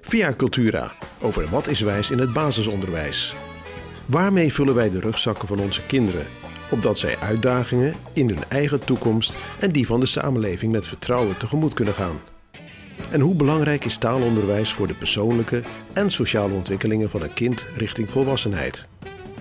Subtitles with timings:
[0.00, 3.34] Via Cultura over wat is wijs in het basisonderwijs.
[4.06, 6.26] Waarmee vullen wij de rugzakken van onze kinderen,
[6.70, 11.74] opdat zij uitdagingen in hun eigen toekomst en die van de samenleving met vertrouwen tegemoet
[11.74, 12.20] kunnen gaan?
[13.10, 15.62] En hoe belangrijk is taalonderwijs voor de persoonlijke
[15.92, 18.86] en sociale ontwikkelingen van een kind richting volwassenheid?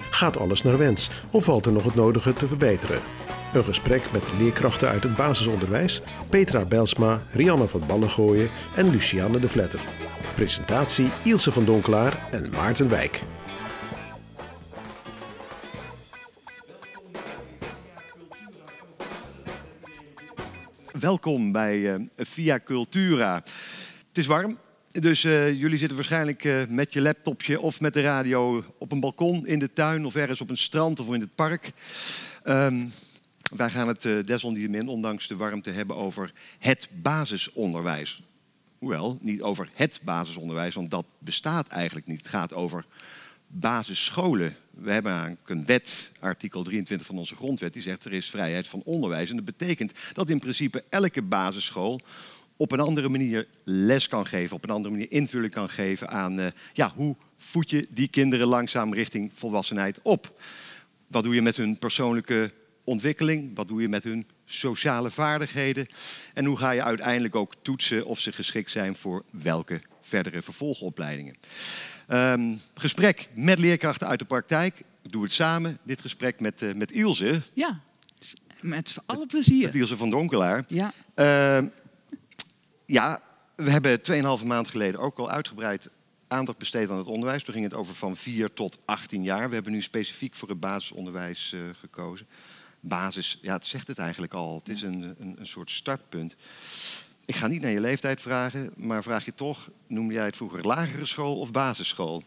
[0.10, 3.00] Gaat alles naar wens of valt er nog het nodige te verbeteren?
[3.56, 9.50] Een gesprek met leerkrachten uit het basisonderwijs, Petra Belsma, Rianne van Ballengooien en Luciane de
[9.50, 9.80] Vletter.
[10.36, 13.22] Presentatie Ilse van Donkelaar en Maarten Wijk.
[21.00, 23.36] Welkom bij eh, Via Cultura.
[24.08, 24.58] Het is warm,
[24.92, 29.00] dus eh, jullie zitten waarschijnlijk eh, met je laptopje of met de radio op een
[29.00, 31.72] balkon in de tuin of ergens op een strand of in het park.
[32.44, 32.76] Ehm,
[33.56, 38.24] wij gaan het uh, ondanks de warmte, hebben over het basisonderwijs.
[38.78, 42.18] Hoewel, niet over het basisonderwijs, want dat bestaat eigenlijk niet.
[42.18, 42.86] Het gaat over
[43.48, 44.56] basisscholen.
[44.72, 48.68] We hebben eigenlijk een wet, artikel 23 van onze grondwet, die zegt er is vrijheid
[48.68, 49.30] van onderwijs.
[49.30, 52.02] En dat betekent dat in principe elke basisschool
[52.58, 56.40] op een andere manier les kan geven, op een andere manier invulling kan geven aan
[56.40, 60.42] uh, ja, hoe voed je die kinderen langzaam richting volwassenheid op.
[61.08, 62.52] Wat doe je met hun persoonlijke
[62.86, 63.56] ontwikkeling?
[63.56, 65.88] Wat doe je met hun sociale vaardigheden?
[66.34, 71.36] En hoe ga je uiteindelijk ook toetsen of ze geschikt zijn voor welke verdere vervolgopleidingen?
[72.10, 74.84] Um, gesprek met leerkrachten uit de praktijk.
[75.02, 77.42] Ik doe het samen, dit gesprek met, uh, met Ilse.
[77.54, 77.80] Ja,
[78.62, 79.66] met alle plezier.
[79.66, 80.64] Met Ilse van Donkelaar.
[80.68, 80.94] Ja.
[81.16, 81.70] Uh,
[82.86, 83.22] ja,
[83.56, 84.00] we hebben
[84.40, 85.90] 2,5 maand geleden ook al uitgebreid
[86.28, 87.44] aandacht besteed aan het onderwijs.
[87.44, 89.48] Toen ging het over van 4 tot 18 jaar.
[89.48, 92.28] We hebben nu specifiek voor het basisonderwijs uh, gekozen.
[92.88, 94.58] Basis, ja, het zegt het eigenlijk al.
[94.58, 96.36] Het is een, een, een soort startpunt.
[97.26, 100.64] Ik ga niet naar je leeftijd vragen, maar vraag je toch, noem jij het vroeger
[100.64, 102.24] lagere school of basisschool?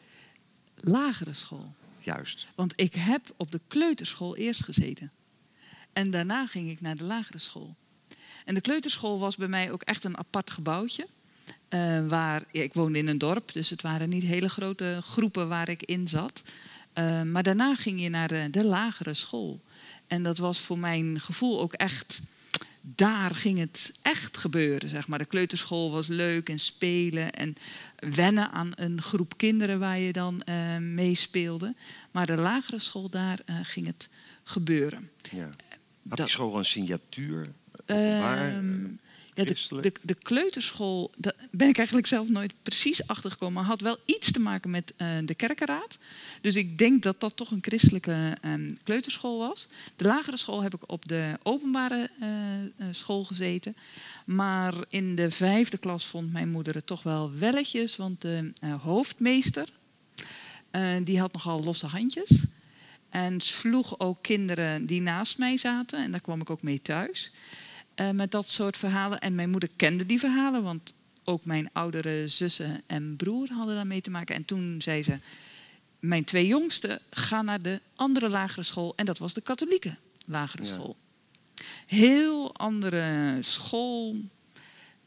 [0.74, 1.74] Lagere school.
[1.98, 2.46] Juist.
[2.54, 5.12] Want ik heb op de kleuterschool eerst gezeten.
[5.92, 7.76] En daarna ging ik naar de lagere school.
[8.44, 11.06] En de kleuterschool was bij mij ook echt een apart gebouwtje.
[11.68, 15.48] Uh, waar, ja, ik woonde in een dorp, dus het waren niet hele grote groepen
[15.48, 16.42] waar ik in zat.
[16.94, 19.60] Uh, maar daarna ging je naar de, de lagere school.
[20.08, 22.22] En dat was voor mijn gevoel ook echt
[22.94, 24.88] daar ging het echt gebeuren.
[24.88, 25.18] Zeg maar.
[25.18, 27.54] De kleuterschool was leuk en spelen en
[27.96, 31.74] wennen aan een groep kinderen waar je dan uh, mee speelde.
[32.10, 34.08] Maar de lagere school, daar uh, ging het
[34.42, 35.10] gebeuren.
[35.30, 35.50] Ja.
[36.08, 37.52] Had die school een signatuur?
[39.38, 43.80] Ja, de, de, de, kleuterschool, daar ben ik eigenlijk zelf nooit precies achtergekomen, maar had
[43.80, 45.98] wel iets te maken met uh, de kerkenraad.
[46.40, 49.68] Dus ik denk dat dat toch een christelijke um, kleuterschool was.
[49.96, 53.76] De lagere school heb ik op de openbare uh, school gezeten.
[54.24, 59.68] Maar in de vijfde klas vond mijn moeder het toch wel welletjes, want de hoofdmeester,
[61.02, 62.44] die had nogal losse handjes.
[63.10, 67.32] En sloeg ook kinderen die naast mij zaten, en daar kwam ik ook mee thuis.
[68.00, 69.18] Uh, met dat soort verhalen.
[69.18, 70.92] En mijn moeder kende die verhalen, want
[71.24, 74.34] ook mijn oudere zussen en broer hadden daarmee te maken.
[74.34, 75.18] En toen zei ze:
[75.98, 78.92] Mijn twee jongsten gaan naar de andere lagere school.
[78.96, 80.68] En dat was de katholieke lagere ja.
[80.68, 80.96] school.
[81.86, 84.16] Heel andere school,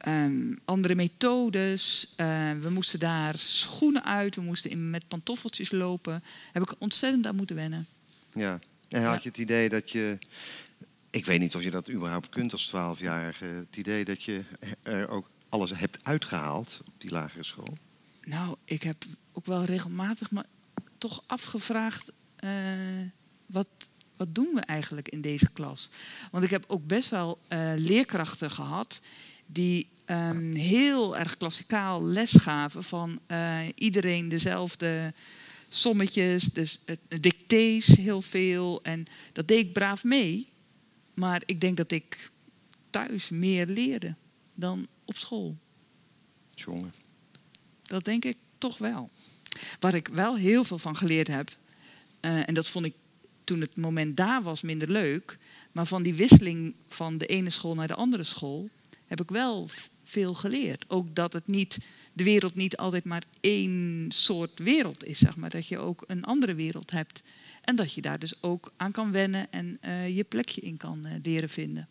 [0.08, 2.14] um, andere methodes.
[2.18, 6.24] Uh, we moesten daar schoenen uit, we moesten in, met pantoffeltjes lopen.
[6.52, 7.88] Heb ik ontzettend aan moeten wennen.
[8.34, 10.18] Ja, en had je het idee dat je
[11.12, 13.46] ik weet niet of je dat überhaupt kunt als 12-jarige.
[13.46, 14.44] Het idee dat je
[14.82, 17.78] er ook alles hebt uitgehaald op die lagere school.
[18.22, 20.44] Nou, ik heb ook wel regelmatig me
[20.98, 22.12] toch afgevraagd.
[22.44, 22.52] Uh,
[23.46, 23.68] wat,
[24.18, 25.90] wat doen we eigenlijk in deze klas?
[26.32, 29.02] Want ik heb ook best wel uh, leerkrachten gehad
[29.46, 35.14] die um, heel erg klassikaal les gaven van uh, iedereen dezelfde
[35.68, 36.80] sommetjes, dus
[37.20, 38.84] dictées heel veel.
[38.84, 40.51] En dat deed ik braaf mee.
[41.14, 42.32] Maar ik denk dat ik
[42.90, 44.16] thuis meer leerde
[44.54, 45.58] dan op school.
[46.50, 46.94] Jongen.
[47.82, 49.10] Dat denk ik toch wel.
[49.80, 51.50] Waar ik wel heel veel van geleerd heb,
[52.22, 52.94] uh, en dat vond ik
[53.44, 55.38] toen het moment daar was minder leuk,
[55.72, 58.70] maar van die wisseling van de ene school naar de andere school
[59.06, 59.70] heb ik wel
[60.04, 60.86] veel geleerd.
[60.88, 61.78] Ook dat het niet,
[62.14, 65.50] de wereld niet altijd maar één soort wereld is, zeg maar.
[65.50, 67.24] Dat je ook een andere wereld hebt.
[67.62, 71.08] En dat je daar dus ook aan kan wennen en uh, je plekje in kan
[71.08, 71.88] uh, leren vinden.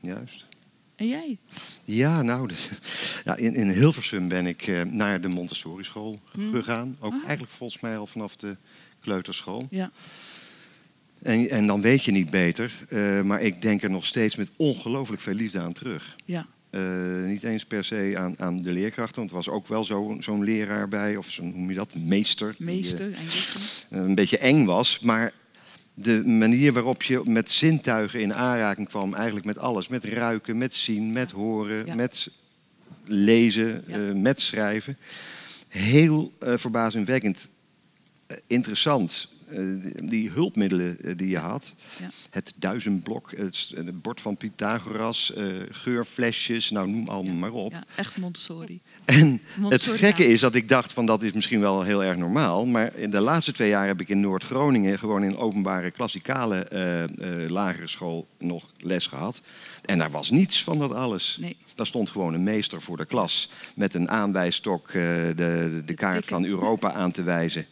[0.00, 0.46] Juist.
[0.96, 1.38] En jij?
[1.84, 2.68] Ja, nou, dus,
[3.24, 6.52] ja, in, in Hilversum ben ik uh, naar de Montessori school hmm.
[6.52, 6.96] gegaan.
[7.00, 7.18] Ook ah.
[7.18, 8.56] eigenlijk volgens mij al vanaf de
[9.00, 9.66] kleuterschool.
[9.70, 9.90] Ja.
[11.22, 12.86] En, en dan weet je niet beter,
[13.24, 16.16] maar ik denk er nog steeds met ongelooflijk veel liefde aan terug.
[16.24, 16.46] Ja.
[17.26, 19.84] Niet eens per se aan, aan de leerkrachten, want er was ook wel
[20.18, 22.54] zo'n leraar bij, of zo noem je dat, meester.
[22.58, 25.32] Meester, die, een beetje eng was, maar
[25.94, 29.88] de manier waarop je met zintuigen in aanraking kwam, eigenlijk met alles.
[29.88, 32.30] Met ruiken, met zien, met horen, met
[33.04, 33.84] lezen,
[34.22, 34.96] met schrijven.
[35.68, 37.48] Heel verbazingwekkend
[38.46, 39.33] interessant.
[39.54, 41.74] Eh, die hulpmiddelen eh, die je had.
[42.00, 42.10] Ja.
[42.30, 43.72] Het duizendblok, het,
[44.02, 47.72] bord van Pythagoras, uh, geurflesjes, nou noem allemaal maar op.
[47.72, 48.80] Ja, echt Montessori.
[49.04, 52.66] En het gekke is dat ik dacht van dat is misschien wel heel erg normaal.
[52.66, 56.66] Maar in de laatste twee jaar heb ik in Noord-Groningen gewoon in openbare klassikale
[57.48, 59.40] lagere school nog les gehad.
[59.84, 61.36] En daar was niets van dat alles.
[61.40, 61.56] Nee.
[61.74, 66.26] Daar stond gewoon een meester voor de klas met een aanwijsstok de, de, de kaart
[66.26, 67.66] van Europa aan te wijzen.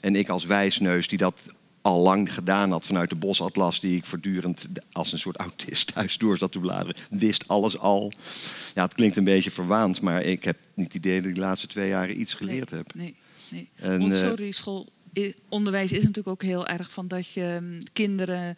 [0.00, 1.52] En ik als wijsneus die dat
[1.82, 6.18] al lang gedaan had vanuit de bosatlas, die ik voortdurend als een soort autist thuis
[6.18, 8.12] door zat te bladeren, wist alles al.
[8.74, 11.40] Ja, het klinkt een beetje verwaand, maar ik heb niet het idee dat ik de
[11.40, 12.94] laatste twee jaren iets geleerd heb.
[12.94, 13.16] Nee,
[13.48, 13.68] nee.
[13.74, 14.88] En, Want sorry, school,
[15.48, 18.56] onderwijs is natuurlijk ook heel erg van dat je mm, kinderen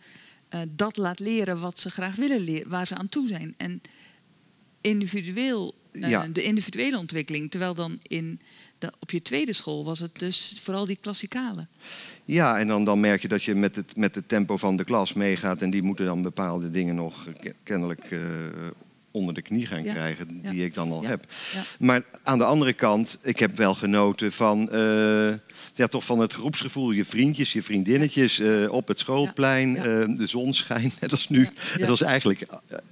[0.55, 3.55] uh, dat laat leren wat ze graag willen leren, waar ze aan toe zijn.
[3.57, 3.81] En
[4.81, 6.27] individueel, uh, ja.
[6.27, 8.41] de individuele ontwikkeling, terwijl dan in
[8.99, 11.67] op je tweede school was het dus vooral die klassikale.
[12.25, 14.85] Ja, en dan, dan merk je dat je met het, met het tempo van de
[14.85, 15.63] klas meegaat.
[15.63, 17.29] En die moeten dan bepaalde dingen nog
[17.63, 18.21] kennelijk uh,
[19.11, 21.27] onder de knie gaan krijgen, die ik dan al heb.
[21.79, 25.33] Maar aan de andere kant, ik heb wel genoten van, uh,
[25.75, 26.91] ja, toch van het groepsgevoel.
[26.91, 29.75] Je vriendjes, je vriendinnetjes uh, op het schoolplein,
[30.17, 31.49] de zon schijnt, net als nu.
[31.79, 32.47] Het was eigenlijk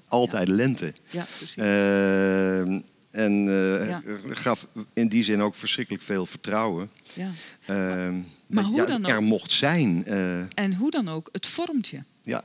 [0.09, 0.95] altijd lente.
[1.11, 2.92] Ja, precies.
[3.13, 3.97] En uh,
[4.31, 6.91] gaf in die zin ook verschrikkelijk veel vertrouwen.
[7.15, 7.31] Ja.
[7.71, 8.15] Uh,
[8.47, 9.11] maar hoe dan ook?
[9.11, 10.05] Er mocht zijn.
[10.07, 12.03] Uh, en hoe dan ook, het vormt je.
[12.23, 12.43] Ja.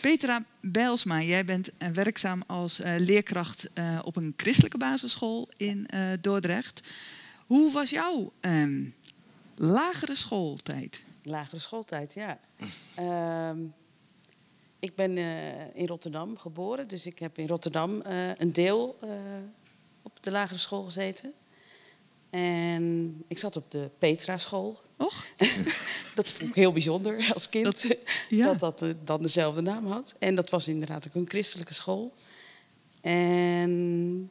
[0.00, 3.68] Petra Bijlsma, jij bent werkzaam als leerkracht
[4.02, 5.88] op een christelijke basisschool in
[6.20, 6.80] Dordrecht.
[7.46, 8.84] Hoe was jouw ehm,
[9.54, 11.02] lagere schooltijd?
[11.22, 12.38] Lagere schooltijd, ja.
[12.94, 13.58] Ehm,
[14.78, 15.16] ik ben
[15.74, 18.02] in Rotterdam geboren, dus ik heb in Rotterdam
[18.38, 18.98] een deel
[20.20, 21.32] op de lagere school gezeten.
[22.30, 24.80] En ik zat op de Petra-school.
[24.96, 25.26] Och.
[26.14, 27.64] dat vond ik heel bijzonder als kind.
[27.64, 27.96] Dat
[28.28, 30.14] dat, dat eh, dan dezelfde naam had.
[30.18, 32.14] En dat was inderdaad ook een christelijke school.
[33.00, 34.30] En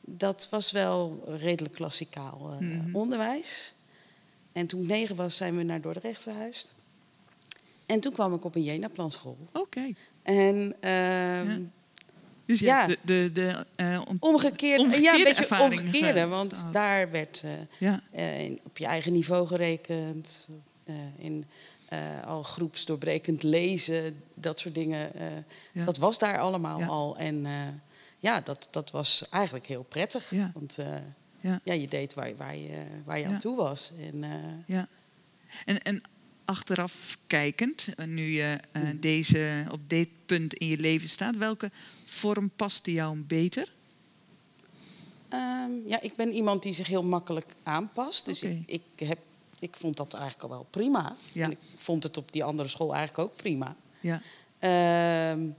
[0.00, 3.74] dat was wel redelijk klassikaal uh, onderwijs.
[4.52, 6.74] En toen ik negen was, zijn we naar Dordrecht verhuisd.
[7.86, 9.38] En toen kwam ik op een Jena-planschool.
[9.52, 9.92] Oké.
[10.22, 11.62] En ehm,
[12.50, 16.26] dus ja, de, de, de uh, omgekeerde, ja, een beetje omgekeerde.
[16.26, 16.72] Want oh.
[16.72, 18.00] daar werd uh, ja.
[18.16, 20.48] uh, op je eigen niveau gerekend.
[21.18, 21.44] in
[22.24, 25.12] al groepsdoorbrekend lezen, dat soort dingen.
[25.72, 27.18] Dat was daar allemaal al.
[27.18, 27.46] En
[28.18, 30.32] ja, dat, dat was eigenlijk heel prettig.
[30.54, 30.78] Want
[31.40, 31.60] ja.
[31.64, 33.92] je deed waar, waar je, waar je aan toe was.
[34.00, 34.24] En,
[34.66, 34.88] ja.
[35.64, 36.02] en, en
[36.44, 39.00] achteraf kijkend, nu je mm.
[39.00, 41.70] deze, op dit punt in je leven staat, welke
[42.10, 43.72] vorm paste jou beter?
[45.32, 48.24] Um, ja, ik ben iemand die zich heel makkelijk aanpast.
[48.24, 49.18] Dus ik, ik, heb,
[49.58, 51.16] ik vond dat eigenlijk al wel prima.
[51.32, 51.44] Ja.
[51.44, 53.76] En ik vond het op die andere school eigenlijk ook prima.
[54.00, 54.20] Ja.
[55.32, 55.56] Um,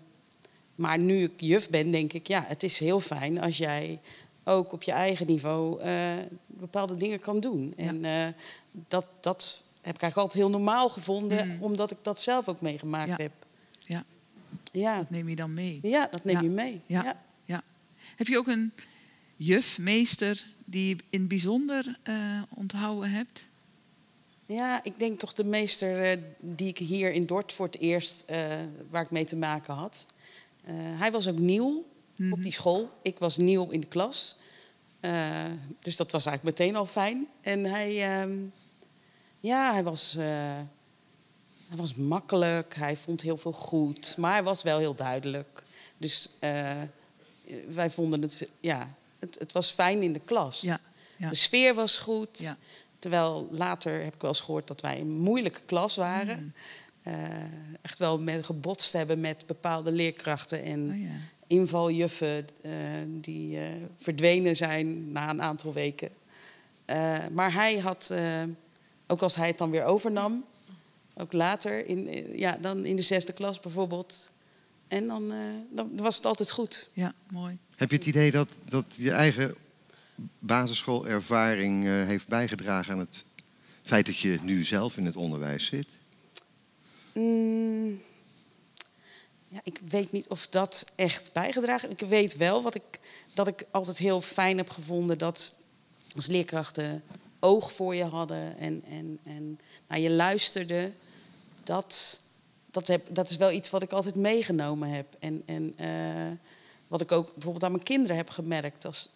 [0.75, 3.99] maar nu ik juf ben, denk ik, ja, het is heel fijn als jij
[4.43, 6.13] ook op je eigen niveau uh,
[6.47, 7.73] bepaalde dingen kan doen.
[7.77, 7.83] Ja.
[7.83, 8.27] En uh,
[8.87, 11.63] dat, dat heb ik eigenlijk altijd heel normaal gevonden, mm.
[11.63, 13.15] omdat ik dat zelf ook meegemaakt ja.
[13.15, 13.31] heb.
[14.71, 14.97] Ja.
[14.97, 15.79] Dat neem je dan mee.
[15.81, 16.81] Ja, dat neem je mee.
[16.85, 17.21] Ja.
[17.45, 17.63] ja.
[18.15, 18.73] Heb je ook een
[19.35, 23.47] juf, meester, die je in het bijzonder uh, onthouden hebt?
[24.45, 28.25] Ja, ik denk toch de meester uh, die ik hier in Dort voor het eerst,
[28.29, 28.37] uh,
[28.89, 30.05] waar ik mee te maken had.
[30.73, 31.83] hij was ook nieuw mm
[32.15, 32.31] -hmm.
[32.31, 32.59] op die mhm.
[32.59, 32.89] school.
[33.01, 34.35] Ik was nieuw in de klas.
[35.79, 37.27] dus dat was eigenlijk meteen al fijn.
[37.41, 38.37] En hij, uh,
[39.39, 40.17] ja, hij was
[41.71, 45.63] hij was makkelijk, hij vond heel veel goed, maar hij was wel heel duidelijk.
[45.97, 46.71] Dus uh,
[47.69, 50.61] wij vonden het, ja, het, het, was fijn in de klas.
[50.61, 50.79] Ja,
[51.17, 51.29] ja.
[51.29, 52.39] De sfeer was goed.
[52.39, 52.57] Ja.
[52.99, 56.39] Terwijl later heb ik wel eens gehoord dat wij een moeilijke klas waren.
[56.39, 56.53] Mm.
[57.13, 57.27] Uh,
[57.81, 61.11] echt wel met, gebotst hebben met bepaalde leerkrachten en oh,
[61.47, 62.71] invaljuffen uh,
[63.07, 63.59] die
[63.97, 66.09] verdwenen zijn na een aantal weken.
[67.31, 68.13] maar hij had,
[69.07, 70.43] ook als hij het dan weer overnam,
[71.21, 74.31] ook later, in, ja, dan in de zesde klas bijvoorbeeld.
[74.87, 76.89] En dan, uh, dan was het altijd goed.
[76.93, 77.57] Ja, mooi.
[77.75, 79.55] Heb je het idee dat, dat je eigen
[80.39, 83.23] basisschoolervaring uh, heeft bijgedragen aan het
[83.83, 85.87] feit dat je nu zelf in het onderwijs zit?
[87.13, 88.01] Mm,
[89.47, 92.99] ja, ik weet niet of dat echt bijgedragen Ik weet wel wat ik,
[93.33, 95.55] dat ik altijd heel fijn heb gevonden dat
[96.15, 97.03] als leerkrachten
[97.39, 100.91] oog voor je hadden en, en, en naar je luisterde.
[101.71, 102.19] Dat,
[102.71, 105.15] dat, heb, dat is wel iets wat ik altijd meegenomen heb.
[105.19, 106.37] En, en uh,
[106.87, 108.85] wat ik ook bijvoorbeeld aan mijn kinderen heb gemerkt.
[108.85, 109.09] Als,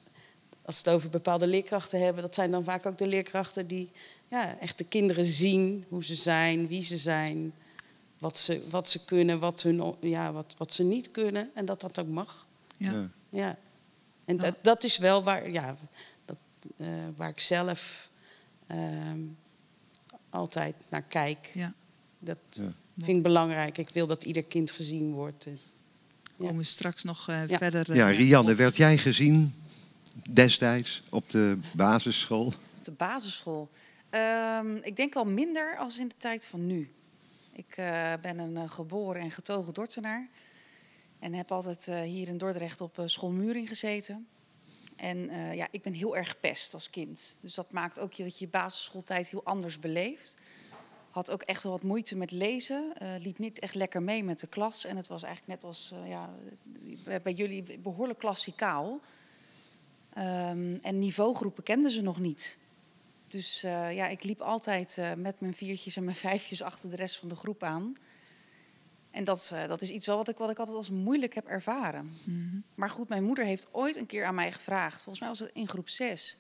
[0.62, 3.90] als het over bepaalde leerkrachten hebben, dat zijn dan vaak ook de leerkrachten die
[4.28, 7.54] ja, echt de kinderen zien hoe ze zijn, wie ze zijn,
[8.20, 11.52] wat ze, wat ze kunnen, wat, hun, ja, wat, wat ze niet kunnen.
[11.54, 12.48] En dat dat ook mag.
[12.78, 13.10] Ja.
[13.30, 13.58] ja.
[14.26, 15.76] En dat, dat is wel waar, ja,
[16.26, 16.38] dat,
[16.78, 18.10] uh, waar ik zelf
[18.72, 18.78] uh,
[20.30, 21.52] altijd naar kijk.
[21.54, 21.74] Ja.
[22.26, 22.64] Dat
[22.98, 23.78] vind ik belangrijk.
[23.78, 25.48] Ik wil dat ieder kind gezien wordt.
[26.38, 27.96] Komen we straks nog uh, verder.
[27.96, 29.54] ja, Rianne, werd jij gezien
[30.30, 32.46] destijds op de basisschool?
[32.46, 33.70] Op de basisschool?
[34.12, 36.92] Um, ik denk wel minder als in de tijd van nu.
[37.52, 40.28] Ik uh, ben een uh, geboren en getogen Dordtenaar.
[41.20, 44.28] En heb altijd uh, hier in Dordrecht op school Muring gezeten.
[44.96, 47.36] En ja, ik ben heel erg gepest als kind.
[47.42, 50.38] Dus dat maakt ook dat je je basisschooltijd heel anders beleeft.
[51.16, 52.94] Had ook echt wel wat moeite met lezen.
[53.20, 54.86] liep niet echt lekker mee met de klas.
[54.86, 56.30] En het was eigenlijk net als ja,
[57.24, 59.00] bij jullie behoorlijk klassikaal.
[60.18, 62.58] Um, en niveaugroepen kenden ze nog niet.
[63.30, 67.16] Dus uh, ja, ik liep altijd met mijn viertjes en mijn vijfjes achter de rest
[67.16, 67.98] van de groep aan.
[69.12, 72.06] En dat, dat is iets wel wat ik, wat ik altijd als moeilijk heb ervaren.
[72.06, 72.64] Mm -hmm.
[72.76, 75.52] Maar goed, mijn moeder heeft ooit een keer aan mij gevraagd, volgens mij was het
[75.54, 76.38] in groep 6,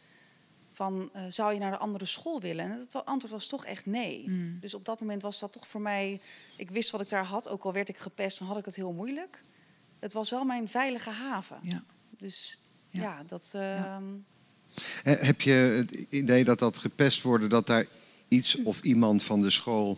[0.75, 2.65] van zou je naar de andere school willen?
[2.65, 4.29] En het antwoord was toch echt nee.
[4.29, 4.57] Mm.
[4.59, 6.21] Dus op dat moment was dat toch voor mij,
[6.55, 8.75] ik wist wat ik daar had, ook al werd ik gepest, dan had ik het
[8.75, 9.41] heel moeilijk.
[9.99, 11.57] Het was wel mijn veilige haven.
[11.61, 11.83] Ja.
[12.17, 13.49] Dus ja, ja dat...
[13.51, 13.85] Ja.
[13.85, 14.03] Ehm,
[15.03, 17.85] heb je het idee dat dat gepest worden, dat daar
[18.27, 19.97] iets of iemand van de school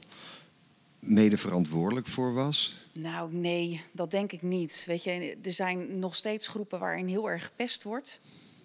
[1.00, 2.74] mede verantwoordelijk voor was?
[2.92, 4.84] Nou, nee, dat denk ik niet.
[4.88, 8.20] Weet je, er zijn nog steeds groepen waarin heel erg gepest wordt.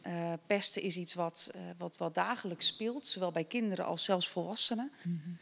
[0.06, 4.28] Uh, pesten is iets wat, uh, wat, wat dagelijks speelt, zowel bij kinderen als zelfs
[4.28, 4.92] volwassenen.
[5.02, 5.38] Mm -hmm.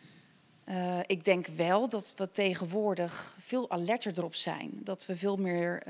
[0.75, 4.71] uh, ik denk wel dat we tegenwoordig veel alerter erop zijn.
[4.85, 5.83] Dat we veel meer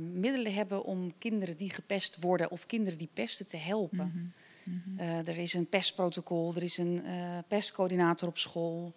[0.00, 4.06] middelen hebben om kinderen die gepest worden of kinderen die pesten te helpen.
[4.06, 4.32] Mm -hmm.
[4.64, 5.26] Mm-hmm.
[5.26, 7.02] er is een pestprotocol, er is een
[7.48, 8.94] pestcoördinator op school.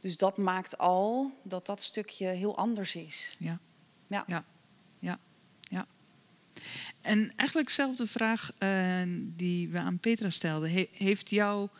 [0.00, 3.36] Dus dat maakt al dat dat stukje heel anders is.
[3.38, 3.58] Ja.
[4.06, 4.24] Ja.
[4.26, 4.44] ja.
[4.98, 5.18] ja.
[7.00, 9.02] En eigenlijk dezelfde vraag uh,
[9.36, 10.70] die we aan Petra stelden.
[10.70, 11.70] He heeft jouw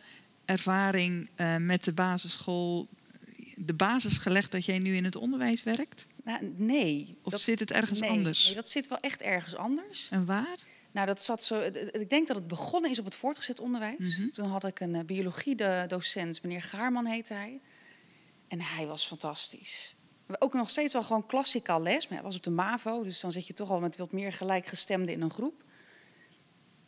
[0.45, 2.87] ervaring uh, met de basisschool
[3.55, 6.05] de basis gelegd dat jij nu in het onderwijs werkt?
[6.23, 7.15] Nou, nee.
[7.23, 8.45] Of dat, zit het ergens nee, anders?
[8.45, 10.07] Nee, dat zit wel echt ergens anders.
[10.11, 10.57] En waar?
[10.91, 11.59] Nou, dat zat zo.
[11.91, 13.97] Ik denk dat het begonnen is op het voortgezet onderwijs.
[13.97, 14.31] Mm -hmm.
[14.31, 17.59] Toen had ik een uh, biologie-docent, meneer Gaarman heette hij.
[18.47, 19.94] En hij was fantastisch.
[20.39, 22.07] Ook nog steeds wel gewoon klassikaal les.
[22.07, 24.33] Maar hij was op de MAVO, dus dan zit je toch al met wat meer
[24.33, 25.63] gelijkgestemden in een groep.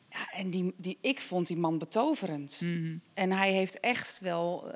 [0.09, 2.59] Ja, en die, die, ik vond die man betoverend.
[2.61, 3.01] Mm -hmm.
[3.13, 4.73] En hij heeft echt wel, uh,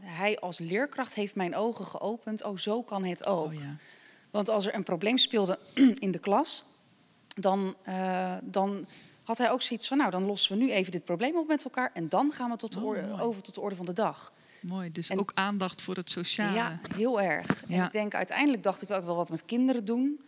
[0.00, 2.44] hij als leerkracht heeft mijn ogen geopend.
[2.44, 3.46] Oh, zo kan het ook.
[3.46, 3.76] Oh, ja.
[4.30, 5.58] Want als er een probleem speelde
[5.98, 6.64] in de klas,
[7.26, 8.86] dan, uh, dan
[9.22, 11.64] had hij ook zoiets van, nou, dan lossen we nu even dit probleem op met
[11.64, 13.92] elkaar en dan gaan we tot de oh, orde, over tot de orde van de
[13.92, 14.32] dag.
[14.60, 16.54] Mooi, dus en, ook aandacht voor het sociale.
[16.54, 17.64] Ja, heel erg.
[17.68, 17.78] Ja.
[17.78, 20.20] En ik denk, uiteindelijk dacht ik ook wel wat met kinderen doen.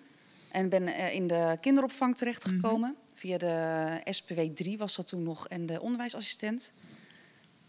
[0.51, 2.89] En ben uh, in de kinderopvang terechtgekomen.
[2.89, 3.15] Mm -hmm.
[3.15, 6.73] Via de SPW 3 was dat toen nog en de onderwijsassistent.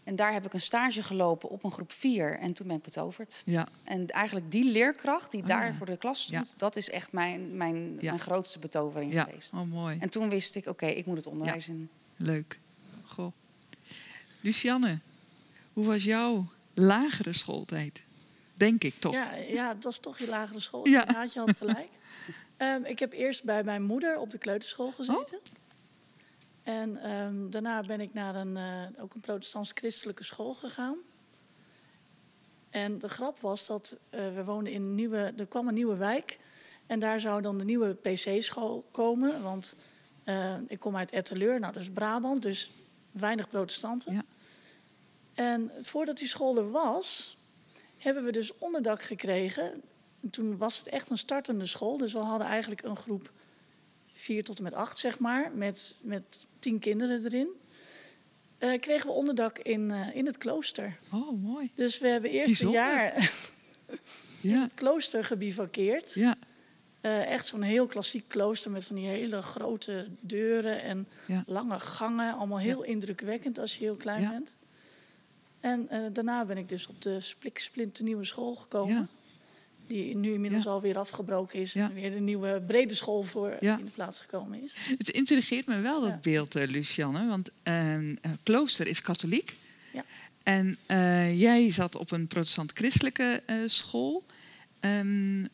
[0.04, 2.82] En daar heb ik een stage gelopen op een groep 4 en toen ben ik
[2.82, 3.42] betoverd.
[3.44, 3.66] Ja.
[3.84, 5.74] En eigenlijk die leerkracht die oh, daar ja.
[5.74, 6.54] voor de klas stond, ja.
[6.56, 9.24] dat is echt mijn, mijn, mijn grootste betovering ja.
[9.24, 9.52] geweest.
[9.52, 9.96] Oh, mooi.
[10.00, 11.88] En toen wist ik, oké, okay, ik moet het onderwijs in.
[12.16, 12.60] Leuk.
[13.04, 13.32] Goh.
[14.40, 14.98] Lucianne,
[15.72, 18.02] hoe was jouw lagere schooltijd?
[18.54, 19.14] Denk ik toch?
[19.14, 20.88] Ja, ja dat was toch je lagere school.
[20.88, 21.12] Ja.
[21.12, 21.90] Had je had gelijk.
[22.58, 25.36] um, ik heb eerst bij mijn moeder op de kleuterschool gezeten.
[25.36, 25.42] Oh?
[26.62, 30.96] En um, daarna ben ik naar een, uh, ook een protestants-christelijke school gegaan.
[32.70, 35.32] En de grap was dat uh, we woonden in een nieuwe...
[35.36, 36.38] Er kwam een nieuwe wijk.
[36.86, 39.42] En daar zou dan de nieuwe PC-school komen.
[39.42, 39.76] Want
[40.24, 42.42] uh, ik kom uit Etteleur, nou dat is Brabant.
[42.42, 42.70] Dus
[43.10, 44.12] weinig protestanten.
[44.12, 44.24] Ja.
[45.34, 47.36] En voordat die school er was,
[47.98, 49.82] hebben we dus onderdak gekregen.
[50.20, 51.96] En toen was het echt een startende school.
[51.96, 53.30] Dus we hadden eigenlijk een groep
[54.12, 57.48] vier tot en met acht, zeg maar, met, met tien kinderen erin.
[58.58, 60.98] Uh, kregen we onderdak in, uh, in het klooster.
[61.12, 61.70] Oh, mooi.
[61.74, 63.14] Dus we hebben eerst een jaar
[64.40, 64.62] in ja.
[64.62, 66.14] het klooster gebivakkeerd.
[66.14, 66.34] Ja.
[67.00, 71.44] Uh, echt zo'n heel klassiek klooster met van die hele grote deuren en ja.
[71.46, 72.34] lange gangen.
[72.34, 72.88] Allemaal heel ja.
[72.88, 74.54] indrukwekkend als je heel klein bent.
[75.64, 79.08] En daarna ben ik dus op de spliksplinter nieuwe school gekomen.
[79.86, 83.90] die nu inmiddels alweer afgebroken is en weer een nieuwe brede school voor in de
[83.94, 84.74] plaats gekomen is.
[84.98, 87.26] Het intrigeert me wel, dat beeld, uh, Lucianne.
[87.26, 87.96] Want uh,
[88.42, 89.56] klooster is katholiek.
[89.92, 90.04] Ja.
[90.42, 90.76] En
[91.36, 94.24] jij zat op een protestant-christelijke school.
[94.80, 95.48] Um,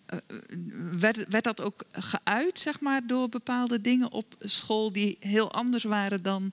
[0.99, 5.85] werd, werd, dat ook geuit, zeg maar, door bepaalde dingen op school die heel anders
[5.85, 6.53] waren dan,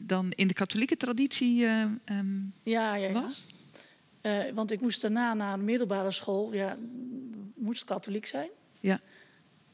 [0.00, 3.46] dan in de katholieke traditie um, ja, ja, was?
[4.22, 6.52] Uh, want ik moest daarna naar de middelbare school.
[6.52, 6.76] Ja,
[7.54, 8.48] moest katholiek zijn.
[8.80, 9.00] Ja.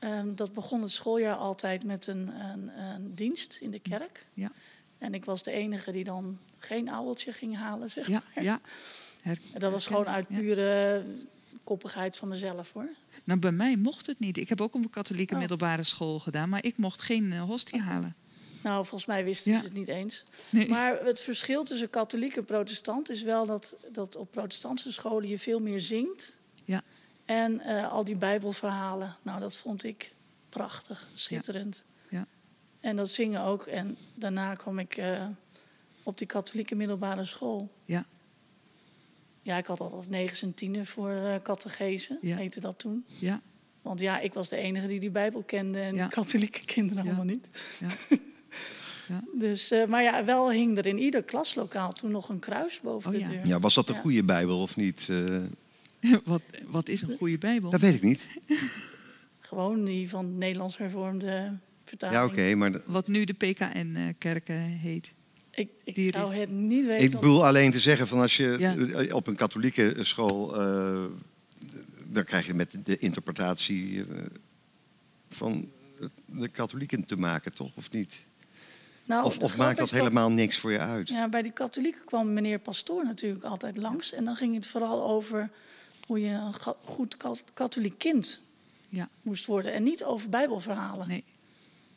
[0.01, 4.27] Um, dat begon het schooljaar altijd met een, een, een, dienst in de kerk.
[4.35, 4.53] Ja.
[4.99, 8.45] En ik was de enige die dan geen ouweltje ging halen, zeg ja, maar.
[8.45, 8.61] Ja.
[9.23, 11.05] Her dat was gewoon uit pure
[11.65, 12.89] koppigheid van mezelf, hoor.
[13.25, 14.37] Nou, bij mij mocht het niet.
[14.37, 15.39] Ik heb ook op een katholieke oh.
[15.39, 17.87] middelbare school gedaan, maar ik mocht geen uh, hostie okay.
[17.87, 18.15] halen.
[18.65, 20.25] Nou, volgens mij wisten ze het niet eens.
[20.51, 20.69] Nee.
[20.69, 25.39] Maar het verschil tussen katholiek en protestant is wel dat, dat op protestantse scholen je
[25.39, 26.39] veel meer zingt.
[26.65, 26.83] Ja.
[27.25, 30.13] En uh, al die bijbelverhalen, nou dat vond ik
[30.49, 31.85] prachtig, schitterend.
[32.09, 32.19] Ja.
[32.19, 32.27] ja.
[32.81, 33.67] En dat zingen ook.
[33.67, 35.27] En daarna kwam ik uh,
[36.03, 37.71] op die katholieke middelbare school.
[37.85, 38.05] Ja.
[39.43, 42.37] Ja, ik had altijd negen en tienen voor uh, catechese, ja.
[42.37, 43.05] heette dat toen.
[43.19, 43.41] Ja.
[43.83, 46.07] Want ja, ik was de enige die die Bijbel kende en ja.
[46.19, 47.49] katholieke kinderen allemaal niet.
[47.81, 48.17] Ja.
[49.09, 49.25] Ja.
[49.33, 53.15] Dus, uh, maar ja, wel hing er in ieder klaslokaal toen nog een kruis boven
[53.15, 53.47] oh, de deur.
[53.47, 55.07] Ja, was dat een goede Bijbel of niet?
[55.11, 55.43] Uh...
[56.25, 57.71] wat, wat is een goede Bijbel?
[57.71, 58.29] Dat weet ik niet.
[59.41, 62.19] Gewoon die van de Nederlands hervormde vertaling.
[62.19, 62.81] Ja, oké, okay, maar...
[62.85, 65.13] Wat nu de PKN-kerken heet.
[65.51, 67.05] Ik, ik zou het niet weten.
[67.05, 69.15] Ik bedoel alleen te zeggen van als je ja.
[69.15, 70.61] op een katholieke school...
[70.61, 71.05] Uh,
[72.07, 74.05] dan krijg je met de interpretatie
[75.29, 75.71] van
[76.27, 77.71] de katholieken te maken, toch?
[77.75, 78.27] Of niet?
[79.05, 81.09] Nou, of of maakt dat helemaal niks voor je uit?
[81.09, 84.13] Ja, bij die katholieken kwam meneer Pastoor natuurlijk altijd langs.
[84.13, 85.51] En dan ging het vooral over
[86.07, 87.17] hoe je een goed
[87.55, 88.41] katholiek kind
[88.89, 89.09] ja.
[89.23, 89.73] moest worden.
[89.73, 91.09] En niet over bijbelverhalen.
[91.09, 91.25] Nee.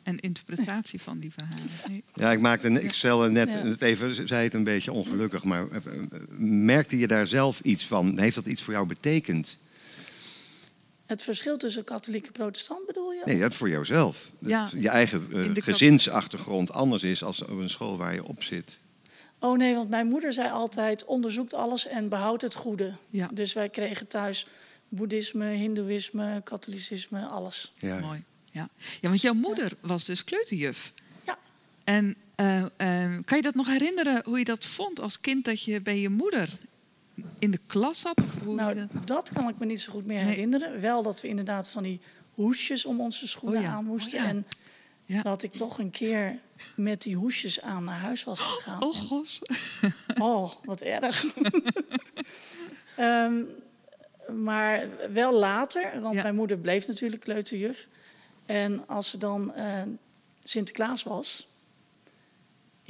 [0.02, 1.70] En interpretatie van die verhalen.
[1.88, 2.04] Nee.
[2.14, 3.58] Ja, ik, maakte, ik stelde net ja.
[3.58, 5.44] het even, zei het een beetje ongelukkig.
[5.44, 5.66] Maar
[6.38, 8.18] merkte je daar zelf iets van?
[8.18, 9.58] Heeft dat iets voor jou betekend?
[11.08, 13.22] Het verschil tussen katholiek en protestant bedoel je?
[13.24, 14.30] Nee, dat voor jouzelf.
[14.38, 14.68] Ja.
[14.76, 18.78] Je eigen uh, gezinsachtergrond anders is als op een school waar je op zit.
[19.38, 22.92] Oh nee, want mijn moeder zei altijd: onderzoekt alles en behoud het goede.
[23.10, 23.28] Ja.
[23.32, 24.46] Dus wij kregen thuis
[24.88, 27.72] boeddhisme, hindoeïsme, katholicisme, alles.
[27.78, 28.00] Ja.
[28.00, 28.22] Mooi.
[28.52, 28.68] Ja.
[29.00, 29.88] ja, want jouw moeder ja.
[29.88, 30.92] was dus kleuterjuf.
[31.24, 31.38] Ja.
[31.84, 32.66] En uh, uh,
[33.24, 36.08] kan je dat nog herinneren hoe je dat vond als kind dat je bij je
[36.08, 36.58] moeder
[37.38, 38.20] in de klas zat?
[38.44, 38.88] Hoe nou, dat...
[39.06, 39.30] dat...
[39.32, 40.70] kan ik me niet zo goed meer herinneren.
[40.70, 40.80] Nee.
[40.80, 42.00] Wel dat we inderdaad van die
[42.34, 43.72] hoesjes om onze schoenen oh ja.
[43.72, 44.18] aan moesten.
[44.18, 44.30] Oh ja.
[44.30, 44.46] En
[45.04, 45.22] ja.
[45.22, 46.38] dat ik toch een keer
[46.76, 48.82] met die hoesjes aan naar huis was gegaan.
[48.82, 49.42] Oh, gos.
[50.18, 51.24] oh, wat erg.
[52.98, 53.48] um,
[54.44, 57.88] maar wel later, want mijn moeder bleef natuurlijk kleuterjuf.
[58.46, 59.82] En als ze dan uh,
[60.42, 61.47] Sinterklaas was,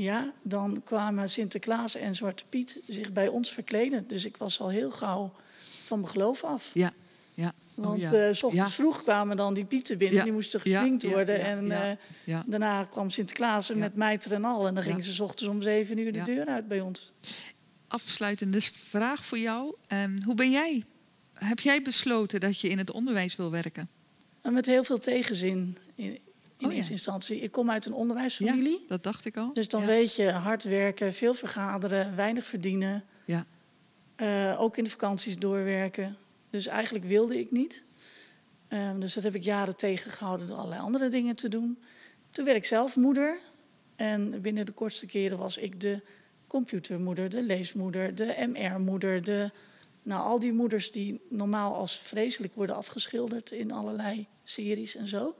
[0.03, 4.05] ja, dan kwamen Sinterklaas en Zwarte Piet zich bij ons verkleden.
[4.09, 5.33] Dus ik was al heel gauw
[5.85, 6.71] van mijn geloof af.
[6.75, 6.93] Ja,
[7.35, 7.53] ja.
[7.75, 8.29] Want oh, ja.
[8.29, 8.75] uh, s ochtends ja.
[8.75, 10.25] vroeg kwamen dan die pieten binnen, ja.
[10.25, 11.41] die moesten geflinkt ja, worden.
[11.41, 11.65] En
[12.27, 14.67] uh, daarna kwam Sinterklaas met mijter en al.
[14.67, 17.13] En dan gingen ze s ochtends om zeven uur de deur uit bij ons.
[17.89, 19.75] Afsluitende vraag voor jou.
[19.93, 20.85] Um, hoe ben jij?
[21.35, 23.89] Heb jij besloten dat je in het onderwijs wil werken?
[24.43, 25.77] En met heel veel tegenzin.
[26.59, 27.41] In, Oh, eerste instantie.
[27.41, 28.79] Ik kom uit een onderwijsfamilie.
[28.81, 29.53] Ja, dat dacht ik al.
[29.53, 29.87] Dus dan ja.
[29.87, 33.05] weet je hard werken, veel vergaderen, weinig verdienen.
[33.25, 33.47] Ja.
[34.17, 36.17] Uh, ook in de vakanties doorwerken.
[36.51, 37.85] Dus eigenlijk wilde ik niet.
[38.69, 41.79] Uh, dus dat heb ik jaren tegengehouden door allerlei andere dingen te doen.
[42.31, 43.39] Toen werd ik zelf moeder.
[43.97, 46.01] En binnen de kortste keren was ik de
[46.47, 49.23] computermoeder, de leesmoeder, de MR-moeder.
[49.23, 49.51] De,
[50.03, 55.35] nou, al die moeders die normaal als vreselijk worden afgeschilderd in allerlei series en zo.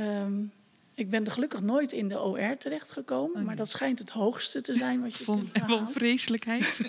[0.00, 0.52] Um,
[0.94, 3.42] ik ben er gelukkig nooit in de OR terechtgekomen, okay.
[3.42, 6.82] maar dat schijnt het hoogste te zijn wat je van, Van vreselijkheid.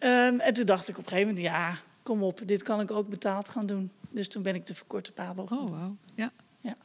[0.00, 2.90] um, en toen dacht ik op een gegeven moment, ja, kom op, dit kan ik
[2.90, 3.90] ook betaald gaan doen.
[4.10, 5.96] Dus toen ben ik de verkorte Pabo Oh, wauw.
[6.14, 6.32] Ja.
[6.60, 6.76] ja.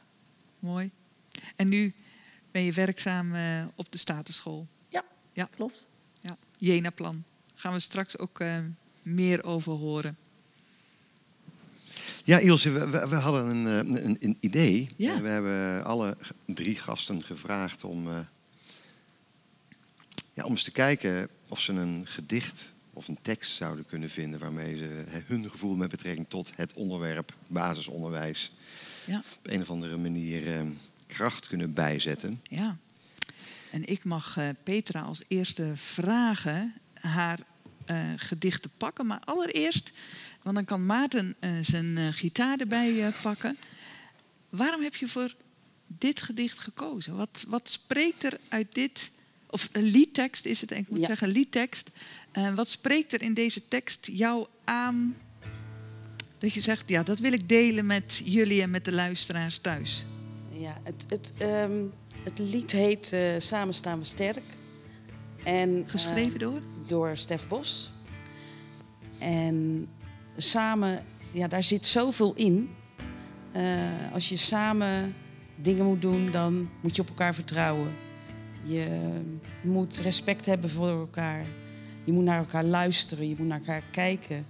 [0.58, 0.90] Mooi.
[1.56, 1.94] En nu
[2.50, 4.66] ben je werkzaam uh, op de Statenschool.
[4.88, 5.48] Ja, ja.
[5.54, 5.88] klopt.
[6.20, 6.36] Ja.
[6.56, 7.24] Jena-plan.
[7.54, 8.58] Gaan we straks ook uh,
[9.02, 10.16] meer over horen.
[12.24, 14.88] Ja, Ilse, we, we, hadden een, een, een idee.
[14.96, 15.20] Ja.
[15.20, 18.18] We hebben alle drie gasten gevraagd om, uh,
[20.34, 24.40] ja, om eens te kijken of ze een gedicht of een tekst zouden kunnen vinden
[24.40, 28.52] waarmee ze hun gevoel met betrekking tot het onderwerp basisonderwijs
[29.06, 29.22] ja.
[29.38, 30.60] op een of andere manier uh,
[31.06, 32.40] kracht kunnen bijzetten.
[32.42, 32.76] Ja.
[33.70, 37.38] En ik mag uh, Petra als eerste vragen haar
[38.16, 39.06] gedichten pakken.
[39.06, 39.92] Maar allereerst,
[40.42, 43.56] want dan kan Maarten zijn gitaar erbij pakken.
[44.48, 45.34] Waarom heb je voor
[45.86, 47.16] dit gedicht gekozen?
[47.16, 49.10] Wat, wat spreekt er uit dit,
[49.50, 51.90] of een liedtekst is het, ik moet zeggen liedtekst.
[52.54, 55.16] wat spreekt er in deze tekst jou aan
[56.38, 60.06] dat je zegt, ja, dat wil ik delen met jullie en met de luisteraars thuis?
[60.50, 61.84] Ja, het, het, ehm,
[62.24, 64.42] het lied heet Samen staan we sterk.
[65.44, 66.60] En, Geschreven uh, door?
[66.86, 67.90] Door Stef Bos.
[69.18, 69.88] En
[70.36, 72.70] samen, ja, daar zit zoveel in.
[73.56, 73.62] Uh,
[74.12, 75.14] als je samen
[75.56, 77.92] dingen moet doen, dan moet je op elkaar vertrouwen.
[78.62, 78.86] Je
[79.62, 81.44] moet respect hebben voor elkaar.
[82.04, 84.46] Je moet naar elkaar luisteren, je moet naar elkaar kijken.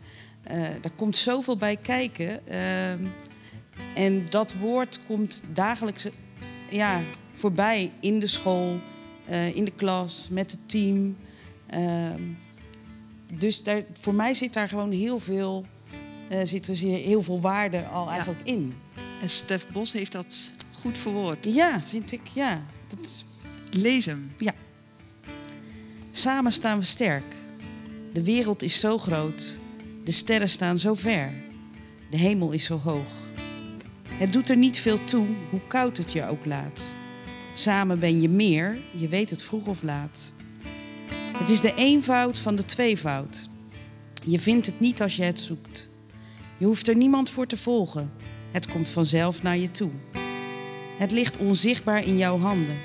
[0.51, 2.41] Uh, daar komt zoveel bij kijken.
[2.49, 2.91] Uh,
[3.95, 6.09] en dat woord komt dagelijks
[6.71, 7.01] ja,
[7.33, 8.79] voorbij in de school,
[9.55, 11.17] in de klas, met het team.
[11.67, 12.23] Ehm,
[13.35, 15.67] dus daar, voor mij zit daar gewoon heel veel,
[16.33, 18.11] eh, zit er heel veel waarde al ja.
[18.11, 18.75] eigenlijk in.
[19.23, 21.39] En Stef Bos heeft dat goed verwoord.
[21.45, 22.63] Ja, vind ik, ja.
[22.89, 23.25] Dat...
[23.71, 24.33] Lees hem.
[24.37, 24.53] Ja.
[26.11, 27.35] Samen staan we sterk.
[28.13, 29.59] De wereld is zo groot.
[30.05, 31.33] De sterren staan zo ver.
[32.11, 33.13] De hemel is zo hoog.
[34.09, 36.95] Het doet er niet veel toe hoe koud het je ook laat.
[37.55, 40.33] Samen ben je meer, je weet het vroeg of laat.
[41.39, 43.49] Het is de eenvoud van de tweevoud.
[44.27, 45.91] Je vindt het niet als je het zoekt.
[46.63, 48.13] Je hoeft er niemand voor te volgen.
[48.51, 49.91] Het komt vanzelf naar je toe.
[50.99, 52.77] Het ligt onzichtbaar in jouw handen.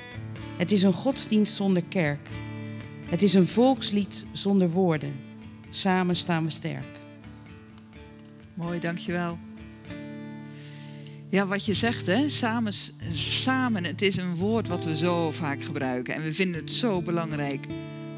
[0.56, 2.28] Het is een godsdienst zonder kerk.
[3.06, 5.20] Het is een volkslied zonder woorden.
[5.70, 6.98] Samen staan we sterk.
[8.54, 9.38] Mooi, dankjewel.
[11.30, 12.28] Ja, wat je zegt, hè?
[12.28, 12.72] Samen,
[13.12, 17.02] samen, het is een woord wat we zo vaak gebruiken en we vinden het zo
[17.02, 17.66] belangrijk.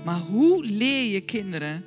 [0.05, 1.85] Maar hoe leer je kinderen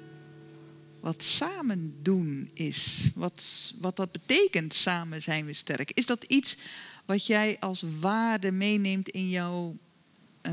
[1.04, 3.12] wat samen doen is?
[3.16, 5.92] Wat, wat dat betekent, samen zijn we sterk?
[5.92, 6.58] Is dat iets
[7.06, 9.78] wat jij als waarde meeneemt in jouw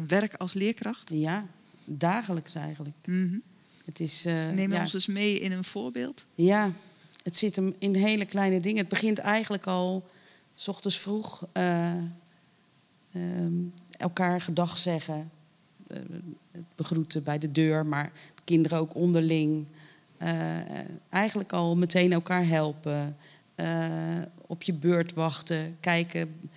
[0.06, 1.10] werk als leerkracht?
[1.12, 1.46] Ja,
[1.84, 2.96] dagelijks eigenlijk.
[3.04, 3.42] Mm
[3.84, 4.80] het is, uh, Neem ja.
[4.80, 6.24] ons eens mee in een voorbeeld.
[6.34, 6.72] Ja,
[7.22, 8.78] het zit hem in hele kleine dingen.
[8.78, 10.08] Het begint eigenlijk al
[10.54, 12.02] s ochtends vroeg uh,
[13.14, 15.30] um, elkaar gedag zeggen.
[15.88, 15.98] Uh,
[16.50, 18.12] het begroeten bij de deur, maar
[18.44, 19.66] kinderen ook onderling.
[20.22, 20.28] Uh,
[21.08, 23.16] eigenlijk al meteen elkaar helpen.
[24.46, 25.76] op je beurt wachten.
[25.80, 26.50] Kijken.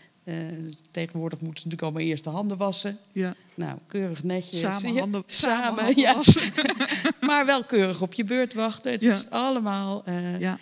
[0.91, 2.97] tegenwoordig moeten ze natuurlijk allemaal eerst de handen wassen.
[3.11, 3.35] Ja.
[3.55, 4.59] Nou, keurig netjes.
[4.59, 6.15] Samen handen, samen, samen handen ja.
[6.15, 6.51] wassen.
[7.27, 8.91] maar wel keurig op je beurt wachten.
[8.91, 9.13] Het Ja.
[9.13, 10.03] is allemaal
[10.39, 10.57] ja.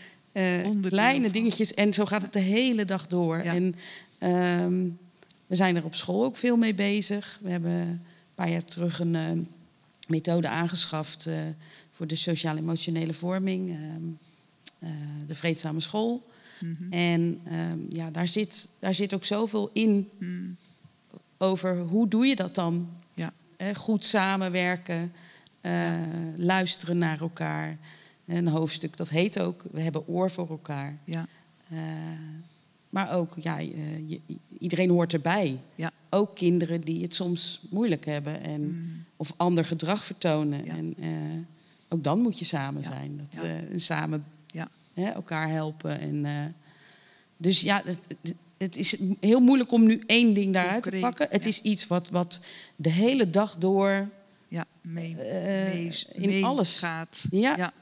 [0.82, 1.32] kleine van.
[1.32, 1.74] dingetjes.
[1.74, 3.38] En zo gaat het de hele dag door.
[3.38, 3.76] En
[4.18, 4.90] ehm,
[5.52, 7.40] we zijn er op school ook veel mee bezig.
[7.42, 8.02] We hebben een
[8.36, 9.32] paar jaar terug een eh,
[10.08, 11.36] methode aangeschaft eh,
[12.02, 13.70] voor de sociaal-emotionele vorming.
[13.70, 13.80] ehm,
[14.80, 14.90] eh,
[15.28, 16.28] de vreedzame school.
[16.60, 16.92] Mhm.
[16.94, 20.56] En ehm, ja, daar zit, daar zit ook zoveel in Mm.
[21.38, 22.90] over hoe doe je dat dan?
[23.14, 23.34] Ja.
[23.76, 25.12] Goed samenwerken,
[25.62, 25.92] eh,
[26.38, 27.78] luisteren naar elkaar.
[28.26, 30.98] Een hoofdstuk dat heet ook We hebben oor voor elkaar.
[31.04, 31.28] Ja.
[31.70, 31.78] Eh,
[32.90, 34.20] maar ook, ja, je-
[34.60, 35.60] iedereen hoort erbij.
[35.76, 35.92] Ja.
[36.10, 39.04] Ook kinderen die het soms moeilijk hebben en, Mm.
[39.16, 40.66] of ander gedrag vertonen.
[40.66, 40.76] Ja.
[40.76, 40.96] En
[41.94, 43.28] ook dan moet je samen zijn.
[43.30, 44.70] Dat, eh, en samen Ja.
[44.94, 46.00] hè, elkaar helpen.
[46.00, 46.46] En, eh,
[47.38, 51.28] dus ja, het, het- het is heel moeilijk om nu één ding daaruit te pakken.
[51.30, 54.10] Het is iets wat, wat de hele dag door
[54.48, 56.78] Ja, mee, Eh, mee, in mee alles.
[56.78, 57.26] gaat.
[57.30, 57.74] Ja.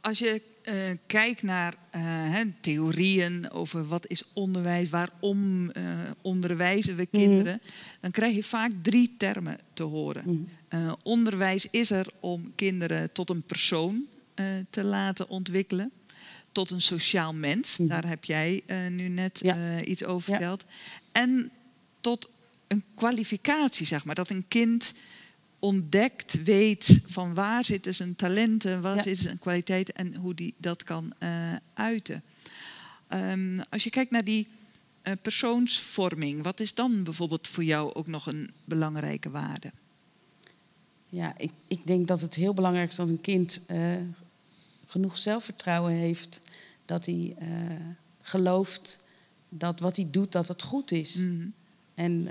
[0.00, 5.82] Als je eh, kijkt naar eh, hè, theorieën over wat is onderwijs, waarom eh,
[6.22, 7.60] onderwijzen we kinderen,
[8.00, 10.24] dan krijg je vaak drie termen te horen.
[10.70, 10.94] Mhm.
[11.02, 14.04] Onderwijs is er om kinderen tot een persoon
[14.70, 15.90] te laten ontwikkelen.
[16.52, 17.88] Tot een sociaal mens, Mhm.
[17.88, 19.82] daar heb jij nu net Ja.
[19.84, 20.36] iets over Ja.
[20.36, 20.64] verteld.
[21.12, 21.50] En
[22.00, 22.30] tot
[22.68, 24.14] een kwalificatie, zeg maar.
[24.14, 24.94] Dat een kind
[25.58, 28.94] ontdekt, weet van waar zitten zijn talenten, Ja.
[28.94, 32.22] zitten zijn kwaliteiten en hoe die dat kan eh, uiten.
[33.08, 34.48] Ehm, als je kijkt naar die
[35.02, 39.72] eh, persoonsvorming, wat is dan bijvoorbeeld voor jou ook nog een belangrijke waarde?
[41.08, 43.78] Ja, ik, ik denk dat het heel belangrijk is dat een kind eh,
[44.86, 46.40] genoeg zelfvertrouwen heeft.
[46.84, 47.36] Dat hij
[48.20, 49.08] gelooft
[49.48, 51.14] dat wat hij doet, dat het goed is.
[51.14, 51.46] Mhm.
[51.94, 52.28] En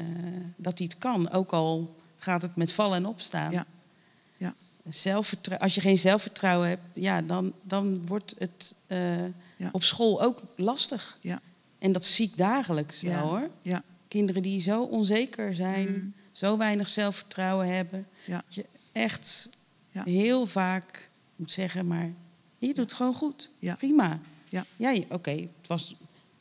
[0.56, 3.52] dat hij het kan, ook al gaat het met vallen en opstaan.
[3.52, 3.66] Ja.
[4.38, 4.54] Ja.
[4.88, 9.26] Zelfvertrou- als je geen zelfvertrouwen hebt, ja, dan, dan wordt het eh,
[9.58, 9.70] Ja.
[9.72, 11.18] op school ook lastig.
[11.22, 11.42] Ja.
[11.80, 13.10] En dat zie ik dagelijks Ja.
[13.10, 13.50] wel hoor.
[13.62, 13.84] Ja.
[14.08, 16.14] Kinderen die zo onzeker zijn, Mm.
[16.32, 18.08] zo weinig zelfvertrouwen hebben.
[18.26, 18.44] Ja.
[18.46, 19.58] Dat je echt
[19.92, 20.04] Ja.
[20.04, 22.12] heel vaak moet zeggen, maar
[22.58, 23.50] je doet het gewoon goed.
[23.78, 24.20] Prima.
[24.50, 25.96] Ja, ja oké, het was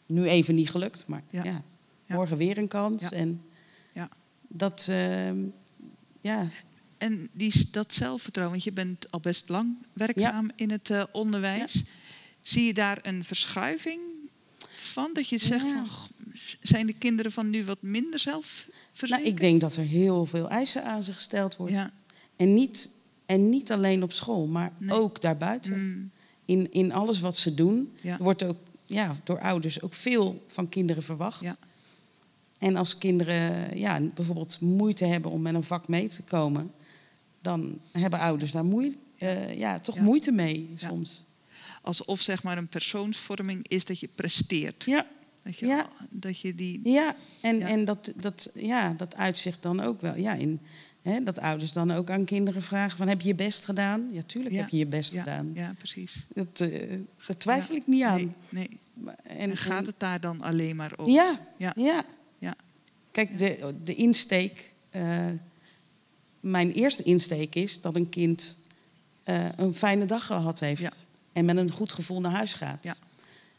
[0.07, 1.62] nu even niet gelukt, maar ja.
[2.07, 3.03] morgen weer een kans.
[3.03, 3.43] En
[3.95, 4.09] ja.
[4.49, 5.31] dat, uh,
[6.27, 6.49] ja.
[6.99, 11.83] En die, dat zelfvertrouwen, want je bent al best lang werkzaam in het uh, onderwijs.
[12.41, 14.01] Zie je daar een verschuiving
[14.69, 15.11] van?
[15.12, 15.89] Dat je zegt, van,
[16.62, 19.11] zijn de kinderen van nu wat minder zelfverzekerd?
[19.11, 21.93] Nou, ik denk dat er heel veel eisen aan ze gesteld worden.
[22.37, 22.91] En, niet,
[23.27, 25.87] en niet alleen op school, maar ook daarbuiten.
[25.87, 26.11] Mm.
[26.45, 31.03] In, in alles wat ze doen, wordt ook ja, door ouders ook veel van kinderen
[31.03, 31.45] verwacht.
[32.59, 36.73] En als kinderen ja, bijvoorbeeld moeite hebben om met een vak mee te komen,
[37.40, 41.25] dan hebben ouders daar moeite, uh, ja, toch moeite mee soms.
[41.83, 44.85] Alsof zeg maar een persoonsvorming is dat je presteert.
[44.85, 45.07] Ja.
[45.42, 45.88] Dat je, ja.
[46.11, 46.81] dat je die.
[46.83, 50.16] Ja, en, en dat, dat, ja, dat uitzicht dan ook wel.
[50.16, 50.61] Ja, in,
[51.03, 54.09] hè, dat ouders dan ook aan kinderen vragen: van, Heb je je best gedaan?
[54.12, 55.51] Ja, tuurlijk heb je je best gedaan.
[55.55, 56.27] Ja, precies.
[56.35, 56.92] Dat, uh,
[57.27, 58.35] daar twijfel ik niet aan.
[58.49, 58.69] Nee.
[58.69, 58.79] nee.
[59.23, 61.12] En, gaat het daar dan alleen maar over?
[61.12, 61.73] Ja, ja.
[61.77, 62.05] ja.
[63.17, 63.25] Ja.
[63.25, 64.75] Kijk, de, de insteek.
[64.93, 65.27] Uh,
[66.41, 68.57] mijn eerste insteek is dat een kind
[69.25, 70.97] uh, een fijne dag gehad heeft.
[71.33, 72.85] En met een goed gevoel naar huis gaat.
[72.85, 72.97] Ja.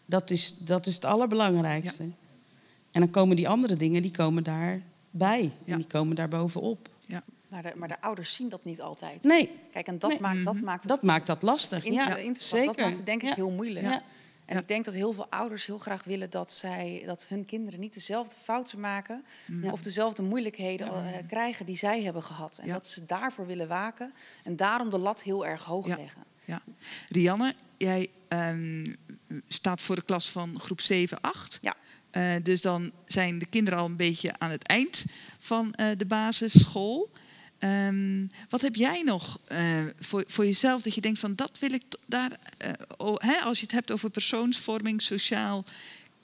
[0.06, 2.04] Dat, is, dat is het allerbelangrijkste.
[2.04, 2.10] Ja.
[2.92, 5.52] En dan komen die andere dingen, die komen daarbij.
[5.66, 6.90] En die komen daar bovenop.
[7.06, 7.24] Ja.
[7.48, 9.24] Maar de, maar de ouders zien dat niet altijd.
[9.24, 9.50] Nee.
[9.72, 10.64] Kijk, en dat, maakt, dat mhm.
[10.64, 10.90] maakt het...
[10.90, 12.18] Dat maakt dat lastig, ja.
[12.34, 12.66] Zeker.
[12.66, 14.02] Dat maakt het denk ik heel moeilijk.
[14.48, 14.54] Ja.
[14.54, 17.80] En ik denk dat heel veel ouders heel graag willen dat, zij, dat hun kinderen
[17.80, 19.26] niet dezelfde fouten maken
[19.62, 22.58] of dezelfde moeilijkheden uh, krijgen die zij hebben gehad.
[22.58, 26.24] En dat ze daarvoor willen waken en daarom de lat heel erg hoog leggen.
[26.46, 26.62] Ja.
[27.08, 28.98] Rianne, jij um,
[29.48, 31.60] staat voor de klas van groep 7, 8.
[31.62, 31.76] Ja.
[32.12, 35.06] Uh, dus dan zijn de kinderen al een beetje aan het eind
[35.38, 37.10] van uh, de basisschool.
[37.60, 39.60] Um, wat heb jij nog uh,
[40.00, 42.40] voor, voor jezelf dat je denkt van dat wil ik daar,
[42.98, 45.66] oh, hè, als je het hebt over persoonsvorming, sociaal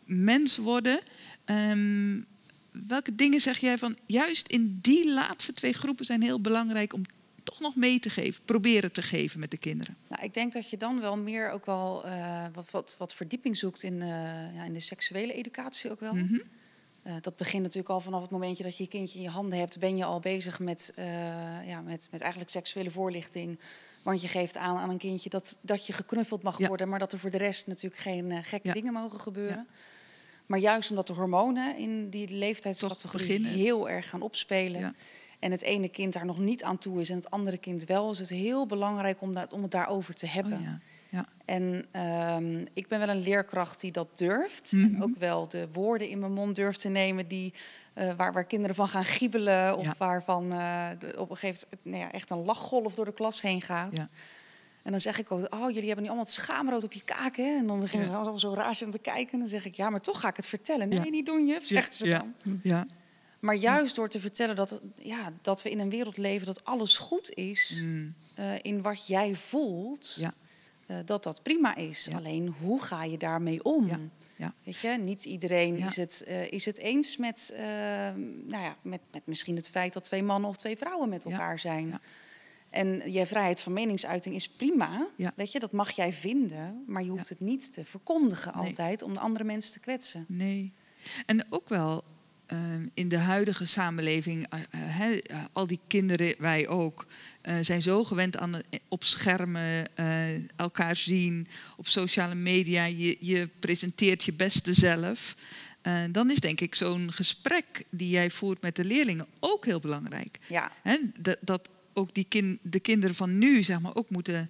[0.06, 1.00] mens worden.
[1.46, 2.26] Um,
[2.72, 7.02] welke dingen zeg jij van juist in die laatste twee groepen zijn heel belangrijk om
[7.44, 9.98] toch nog mee te geven, proberen te geven met de kinderen?
[10.08, 13.58] Nou, ik denk dat je dan wel meer ook wel uh, wat, wat, wat verdieping
[13.58, 16.14] zoekt in, ja, in de seksuele educatie ook wel.
[16.14, 16.42] Mm -hmm.
[17.04, 19.60] Uh, dat begint natuurlijk al vanaf het momentje dat je je kindje in je handen
[19.60, 20.94] hebt, ben je al bezig met,
[21.66, 23.60] ja, met, met eigenlijk seksuele voorlichting.
[24.04, 26.68] Want je geeft aan aan een kindje dat, dat je geknuffeld mag ja.
[26.68, 28.74] worden, maar dat er voor de rest natuurlijk geen gekke ja.
[28.74, 29.68] dingen mogen gebeuren.
[29.68, 29.74] Ja.
[30.46, 34.96] Maar juist omdat de hormonen in die leeftijdscategorie heel erg gaan opspelen
[35.40, 38.12] en het ene kind daar nog niet aan toe is en het andere kind wel,
[38.12, 40.54] is het heel belangrijk om, dat, om het daarover te hebben.
[40.54, 41.26] Oh ja.
[41.46, 41.86] En
[42.36, 44.72] um, ik ben wel een leerkracht die dat durft.
[44.72, 44.96] Mm -hmm.
[44.96, 47.54] En ook wel de woorden in mijn mond durft te nemen die,
[47.96, 49.78] uh, waar, waar kinderen van gaan giebelen.
[49.78, 49.96] Of ja.
[49.98, 53.42] waarvan uh, de, op een gegeven moment nou ja, echt een lachgolf door de klas
[53.42, 53.96] heen gaat.
[53.96, 54.10] Ja.
[54.84, 57.38] En dan zeg ik ook, oh, jullie hebben nu allemaal het schaamrood op je kaak,
[57.38, 57.58] hè?
[57.58, 59.34] En dan beginnen ze allemaal zo raar te kijken.
[59.34, 60.90] En dan zeg ik, ja, maar toch ga ik het vertellen.
[60.90, 62.34] Nee, niet doen, juf, zeggen ze dan.
[62.64, 62.86] Ja.
[63.40, 66.98] Maar juist door te vertellen dat, ja, dat we in een wereld leven dat alles
[66.98, 68.14] goed is mm.
[68.40, 70.34] uh, in wat jij voelt, ja.
[70.94, 72.08] Uh, dat dat prima is.
[72.12, 72.18] Ja.
[72.18, 73.88] Alleen hoe ga je daarmee om?
[73.88, 74.00] Ja.
[74.36, 74.54] Ja.
[74.64, 77.54] Weet je, niet iedereen is, het, uh, is het eens met,
[78.48, 81.60] nou ja, met, met misschien het feit dat twee mannen of twee vrouwen met elkaar
[81.60, 82.00] zijn.
[82.70, 85.08] En je vrijheid van meningsuiting is prima.
[85.36, 88.68] Weet je, dat mag jij vinden, maar je hoeft het niet te verkondigen nee.
[88.68, 90.26] altijd om de andere mensen te kwetsen.
[90.28, 90.74] Nee.
[91.26, 92.04] En ook wel
[92.94, 97.06] in de huidige samenleving, uh, uh, al die kinderen, wij ook,
[97.62, 99.86] zijn zo gewend aan op schermen
[100.56, 105.36] elkaar zien, op sociale media, je, je presenteert je beste zelf.
[106.12, 110.40] dan is denk ik zo'n gesprek die jij voert met de leerlingen ook heel belangrijk.
[110.48, 110.72] Ja.
[111.20, 114.50] dat, dat ook die kind, de kinderen van nu zeg maar, ook moeten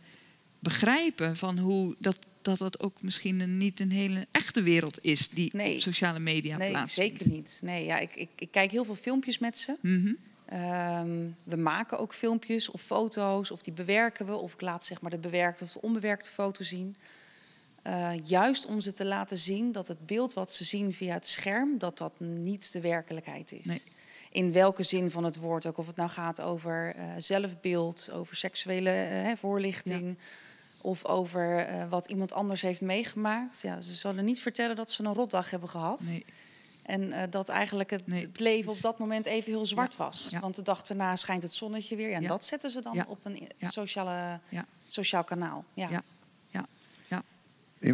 [0.59, 5.29] begrijpen van hoe dat dat dat ook misschien een, niet een hele echte wereld is
[5.29, 5.73] die nee.
[5.73, 7.11] op sociale media nee, plaatsvindt.
[7.11, 7.59] Nee, zeker niet.
[7.63, 9.75] Nee, ja, ik, ik, ik, kijk heel veel filmpjes met ze.
[9.81, 10.59] Mm -hmm.
[10.59, 15.01] um, we maken ook filmpjes of foto's, of die bewerken we, of ik laat zeg
[15.01, 16.95] maar de bewerkte of de onbewerkte foto zien.
[17.87, 21.27] Uh, juist om ze te laten zien dat het beeld wat ze zien via het
[21.27, 23.65] scherm, dat dat niet de werkelijkheid is.
[23.65, 23.81] Nee.
[24.31, 28.35] In welke zin van het woord ook, of het nou gaat over uh, zelfbeeld, over
[28.35, 30.07] seksuele uh, voorlichting.
[30.07, 30.23] Ja
[30.83, 33.61] of over uh, wat iemand anders heeft meegemaakt.
[33.61, 36.01] Ja, ze zullen niet vertellen dat ze een rotdag hebben gehad.
[36.01, 36.25] Nee.
[36.83, 38.25] En uh, dat eigenlijk het, nee.
[38.25, 40.03] het, leven op dat moment even heel zwart ja.
[40.03, 40.27] was.
[40.31, 40.39] Ja.
[40.39, 42.13] Want de dag daarna schijnt het zonnetje weer.
[42.13, 42.27] En ja.
[42.27, 44.39] dat zetten ze dan op een sociale,
[44.87, 45.65] sociaal kanaal.
[45.73, 45.89] Ja.
[45.89, 46.03] Ja.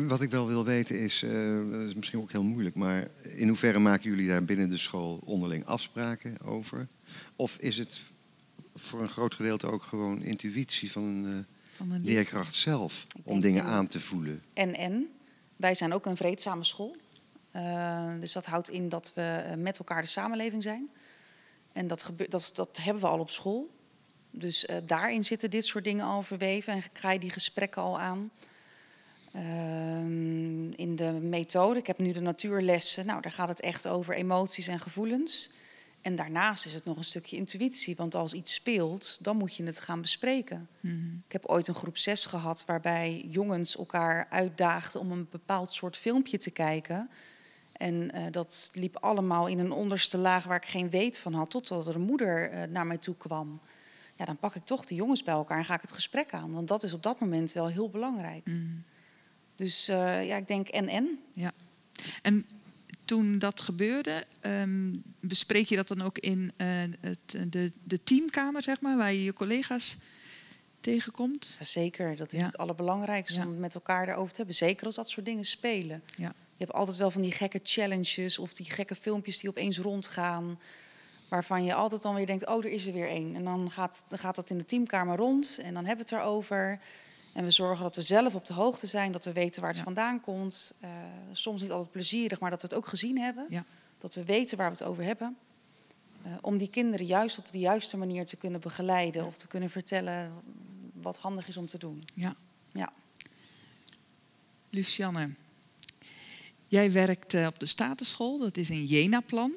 [0.08, 3.48] Wat ik wel wil weten is, uh, dat is misschien ook heel moeilijk, maar in
[3.48, 6.88] hoeverre maken jullie daar binnen de school onderling afspraken over?
[7.36, 8.02] Of is het
[8.76, 11.46] voor een groot gedeelte ook gewoon intuïtie van een van een
[11.88, 14.44] leerkracht zelf om dingen aan te voelen?
[14.54, 15.10] En en.
[15.56, 16.96] Wij zijn ook een vreedzame school.
[17.56, 20.90] Uh, dus dat houdt in dat we met elkaar de samenleving zijn.
[21.72, 23.70] En dat, gebeurt, dat, dat hebben we al op school.
[24.32, 28.00] Dus uh, daarin zitten dit soort dingen al verweven en ga je die gesprekken al
[28.00, 28.32] aan.
[29.36, 29.42] Uh,
[30.76, 34.68] in de methode, ik heb nu de natuurlessen, nou daar gaat het echt over emoties
[34.68, 35.50] en gevoelens.
[36.02, 39.64] En daarnaast is het nog een stukje intuïtie, want als iets speelt, dan moet je
[39.64, 40.68] het gaan bespreken.
[40.80, 41.24] Mm -hmm.
[41.26, 45.98] Ik heb ooit een groep 6 gehad waarbij jongens elkaar uitdaagden om een bepaald soort
[45.98, 47.10] filmpje te kijken.
[47.72, 51.50] En uh, dat liep allemaal in een onderste laag waar ik geen weet van had,
[51.50, 53.62] totdat er een moeder uh, naar mij toe kwam.
[54.16, 56.52] Ja, dan pak ik toch de jongens bij elkaar en ga ik het gesprek aan,
[56.52, 58.46] want dat is op dat moment wel heel belangrijk.
[58.46, 58.84] Mm.
[59.56, 61.20] Dus uh, ja, ik denk en-en.
[61.34, 61.52] Ja.
[62.22, 62.46] En
[63.10, 66.52] toen dat gebeurde, um, bespreek je dat dan ook in
[67.00, 69.98] het, de, de teamkamer, zeg maar, waar je je collega's
[70.80, 71.58] tegenkomt?
[71.62, 72.46] Zeker, dat is ja.
[72.46, 74.56] het allerbelangrijkste om het met elkaar erover te hebben.
[74.56, 76.04] Zeker als dat soort dingen spelen.
[76.16, 76.28] Ja.
[76.28, 80.60] Je hebt altijd wel van die gekke challenges of die gekke filmpjes die opeens rondgaan.
[81.30, 83.36] Waarvan je altijd dan weer denkt, oh, er is er weer één.
[83.36, 86.24] En dan gaat, dan gaat dat in de teamkamer rond en dan hebben we het
[86.24, 86.80] erover.
[87.34, 89.80] En we zorgen dat we zelf op de hoogte zijn, dat we weten waar het
[89.80, 89.84] ja.
[89.84, 90.74] vandaan komt.
[90.84, 90.90] Uh,
[91.32, 93.46] soms niet altijd plezierig, maar dat we het ook gezien hebben.
[93.50, 93.66] Ja.
[94.00, 95.38] Dat we weten waar we het over hebben.
[96.26, 99.70] Uh, om die kinderen juist op de juiste manier te kunnen begeleiden of te kunnen
[99.70, 100.34] vertellen
[100.94, 102.04] wat handig is om te doen.
[102.14, 102.36] Ja.
[102.72, 102.92] ja.
[104.70, 105.30] Lucianne,
[106.68, 109.52] jij werkt uh, op de Statenschool, dat is een Jena-plan.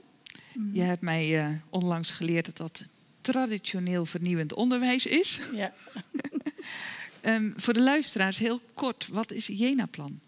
[0.54, 0.74] Mm -hmm.
[0.74, 2.85] Je hebt mij onlangs geleerd dat dat
[3.20, 5.40] traditioneel vernieuwend onderwijs is.
[5.54, 5.72] Ja.
[7.22, 10.20] Um, voor de luisteraars heel kort, wat is Jena-plan?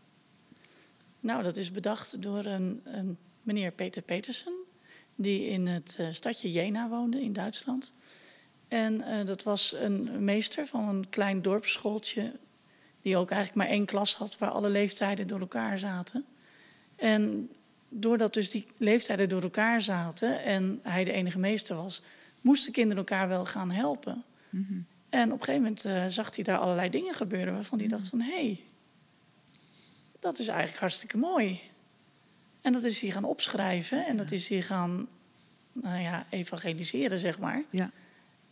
[1.20, 4.52] Nou, dat is bedacht door een, een meneer Peter Petersen,
[5.14, 7.92] die in het uh, stadje Jena woonde in Duitsland.
[8.68, 12.33] En uh, dat was een meester van een klein dorpsschooltje,
[13.02, 16.24] die ook eigenlijk maar één klas had waar alle leeftijden door elkaar zaten.
[16.96, 17.50] En
[17.88, 22.02] doordat dus die leeftijden door elkaar zaten en hij de enige meester was,
[22.40, 24.24] moesten kinderen elkaar wel gaan helpen.
[24.50, 24.87] Mm -hmm.
[25.14, 28.09] En op een gegeven moment uh, zag hij daar allerlei dingen gebeuren waarvan hij dacht
[28.09, 28.61] van hé, hey,
[30.20, 31.61] dat is eigenlijk hartstikke mooi.
[32.61, 35.09] En dat is hij gaan opschrijven en dat is hij gaan
[35.72, 37.62] nou ja, evangeliseren, zeg maar.
[37.70, 37.90] Ja.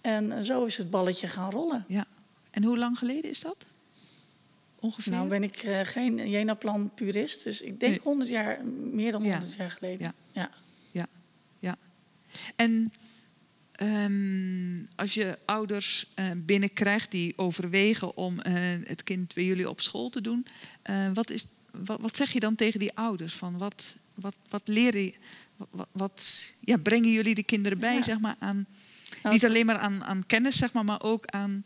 [0.01, 1.85] En zo is het balletje gaan rollen.
[1.89, 2.07] Ja.
[2.51, 3.67] En hoe lang geleden is dat?
[4.81, 5.13] Ongeveer?
[5.13, 8.01] Nou ben ik uh, geen Jena-plan purist, dus ik denk nee.
[8.03, 9.57] 100 jaar, meer dan 100 ja.
[9.59, 10.07] jaar geleden.
[10.07, 10.15] Ja.
[10.33, 10.51] Ja.
[10.91, 11.07] ja.
[11.59, 11.77] ja.
[12.57, 12.93] En
[13.81, 18.53] Um, als je ouders uh, binnenkrijgt die overwegen om uh,
[18.85, 20.47] het kind bij jullie op school te doen,
[20.91, 21.47] uh, wat, is,
[21.85, 23.35] wat, wat, zeg je dan tegen die ouders?
[23.35, 25.13] Van wat, wat, wat leren
[25.71, 28.03] wat, wat ja, brengen jullie de kinderen bij, ja.
[28.03, 28.67] zeg maar, aan,
[29.23, 31.65] nou, niet alleen maar aan, aan, kennis, zeg maar, maar ook aan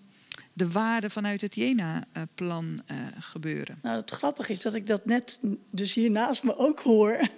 [0.52, 2.80] de waarden vanuit het Jena-plan
[3.18, 3.78] gebeuren?
[3.82, 5.38] Nou, het grappige is dat ik dat net
[5.70, 7.20] dus hier naast me ook hoor.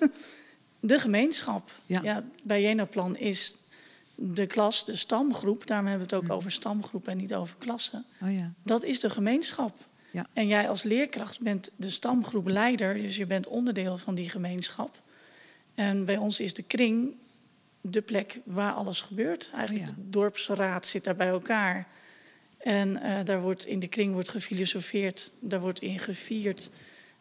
[0.81, 1.71] De gemeenschap.
[1.87, 2.01] Ja.
[2.03, 3.55] ja bij Jena-plan is
[4.21, 8.05] de klas, de stamgroep, daarom hebben we het ook over stamgroep en niet over klassen.
[8.23, 8.53] Oh ja.
[8.63, 9.77] Dat is de gemeenschap.
[10.11, 10.27] Ja.
[10.33, 15.01] En jij als leerkracht bent de stamgroepleider, dus je bent onderdeel van die gemeenschap.
[15.75, 17.15] En bij ons is de kring
[17.81, 19.51] de plek waar alles gebeurt.
[19.55, 20.03] Eigenlijk oh ja.
[20.03, 21.89] de dorpsraad zit daar bij elkaar.
[22.59, 26.71] En uh, daar wordt, in de kring wordt gefilosofeerd, daar wordt in gevierd,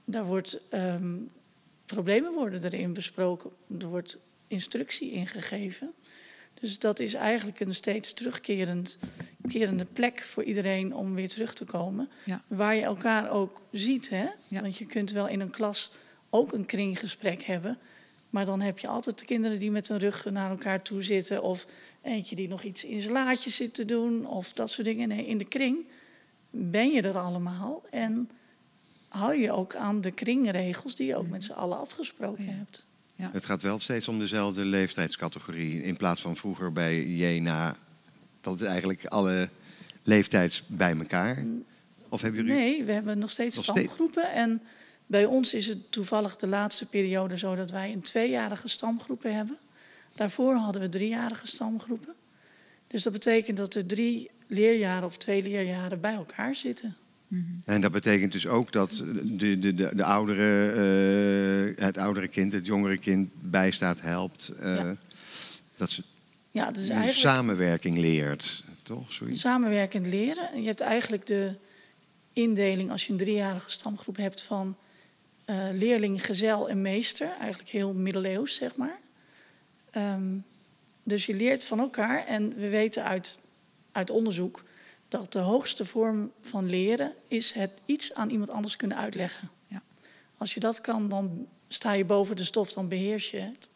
[0.06, 1.30] daar wordt um,
[1.86, 5.94] problemen worden erin besproken, er wordt instructie ingegeven.
[6.60, 9.00] Dus dat is eigenlijk een steeds terugkerend
[9.48, 12.10] kerende plek voor iedereen om weer terug te komen.
[12.26, 12.44] Ja.
[12.48, 14.10] Waar je elkaar ook ziet.
[14.10, 14.26] Hè?
[14.48, 14.62] Ja.
[14.62, 15.92] Want je kunt wel in een klas
[16.30, 17.78] ook een kringgesprek hebben.
[18.30, 21.44] Maar dan heb je altijd de kinderen die met hun rug naar elkaar toe zitten.
[21.44, 21.68] Of
[22.02, 24.28] eentje die nog iets in zijn laadje zit te doen.
[24.28, 25.08] Of dat soort dingen.
[25.08, 25.88] Nee, in de kring
[26.50, 27.84] ben je er allemaal.
[27.90, 28.30] En
[29.08, 32.52] hou je ook aan de kringregels die je ook met z'n allen afgesproken ja.
[32.52, 32.87] hebt.
[33.18, 33.30] Ja.
[33.34, 35.84] Het gaat wel steeds om dezelfde leeftijdscategorie.
[35.84, 37.76] In plaats van vroeger bij Jena,
[38.42, 39.50] dat eigenlijk alle
[40.04, 41.46] leeftijds bij elkaar.
[42.10, 42.58] Of hebben jullie...
[42.58, 44.24] Nee, we hebben nog steeds nog stamgroepen.
[44.24, 44.38] Steeds...
[44.38, 44.62] En
[45.06, 49.58] bij ons is het toevallig de laatste periode zo dat wij een tweejarige stamgroepen hebben.
[50.16, 52.14] Daarvoor hadden we driejarige stamgroepen.
[52.88, 56.96] Dus dat betekent dat er drie leerjaren of twee leerjaren bij elkaar zitten.
[57.28, 57.44] Mhm.
[57.66, 60.74] En dat betekent dus ook dat de, de, de, de oudere,
[61.76, 64.52] uh, het oudere kind, het jongere kind bijstaat, helpt.
[64.60, 64.96] Uh, ja.
[65.76, 66.04] Dat ze
[66.52, 67.18] ja, dus eigenlijk...
[67.18, 69.14] samenwerking leert, toch?
[69.14, 69.40] Zoiets.
[69.40, 70.62] Samenwerkend leren.
[70.62, 71.56] Je hebt eigenlijk de
[72.34, 74.76] indeling, als je een driejarige stamgroep hebt, van
[75.46, 77.30] uh, leerling, gezel en meester.
[77.40, 79.00] Eigenlijk heel middeleeuws, zeg maar.
[79.98, 80.46] Um,
[81.04, 82.26] dus je leert van elkaar.
[82.26, 83.40] En we weten uit,
[83.92, 84.64] uit onderzoek
[85.08, 89.50] dat de hoogste vorm van leren is het iets aan iemand anders kunnen uitleggen.
[89.68, 89.82] Ja.
[90.38, 93.70] Als je dat kan, dan sta je boven de stof, dan beheers je het.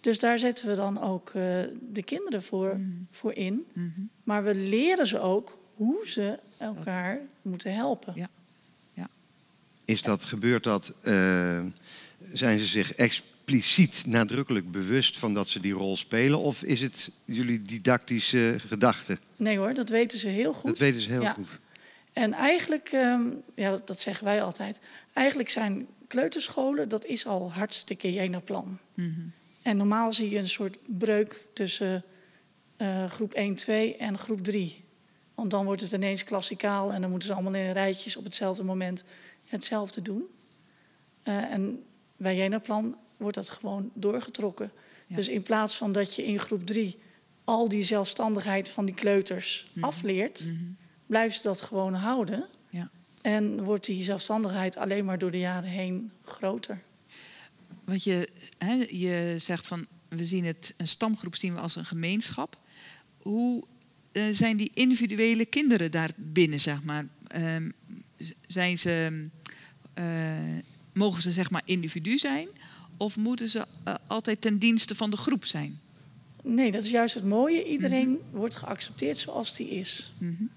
[0.00, 1.34] Dus daar zetten we dan ook uh,
[1.80, 3.06] de kinderen voor, mm.
[3.10, 3.66] voor in.
[3.72, 4.10] Mm -hmm.
[4.24, 8.12] Maar we leren ze ook hoe ze elkaar moeten helpen.
[8.16, 8.28] Ja.
[8.92, 9.08] Ja.
[9.84, 11.64] Is dat, gebeurt dat, uh,
[12.32, 12.94] zijn ze zich
[13.52, 16.38] expliciet nadrukkelijk bewust van dat ze die rol spelen?
[16.38, 19.18] Of is het jullie didactische gedachte?
[19.36, 20.68] Nee hoor, dat weten ze heel goed.
[20.70, 21.32] Dat weten ze heel ja.
[21.32, 21.48] goed.
[22.12, 24.80] En eigenlijk, um, ja, dat zeggen wij altijd.
[25.12, 28.78] Eigenlijk zijn kleuterscholen, dat is al hartstikke Jena-plan.
[28.94, 29.32] Mm -hmm.
[29.62, 32.04] En normaal zie je een soort breuk tussen
[32.78, 34.84] uh, groep 1, 2 en groep 3.
[35.34, 38.64] Want dan wordt het ineens klassikaal en dan moeten ze allemaal in rijtjes op hetzelfde
[38.64, 39.04] moment
[39.46, 40.24] hetzelfde doen.
[41.24, 41.82] Uh, en
[42.16, 44.72] bij Jena-plan wordt dat gewoon doorgetrokken.
[45.06, 45.16] Ja.
[45.16, 46.98] Dus in plaats van dat je in groep 3
[47.44, 49.84] al die zelfstandigheid van die kleuters mm -hmm.
[49.84, 50.76] afleert, mm -hmm.
[51.06, 52.44] blijven ze dat gewoon houden.
[52.70, 52.90] Ja.
[53.22, 56.82] En wordt die zelfstandigheid alleen maar door de jaren heen groter.
[57.84, 61.84] Want je, hè, je zegt van we zien het, een stamgroep zien we als een
[61.84, 62.58] gemeenschap.
[63.18, 63.62] Hoe
[64.12, 67.06] uh, zijn die individuele kinderen daar binnen, zeg maar?
[67.36, 67.56] Uh,
[68.46, 69.22] zijn ze,
[69.98, 70.58] uh,
[70.92, 72.48] mogen ze zeg maar individu zijn?
[72.96, 75.80] Of moeten ze uh, altijd ten dienste van de groep zijn?
[76.42, 77.64] Nee, dat is juist het mooie.
[77.64, 78.38] Iedereen mm -hmm.
[78.38, 80.12] wordt geaccepteerd zoals die is.
[80.18, 80.50] Mm -hmm.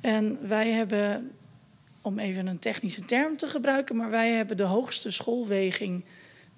[0.00, 1.30] En wij hebben,
[2.02, 6.04] om even een technische term te gebruiken, maar wij hebben de hoogste schoolweging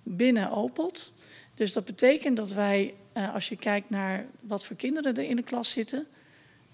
[0.03, 1.12] binnen OPOT.
[1.55, 5.36] Dus dat betekent dat wij, uh, als je kijkt naar wat voor kinderen er in
[5.36, 6.07] de klas zitten,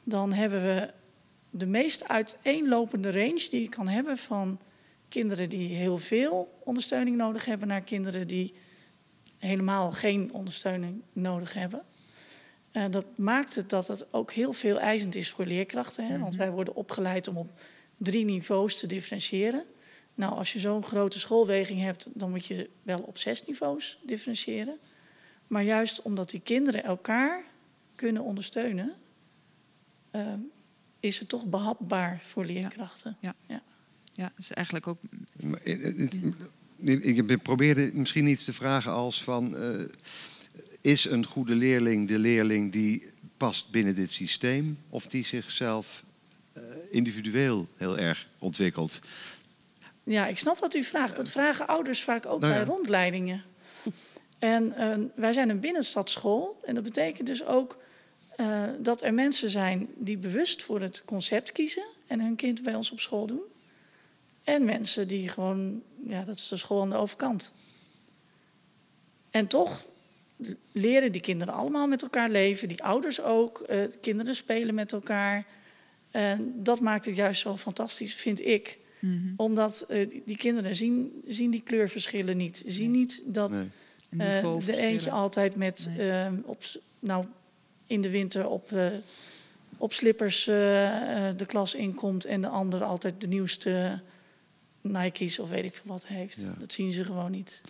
[0.04, 0.90] dan hebben we
[1.50, 4.58] de meest uiteenlopende range die je kan hebben van
[5.08, 8.54] kinderen die heel veel ondersteuning nodig hebben naar kinderen die
[9.38, 11.84] helemaal geen ondersteuning nodig hebben.
[12.72, 16.02] Uh, dat maakt het dat het ook heel veel eisend is voor leerkrachten.
[16.02, 16.08] Hè?
[16.08, 16.22] Mm -hmm.
[16.22, 17.50] Want wij worden opgeleid om op
[17.96, 19.64] drie niveaus te differentiëren.
[20.14, 24.78] Nou, als je zo'n grote schoolweging hebt, dan moet je wel op zes niveaus differentiëren.
[25.46, 27.44] Maar juist omdat die kinderen elkaar
[27.94, 28.94] kunnen ondersteunen,
[30.12, 30.32] uh,
[31.00, 33.16] is het toch behapbaar voor leerkrachten.
[33.20, 33.62] Ja, ja.
[34.16, 34.32] Ja.
[34.38, 34.98] is eigenlijk ook.
[36.84, 39.54] Ik probeerde misschien niet te vragen als van.
[39.56, 39.88] Uh,
[40.80, 46.04] is een goede leerling de leerling die past binnen dit systeem, of die zichzelf
[46.56, 49.00] uh, individueel heel erg ontwikkelt?
[50.04, 51.16] Ja, ik snap wat u vraagt.
[51.16, 52.58] Dat vragen ouders vaak ook nou ja.
[52.58, 53.44] bij rondleidingen.
[54.38, 56.60] En uh, wij zijn een binnenstadsschool.
[56.64, 57.78] En dat betekent dus ook
[58.36, 62.74] uh, dat er mensen zijn die bewust voor het concept kiezen en hun kind bij
[62.74, 63.42] ons op school doen.
[64.46, 67.52] En mensen die gewoon, ja, dat is de school aan de overkant.
[69.30, 69.84] En toch
[70.72, 73.64] leren die kinderen allemaal met elkaar leven, die ouders ook.
[73.70, 75.46] Uh, kinderen spelen met elkaar.
[76.10, 78.78] En dat maakt het juist zo fantastisch, vind ik.
[78.98, 79.32] Mm -hmm.
[79.36, 82.62] Omdat uh, die, kinderen zien, zien die kleurverschillen niet.
[82.66, 83.00] Zien nee.
[83.00, 83.50] niet dat
[84.08, 84.42] nee.
[84.42, 86.08] uh, de eentje altijd met nee.
[86.08, 86.62] uh, op,
[86.98, 87.24] nou,
[87.86, 88.70] in de winter op,
[89.76, 94.00] op slippers de klas inkomt en de andere altijd de nieuwste
[94.90, 96.40] Nike's of weet ik veel wat heeft.
[96.40, 96.54] Ja.
[96.58, 97.60] Dat zien ze gewoon niet.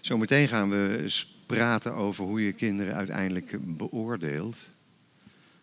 [0.00, 1.10] Zometeen gaan we
[1.46, 4.56] praten over hoe je kinderen uiteindelijk beoordeelt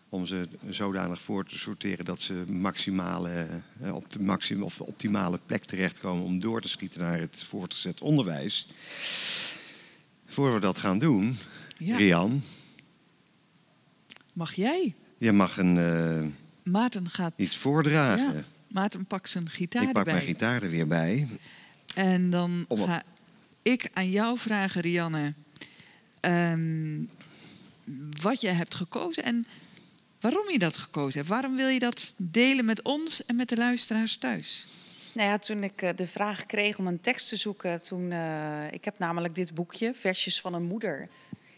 [0.08, 3.46] om ze zodanig voor te sorteren dat ze maximale,
[3.92, 8.66] op de maxim, of optimale plek terechtkomen om door te schieten naar het voortgezet onderwijs.
[10.26, 11.36] Voor we dat gaan doen,
[11.78, 11.96] ja.
[11.96, 12.42] Rian.
[14.32, 14.94] Mag jij?
[15.18, 16.26] Je mag een, uh,
[16.62, 18.34] Maarten gaat, iets voordragen.
[18.34, 18.44] Ja.
[18.70, 20.14] Maarten pakt zijn gitaar Ik pak erbij.
[20.14, 21.26] mijn gitaar er weer bij.
[21.94, 23.02] En dan om ga
[23.62, 25.34] ik aan jou vragen, Rianne,
[26.20, 27.10] um,
[28.20, 29.46] wat je hebt gekozen en
[30.20, 31.30] waarom je dat gekozen hebt.
[31.30, 34.66] Waarom wil je dat delen met ons en met de luisteraars thuis?
[35.12, 38.72] Nou ja, toen ik uh, de vraag kreeg om een tekst te zoeken, toen uh,
[38.72, 41.08] ik heb namelijk dit boekje, Versjes van een moeder,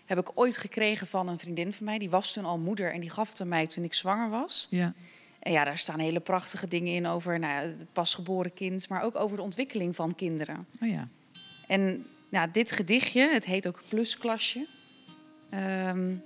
[0.04, 1.98] heb ik ooit gekregen van een vriendin van mij.
[1.98, 4.66] Die was toen al moeder en die gaf het aan mij toen ik zwanger was.
[4.70, 4.94] Ja.
[5.42, 9.02] En ja, daar staan hele prachtige dingen in over nou ja, het pasgeboren kind, maar
[9.02, 10.66] ook over de ontwikkeling van kinderen.
[10.80, 11.08] Oh ja.
[11.66, 14.66] En nou, dit gedichtje, het heet ook Plusklasje.
[15.88, 16.22] Um,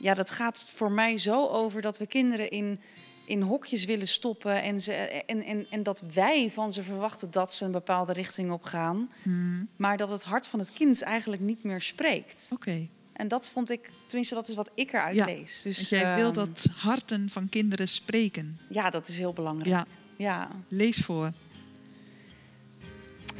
[0.00, 2.80] ja, dat gaat voor mij zo over dat we kinderen in,
[3.24, 4.62] in hokjes willen stoppen.
[4.62, 8.52] En, ze, en, en, en dat wij van ze verwachten dat ze een bepaalde richting
[8.52, 9.10] op gaan.
[9.22, 9.68] Hmm.
[9.76, 12.50] Maar dat het hart van het kind eigenlijk niet meer spreekt.
[12.52, 12.68] Oké.
[12.70, 12.90] Okay.
[13.14, 15.62] En dat vond ik, tenminste, dat is wat ik eruit ja, lees.
[15.62, 18.58] Dus, jij uh, wil dat harten van kinderen spreken.
[18.70, 19.70] Ja, dat is heel belangrijk.
[19.70, 19.86] Ja.
[20.16, 20.50] ja.
[20.68, 21.32] Lees voor.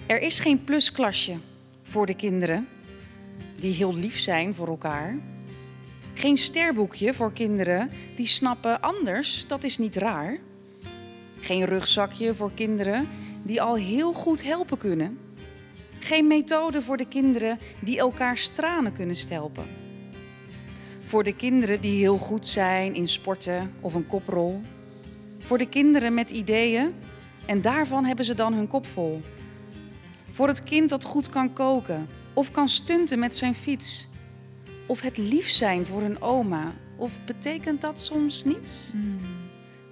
[0.07, 1.37] Er is geen plusklasje
[1.83, 2.68] voor de kinderen
[3.59, 5.18] die heel lief zijn voor elkaar.
[6.14, 10.39] Geen sterboekje voor kinderen die snappen anders, dat is niet raar.
[11.41, 13.09] Geen rugzakje voor kinderen
[13.43, 15.18] die al heel goed helpen kunnen.
[16.05, 19.65] Geen methode voor de kinderen die elkaar tranen kunnen stelpen.
[21.01, 24.63] Voor de kinderen die heel goed zijn in sporten of een koprol.
[25.39, 26.95] Voor de kinderen met ideeën
[27.47, 29.23] en daarvan hebben ze dan hun kop vol.
[30.31, 34.09] Voor het kind dat goed kan koken of kan stunten met zijn fiets.
[34.87, 36.75] Of het lief zijn voor een oma.
[36.97, 38.93] Of betekent dat soms niets?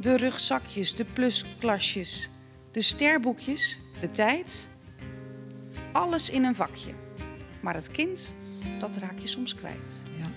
[0.01, 2.31] De rugzakjes, de plusklasjes,
[2.71, 4.71] de sterboekjes, de tijd.
[5.93, 6.93] Alles in een vakje.
[7.61, 8.35] Maar het kind,
[8.79, 10.05] dat raak je soms kwijt.
[10.19, 10.31] Ja.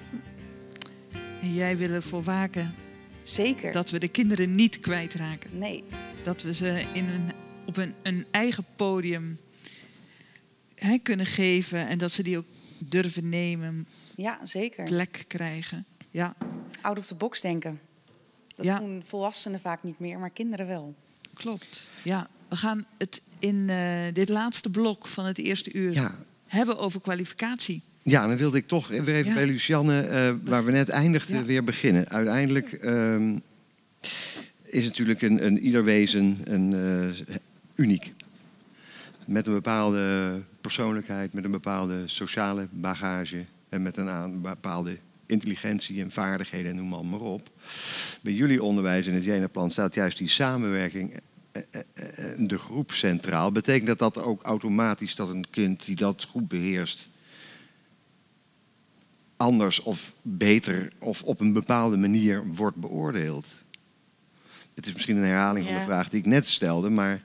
[1.42, 2.76] En jij wil ervoor waken.
[3.22, 3.72] Zeker.
[3.72, 5.58] Dat we de kinderen niet kwijtraken.
[5.58, 5.84] Nee.
[6.24, 7.32] Dat we ze in een,
[7.66, 9.40] op een, een eigen podium
[10.76, 12.48] hè, kunnen geven en dat ze die ook
[12.78, 13.88] durven nemen.
[14.16, 14.84] Ja, zeker.
[14.84, 15.86] Plek krijgen.
[16.12, 16.36] Ja.
[16.82, 17.80] Out of the box denken.
[18.56, 18.80] Dat ja.
[18.80, 20.96] doen volwassenen vaak niet meer, maar kinderen wel.
[21.34, 21.90] Klopt.
[22.04, 26.16] Ja, we gaan het in uh, dit laatste blok van het eerste uur ja.
[26.46, 27.82] hebben over kwalificatie.
[28.04, 31.64] Ja, dan wilde ik toch weer even bij Lucianne, uh, waar we net eindigden, weer
[31.64, 32.10] beginnen.
[32.10, 33.42] Uiteindelijk um,
[34.64, 37.36] is natuurlijk een, een ieder wezen een, uh,
[37.76, 38.14] uniek.
[39.26, 46.12] Met een bepaalde persoonlijkheid, met een bepaalde sociale bagage en met een bepaalde intelligentie en
[46.12, 47.50] vaardigheden en noem maar, op.
[48.22, 51.35] Bij jullie onderwijs in het Jena-plan staat juist die samenwerking, eh, eh, eh,
[52.38, 53.52] de groep centraal.
[53.52, 57.10] Betekent dat dat ook automatisch dat een kind die dat goed beheerst
[59.38, 63.64] anders of beter of op een bepaalde manier wordt beoordeeld?
[64.74, 67.24] Het is misschien een herhaling van de vraag die ik net stelde, maar.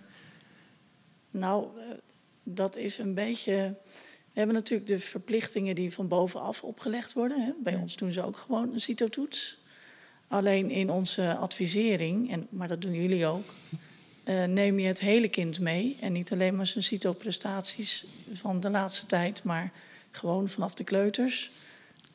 [1.31, 1.67] Nou,
[2.43, 3.77] dat is een beetje.
[4.33, 7.41] We hebben natuurlijk de verplichtingen die van bovenaf opgelegd worden.
[7.41, 7.53] Hè.
[7.63, 9.59] Bij ons doen ze ook gewoon een CITO-toets.
[10.29, 13.45] Alleen in onze advisering, en, maar dat doen jullie ook,
[14.31, 15.97] uh, neem je het hele kind mee.
[16.01, 19.73] En niet alleen maar zijn CITO-prestaties van de laatste tijd, maar
[20.11, 21.51] gewoon vanaf de kleuters.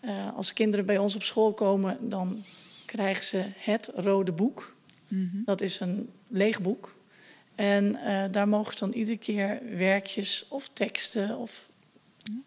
[0.01, 2.43] Uh, als kinderen bij ons op school komen, dan
[2.85, 4.75] krijgen ze het rode boek.
[5.07, 5.41] Mm -hmm.
[5.45, 6.95] Dat is een leeg boek.
[7.55, 11.69] En uh, daar mogen ze dan iedere keer werkjes of teksten of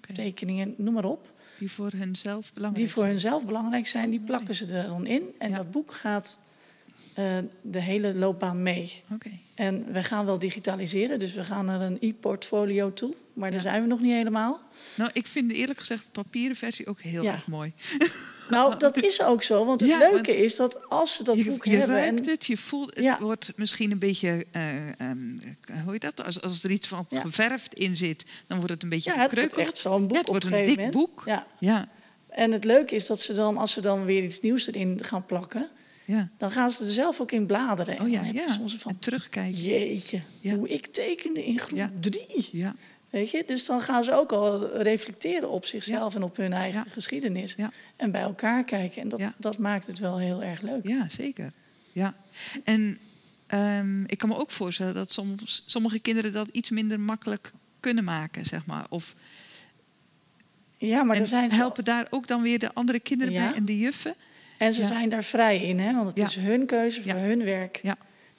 [0.00, 0.16] okay.
[0.16, 1.30] tekeningen, noem maar op.
[1.58, 5.34] Die voor hunzelf belangrijk Die voor hunzelf belangrijk zijn, die plakken ze er dan in.
[5.38, 5.56] En ja.
[5.56, 6.40] dat boek gaat
[7.62, 9.02] de hele loopbaan mee.
[9.14, 9.40] Okay.
[9.54, 13.14] En we gaan wel digitaliseren, dus we gaan naar een e-portfolio toe.
[13.32, 14.60] Maar daar zijn we nog niet helemaal.
[14.94, 17.32] Nou, ik vind eerlijk gezegd de papieren versie ook heel ja.
[17.32, 17.72] erg mooi.
[18.50, 19.64] Nou, dat is ook zo.
[19.64, 21.96] Want het ja, leuke is dat als ze dat je, boek je hebben...
[21.96, 24.46] ruikt het, je voelt het wordt misschien een beetje...
[24.56, 25.40] Uh, um,
[25.84, 26.24] hoe heet dat?
[26.24, 29.34] Als, als er iets van geverfd in zit, dan wordt het een beetje ja, het
[29.34, 30.94] wordt echt zo'n boek het wordt een dik moment.
[30.94, 31.24] boek.
[31.58, 31.88] Ja.
[32.28, 35.26] En het leuke is dat ze dan, als ze dan weer iets nieuws erin gaan
[35.26, 35.68] plakken...
[36.08, 36.28] Ja.
[36.36, 38.00] Dan gaan ze er zelf ook in bladeren.
[38.00, 38.52] Oh ja, en ja.
[38.52, 39.60] soms van, en terugkijken.
[39.60, 40.54] Jeetje, ja.
[40.54, 42.48] hoe ik tekende in groep drie.
[42.52, 42.74] Ja.
[43.10, 43.42] Weet je?
[43.46, 47.56] Dus dan gaan ze ook al reflecteren op zichzelf en op hun eigen geschiedenis.
[47.96, 49.02] En bij elkaar kijken.
[49.02, 50.86] En dat, dat maakt het wel heel erg leuk.
[50.86, 51.52] Ja, zeker.
[51.92, 52.14] Ja.
[52.64, 52.98] En
[53.54, 58.04] um, ik kan me ook voorstellen dat soms, sommige kinderen dat iets minder makkelijk kunnen
[58.04, 58.86] maken, zeg maar.
[58.88, 59.14] Of
[60.76, 63.64] ja, maar en er zijn helpen daar ook dan weer de andere kinderen bij en
[63.64, 64.14] de juffen.
[64.58, 65.94] En ze zijn daar vrij in, hè?
[65.94, 67.80] want het is hun keuze voor hun werk.
[67.82, 67.96] Ja.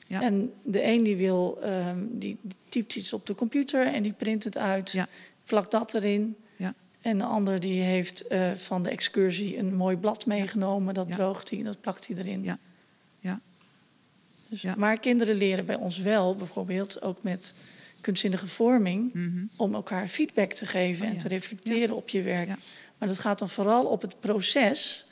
[0.09, 0.21] Ja.
[0.21, 2.37] En de een die wil, um, die,
[2.69, 5.07] typt iets op de computer en die print het uit, ja.
[5.45, 6.35] plakt dat erin.
[6.55, 6.73] Ja.
[7.01, 11.49] En de ander die heeft uh, van de excursie een mooi blad meegenomen, dat droogt
[11.49, 12.43] hij, dat plakt hij erin.
[12.43, 12.57] Ja.
[13.19, 13.39] Ja.
[14.47, 17.55] Dus, Maar kinderen leren bij ons wel, bijvoorbeeld ook met
[18.01, 19.49] kunstzinnige vorming, mm -hmm.
[19.55, 22.49] om elkaar feedback te geven oh, en te reflecteren op je werk.
[22.97, 25.07] Maar dat gaat dan vooral op het proces.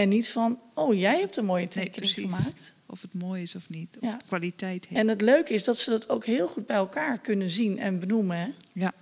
[0.00, 2.74] En niet van, oh, jij hebt een mooie tekening nee, gemaakt.
[2.86, 4.18] Of het mooi is of niet, of ja.
[4.26, 5.00] kwaliteit heeft.
[5.00, 7.98] En het leuke is dat ze dat ook heel goed bij elkaar kunnen zien en
[7.98, 8.36] benoemen.
[8.36, 8.48] Hè?
[8.72, 8.92] Ja.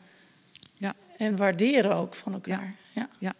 [0.74, 0.94] ja.
[1.16, 2.76] En waarderen ook van elkaar.
[2.94, 3.09] Ja.
[3.18, 3.34] ja.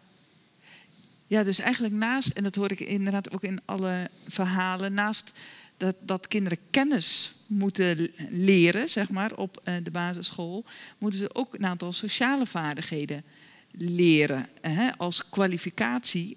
[1.27, 5.33] Ja, dus eigenlijk naast, en dat hoor ik inderdaad ook in alle verhalen, naast
[5.77, 10.65] dat, dat kinderen kennis moeten leren, zeg maar, op uh, de basisschool,
[10.99, 13.25] moeten ze ook een aantal sociale vaardigheden
[13.71, 16.37] leren hè, als kwalificatie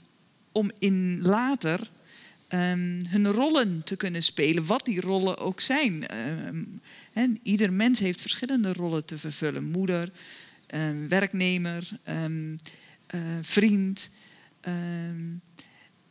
[0.51, 1.79] om in later
[2.49, 6.05] um, hun rollen te kunnen spelen, wat die rollen ook zijn.
[7.11, 10.11] Hè, ieder mens heeft verschillende rollen te vervullen: moeder,
[10.75, 14.09] um, werknemer, uh, vriend.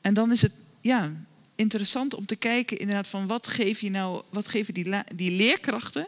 [0.00, 1.12] en dan is het ja,
[1.54, 6.06] interessant om te kijken inderdaad van wat geef je nou, wat geven die, die leerkrachten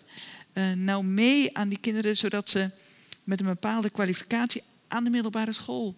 [0.54, 2.70] uh, nou mee aan die kinderen, zodat ze
[3.24, 5.94] met een bepaalde kwalificatie aan de middelbare school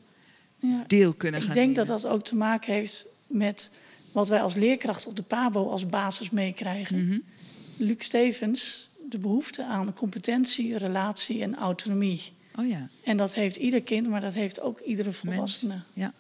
[0.86, 3.70] deel kunnen gaan Ik denk dat dat ook te maken heeft met
[4.12, 7.06] wat wij als leerkracht op de PABO als basis meekrijgen.
[7.06, 7.22] Mm
[7.76, 12.32] Luc Stevens, de behoefte aan competentie, relatie en autonomie.
[12.58, 12.88] Oh ja.
[13.04, 15.80] En dat heeft ieder kind, maar dat heeft ook iedere volwassene.
[15.92, 16.12] Ja.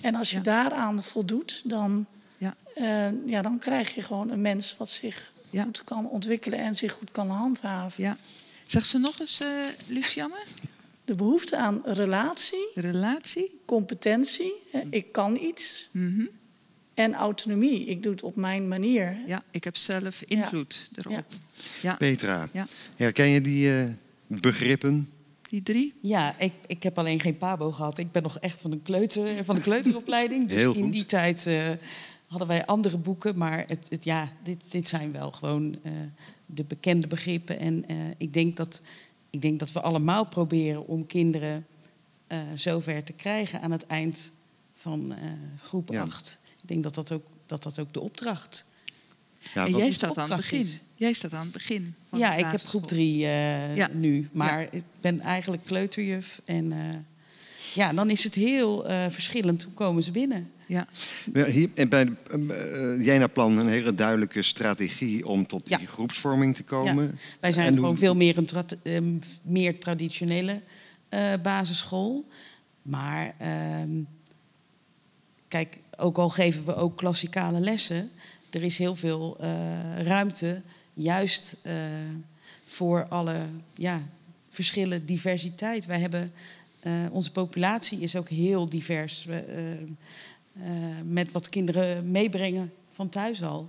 [0.00, 2.06] En als je daaraan voldoet, dan,
[2.38, 2.56] ja.
[2.76, 6.92] Uh, ja, dan krijg je gewoon een mens wat zich goed kan ontwikkelen en zich
[6.92, 8.02] goed kan handhaven.
[8.02, 8.16] Ja.
[8.66, 9.48] Zeg ze nog eens, uh,
[9.86, 10.42] Lucianne?
[11.08, 12.68] De behoefte aan relatie.
[12.74, 13.60] Relatie.
[13.64, 14.52] Competentie.
[14.90, 15.88] Ik kan iets.
[15.92, 16.28] Mm
[16.94, 17.84] En autonomie.
[17.84, 19.16] Ik doe het op mijn manier.
[19.26, 21.24] Ja, ik heb zelf invloed erop.
[21.82, 21.94] Ja.
[21.94, 22.48] Petra,
[22.96, 23.84] herken je die uh,
[24.26, 25.10] begrippen?
[25.48, 25.94] Die drie?
[26.00, 27.98] Ja, ik, ik heb alleen geen pabo gehad.
[27.98, 30.48] Ik ben nog echt van een, kleuter, van een kleuteropleiding.
[30.48, 31.68] Dus in die tijd uh,
[32.26, 33.38] hadden wij andere boeken.
[33.38, 35.92] Maar het, het, ja, dit, dit zijn wel gewoon uh,
[36.46, 37.58] de bekende begrippen.
[37.58, 38.82] En uh, ik, denk dat,
[39.30, 41.66] ik denk dat we allemaal proberen om kinderen
[42.54, 44.32] zover te krijgen aan het eind
[44.74, 45.14] van
[45.62, 46.38] groep 8.
[46.62, 48.66] Ik denk dat dat ook, dat dat ook de opdracht
[49.54, 50.68] ja, en jij staat aan het begin.
[50.94, 51.94] Jij staat aan het begin.
[52.08, 54.28] Van ja, ik heb groep drie uh, nu.
[54.32, 56.40] Maar ik ben eigenlijk kleuterjuf.
[56.44, 56.78] En uh,
[57.74, 59.62] ja, dan is het heel uh, verschillend.
[59.62, 60.50] Hoe komen ze binnen?
[60.68, 60.86] Ja.
[61.32, 67.04] Hier, en bij uh, Jena-plan een hele duidelijke strategie om tot die groepsvorming te komen.
[67.04, 67.10] Ja.
[67.40, 67.98] Wij zijn en gewoon hoe...
[67.98, 68.64] veel meer een tra
[69.42, 70.62] meer traditionele
[71.42, 72.26] basisschool.
[72.82, 73.90] Maar ehm,
[75.48, 78.10] kijk, ook al geven we ook klassikale lessen
[78.50, 79.36] er is heel veel
[80.02, 80.62] ruimte,
[80.94, 81.56] juist
[82.66, 83.36] voor alle
[83.74, 84.08] ja,
[84.50, 85.86] verschillen, diversiteit.
[85.86, 86.32] Wij hebben,
[87.10, 89.26] onze populatie is ook heel divers.
[91.04, 93.68] Met wat kinderen meebrengen van thuis al.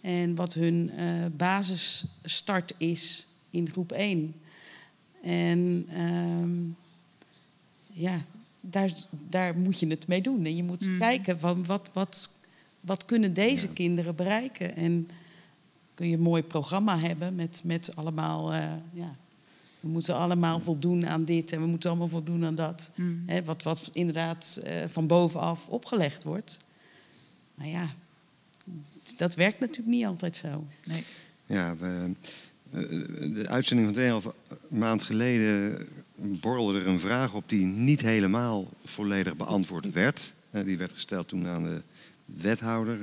[0.00, 0.90] En wat hun
[1.36, 4.34] basisstart is in groep 1.
[5.22, 6.50] En ehm,
[7.92, 8.24] ja,
[8.60, 8.92] daar,
[9.28, 10.44] daar moet je het mee doen.
[10.44, 10.98] En je moet mm.
[10.98, 12.40] kijken van wat, wat
[12.80, 14.76] wat kunnen deze kinderen bereiken?
[14.76, 15.08] En
[15.94, 19.16] kun je een mooi programma hebben met, met allemaal, uh, ja,
[19.80, 22.90] we moeten allemaal voldoen aan dit en we moeten allemaal voldoen aan dat.
[22.94, 23.24] Mm.
[23.44, 26.60] wat, wat inderdaad uh, van bovenaf opgelegd wordt.
[27.54, 27.94] Maar ja,
[29.16, 30.66] dat werkt natuurlijk niet altijd zo.
[30.84, 31.04] Nee.
[31.46, 32.10] Ja, we,
[32.70, 32.80] eh,
[33.34, 39.36] de uitzending van 2,5 maand geleden borrelde er een vraag op die niet helemaal volledig
[39.36, 40.32] beantwoord werd.
[40.50, 41.82] Die werd gesteld toen aan de
[42.24, 42.98] wethouder,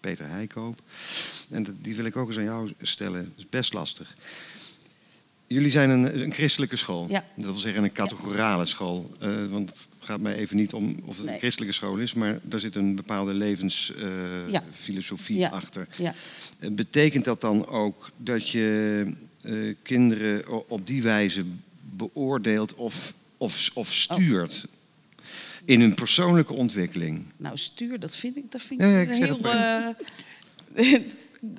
[0.00, 0.82] Peter Heikoop.
[1.50, 3.24] En die wil ik ook eens aan jou stellen.
[3.24, 4.16] Dat is best lastig.
[5.46, 7.06] Jullie zijn een, een christelijke school.
[7.08, 7.24] Ja.
[7.36, 9.10] Dat wil zeggen een categorale school.
[9.22, 12.38] Uh, want het gaat mij even niet om of het een christelijke school is, maar
[12.42, 15.48] daar zit een bepaalde levensfilosofie uh, ja.
[15.48, 15.86] achter.
[15.96, 16.14] Ja.
[16.70, 19.06] betekent dat dan ook dat je
[19.82, 21.44] kinderen op die wijze
[21.80, 24.64] beoordeelt of, of, of stuurt?
[24.66, 24.72] Oh
[25.64, 27.24] in hun persoonlijke ontwikkeling?
[27.36, 29.38] Nou, stuur, dat vind ik, dat vind ik heel.
[29.44, 29.88] Uh,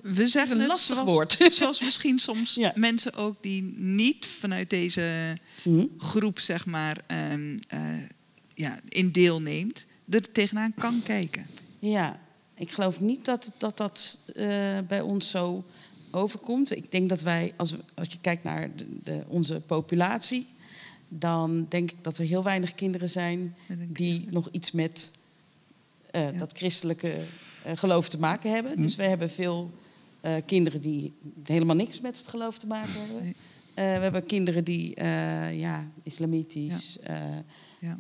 [0.02, 1.38] we zeggen een lastig woord.
[1.52, 5.86] Zoals misschien soms mensen ook die niet vanuit deze mhm.
[5.98, 6.98] groep, zeg maar,
[7.32, 7.80] um, uh,
[8.54, 11.48] ja, in deelneemt, er tegenaan kan kijken.
[11.80, 12.20] Ja,
[12.56, 14.46] ik geloof niet dat dat, dat uh,
[14.88, 15.66] bij ons zo
[16.12, 16.76] overkomt.
[16.76, 20.48] Ik denk dat wij, als, als je kijkt naar de, de, onze populatie,
[21.08, 23.56] dan denk ik dat er heel weinig kinderen zijn
[23.88, 25.12] die nog iets met
[26.16, 26.32] uh, ja.
[26.32, 27.14] dat christelijke
[27.76, 28.74] geloof te maken hebben.
[28.74, 28.82] Hm.
[28.82, 29.72] Dus we hebben veel
[30.22, 31.14] uh, kinderen die
[31.44, 33.24] helemaal niks met het geloof te maken hebben.
[33.24, 33.34] Nee.
[33.76, 35.02] we hebben kinderen die
[35.52, 37.00] ja, islamitisch.
[37.04, 37.46] Ja.
[37.86, 38.00] Ja,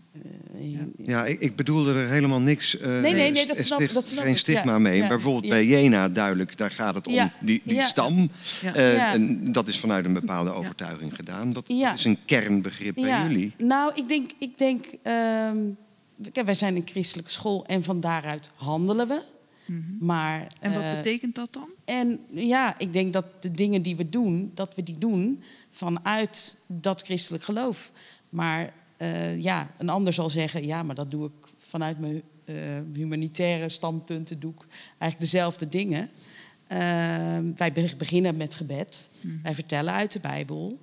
[0.57, 0.85] ja.
[0.97, 2.75] ja ik, ik, bedoelde er helemaal niks.
[2.75, 4.97] Uh, nee, nee, nee, dat snap, dat snap geen stigma ja, mee.
[4.97, 8.29] Ja, Bijvoorbeeld bij Jena duidelijk, daar gaat het om die, die stam.
[8.63, 11.53] Uh, en dat is vanuit een bepaalde overtuiging gedaan.
[11.53, 13.53] Dat, is een kernbegrip bij jullie.
[13.57, 14.85] Nou, ik denk, ik denk
[15.53, 15.77] um,
[16.45, 19.21] wij zijn een christelijke school en van daaruit handelen we.
[19.65, 20.05] Mm -hmm.
[20.05, 21.69] maar, en wat uh, betekent dat dan?
[21.85, 26.57] En ja, ik denk dat de dingen die we doen, dat we die doen vanuit
[26.67, 27.91] dat christelijk geloof.
[28.29, 32.55] Maar uh, ja, een ander zal zeggen, ja, maar dat doe ik vanuit mijn uh,
[32.93, 36.09] humanitaire standpunten, doe ik eigenlijk dezelfde dingen.
[36.71, 36.77] Uh,
[37.55, 39.39] wij beginnen met gebed, hmm.
[39.43, 40.79] wij vertellen uit de Bijbel.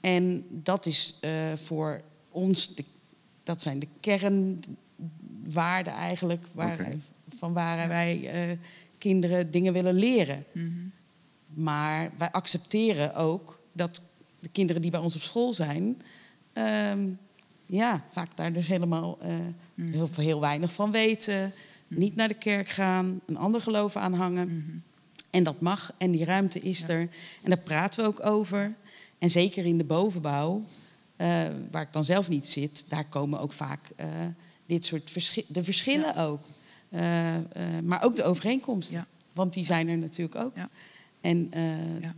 [0.00, 1.20] En dat is
[1.54, 2.84] voor ons, de,
[3.42, 6.98] dat zijn de kernwaarden eigenlijk, waar, okay.
[7.38, 8.30] Van waar wij
[8.98, 10.44] kinderen dingen willen leren.
[10.52, 10.92] Mm.
[11.54, 14.02] Maar wij accepteren ook dat
[14.40, 16.02] de kinderen die bij ons op school zijn,
[16.52, 17.08] ehm,
[17.66, 21.52] ja, vaak daar dus helemaal uh, heel, heel weinig van weten.
[21.88, 21.98] Mm.
[21.98, 24.48] Niet naar de kerk gaan, een ander geloof aanhangen.
[24.48, 24.82] Mm -hmm.
[25.30, 26.88] En dat mag en die ruimte is ja.
[26.88, 27.00] er.
[27.42, 28.74] En daar praten we ook over.
[29.18, 30.62] En zeker in de bovenbouw,
[31.16, 34.06] uh, waar ik dan zelf niet zit, daar komen ook vaak uh,
[34.66, 35.14] dit soort
[35.46, 36.46] de verschillen ook.
[37.84, 39.06] Maar ook de overeenkomsten.
[39.32, 40.54] Want die zijn er natuurlijk ook.
[41.20, 41.50] En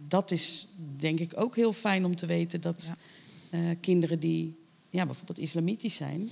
[0.09, 2.95] dat is denk ik ook heel fijn om te weten dat
[3.81, 4.55] kinderen die
[4.91, 6.29] ja, bijvoorbeeld islamitisch zijn,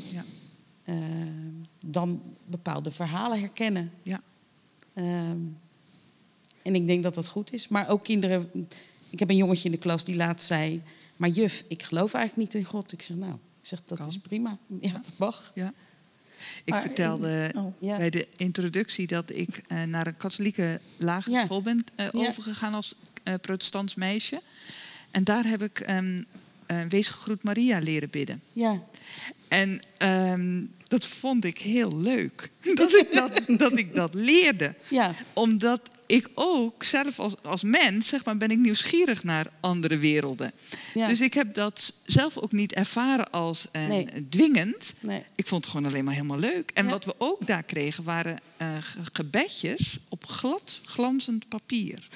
[1.86, 3.90] dan bepaalde verhalen herkennen.
[4.03, 4.22] Ja.
[6.62, 7.68] En ik denk dat dat goed is.
[7.68, 8.68] Maar ook kinderen.
[9.11, 10.82] Ik heb een jongetje in de klas die laatst zei.
[11.16, 12.92] Maar juf, ik geloof eigenlijk niet in God.
[12.92, 14.59] Ik zeg, nou, ik zeg, dat is prima.
[14.80, 15.53] Ja, dat mag.
[15.55, 15.72] Ja.
[16.64, 21.84] Ik vertelde oh, bij de introductie dat ik uh, naar een katholieke lagere school ben
[21.96, 22.94] uh, overgegaan als
[23.24, 24.40] uh, protestants meisje.
[25.10, 26.26] En daar heb ik um,
[26.88, 28.42] Wees gegroet Maria leren bidden.
[28.52, 28.82] Ja.
[29.48, 32.50] En um, dat vond ik heel leuk.
[32.74, 34.74] Dat ik dat, dat, ik dat leerde.
[34.88, 35.14] Ja.
[35.32, 35.80] Omdat
[36.14, 40.52] ik ook zelf als, als mens, zeg maar, ben ik nieuwsgierig naar andere werelden.
[40.94, 41.08] Ja.
[41.08, 43.68] Dus ik heb dat zelf ook niet ervaren als
[44.28, 44.94] dwingend.
[45.00, 45.24] Nee.
[45.34, 46.70] Ik vond het gewoon alleen maar helemaal leuk.
[46.74, 48.68] En wat we ook daar kregen waren uh,
[49.12, 52.08] gebedjes op glad, glanzend papier.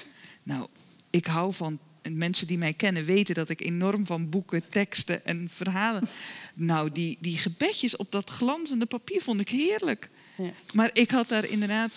[0.43, 0.67] Nou,
[1.11, 5.49] ik hou van mensen die mij kennen weten dat ik enorm van boeken, teksten en
[5.53, 6.09] verhalen.
[6.55, 10.11] Nou, die, die gebedjes op dat glanzende papier vond ik heerlijk.
[10.37, 10.51] Ja.
[10.75, 11.91] Maar ik had daar inderdaad.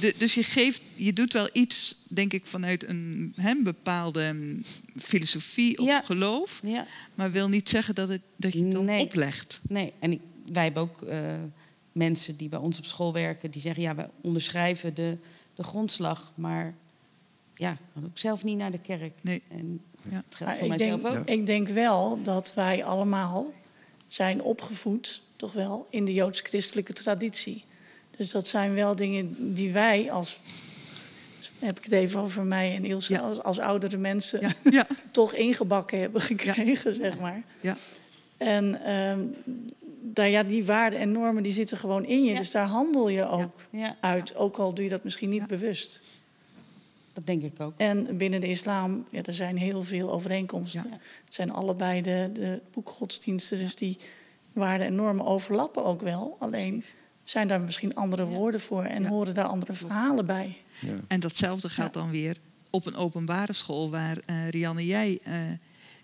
[0.00, 4.56] De, dus je geeft, je doet wel iets, denk ik, vanuit een bepaalde
[4.96, 6.60] filosofie of geloof.
[6.62, 6.86] Ja.
[7.14, 9.60] Maar wil niet zeggen dat, het, dat je het dan oplegt.
[9.68, 10.20] Nee, en ik,
[10.52, 11.18] wij hebben ook uh,
[11.92, 15.16] mensen die bij ons op school werken, die zeggen ja, wij onderschrijven de,
[15.54, 16.74] de grondslag, maar
[17.54, 19.12] ja, ook zelf niet naar de kerk.
[19.22, 19.42] Nee.
[19.48, 20.22] En ja.
[20.26, 21.28] het geldt voor mijzelf denk, ook.
[21.28, 23.52] Ik denk wel dat wij allemaal
[24.08, 27.64] zijn opgevoed, toch wel, in de joods-christelijke traditie.
[28.20, 30.40] Dus dat zijn wel dingen die wij als
[31.58, 34.52] heb ik het even over mij en Ilse, als, als, oudere mensen, ja.
[34.70, 34.86] Ja.
[35.10, 37.42] toch ingebakken hebben gekregen, zeg maar.
[37.60, 37.76] Ja.
[38.36, 39.34] En um,
[40.00, 42.34] daar, ja, die waarden en normen die zitten gewoon in je.
[42.34, 43.66] Dus daar handel je ook
[44.00, 46.02] uit, ook al doe je dat misschien niet bewust.
[47.12, 47.74] Dat denk ik ook.
[47.76, 50.90] En binnen de islam, ja, er zijn heel veel overeenkomsten.
[51.24, 53.98] Het zijn allebei de, de boekgodsdiensten, dus die
[54.52, 56.36] waarden en normen overlappen ook wel.
[56.38, 56.84] Alleen
[57.30, 60.56] zijn daar misschien andere woorden voor en horen daar andere verhalen bij.
[61.08, 62.36] En datzelfde geldt dan weer
[62.70, 65.34] op een openbare school waar uh, Rianne jij uh,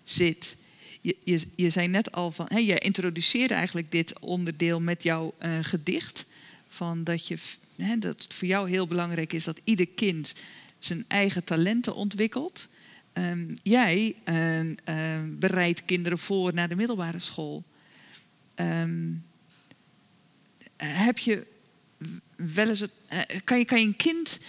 [0.03, 0.55] zit.
[1.01, 5.33] Je, je, je, zei net al van, hey, jij introduceerde eigenlijk dit onderdeel met jouw
[5.41, 6.25] uh, gedicht.
[6.67, 7.37] Van dat, je,
[7.75, 10.33] hè, dat het voor jou heel belangrijk is dat ieder kind
[10.79, 12.67] zijn eigen talenten ontwikkelt.
[13.13, 14.15] Um, jij
[15.25, 17.63] bereidt kinderen voor naar de middelbare school.
[18.55, 19.25] Um,
[20.77, 21.47] heb je
[22.35, 24.39] wel eens het, uh, kan, je, kan je een kind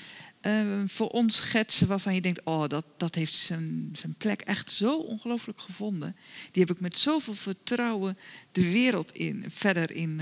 [0.86, 4.98] voor ons schetsen waarvan je denkt: oh, dat, dat heeft zijn, zijn plek echt zo
[4.98, 6.16] ongelooflijk gevonden.
[6.50, 8.18] Die heb ik met zoveel vertrouwen
[8.52, 10.20] de wereld in, verder in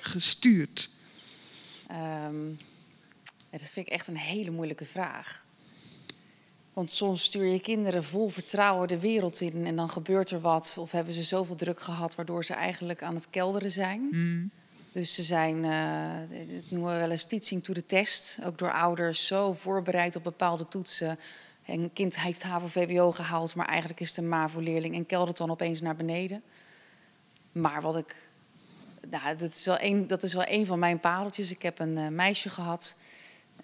[0.00, 0.90] gestuurd.
[1.90, 2.56] Um,
[3.50, 5.46] dat vind ik echt een hele moeilijke vraag.
[6.72, 10.76] Want soms stuur je kinderen vol vertrouwen de wereld in en dan gebeurt er wat.
[10.78, 14.08] Of hebben ze zoveel druk gehad waardoor ze eigenlijk aan het kelderen zijn.
[14.10, 14.50] Mm.
[14.98, 18.38] Dus ze zijn, uh, dat noemen we wel eens teaching to the test.
[18.44, 21.18] Ook door ouders zo voorbereid op bepaalde toetsen.
[21.66, 25.80] Een kind heeft HAVO-VWO gehaald, maar eigenlijk is het een MAVO-leerling en keldert dan opeens
[25.80, 26.42] naar beneden.
[27.52, 28.16] Maar wat ik,
[29.10, 31.50] nou, dat, is wel een, dat is wel een van mijn pareltjes.
[31.50, 32.96] Ik heb een uh, meisje gehad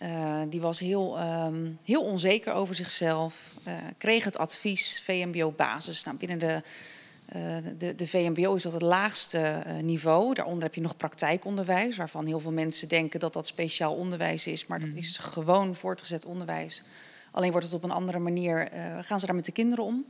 [0.02, 3.54] uh, die was heel, um, heel onzeker over zichzelf.
[3.98, 6.04] Kreeg het advies VMBO-basis.
[6.04, 6.62] Nou, binnen de,
[7.78, 10.34] de, de, VMBO is dat het laagste niveau.
[10.34, 14.66] Daaronder heb je nog praktijkonderwijs, waarvan heel veel mensen denken dat dat speciaal onderwijs is.
[14.66, 14.98] Maar dat mhm.
[14.98, 16.82] is gewoon voortgezet onderwijs.
[17.30, 18.68] Alleen wordt het op een andere manier,
[19.00, 20.04] gaan ze daar met de kinderen om.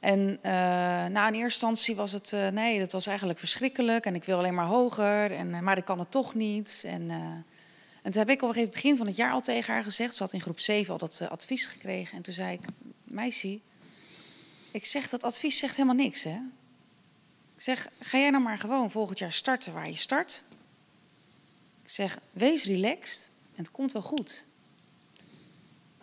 [0.00, 4.04] En na nou, in eerste instantie was het, nee, dat was eigenlijk verschrikkelijk.
[4.04, 6.84] En ik wil alleen maar hoger, en, maar ik kan het toch niet.
[6.86, 7.10] En
[8.08, 10.14] en toen heb ik op een gegeven begin van het jaar al tegen haar gezegd,
[10.14, 12.16] ze had in groep 7 al dat uh, advies gekregen.
[12.16, 12.60] En toen zei ik,
[13.04, 13.60] meisje,
[14.70, 16.38] ik zeg dat advies zegt helemaal niks hè.
[17.54, 20.42] Ik zeg, ga jij nou maar gewoon volgend jaar starten waar je start.
[21.82, 24.44] Ik zeg, wees relaxed en het komt wel goed.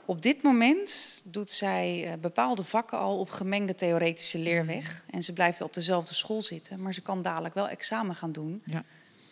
[0.06, 5.06] Op dit moment doet zij uh, bepaalde vakken al op gemengde theoretische leerweg.
[5.10, 8.62] En ze blijft op dezelfde school zitten, maar ze kan dadelijk wel examen gaan doen.
[8.66, 8.84] Ja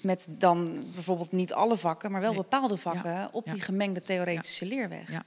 [0.03, 5.23] met dan bijvoorbeeld niet alle vakken, maar wel bepaalde vakken op die gemengde theoretische leerweg.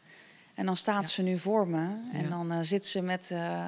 [0.54, 3.66] En dan staat ze nu voor me en dan uh, zit ze met uh,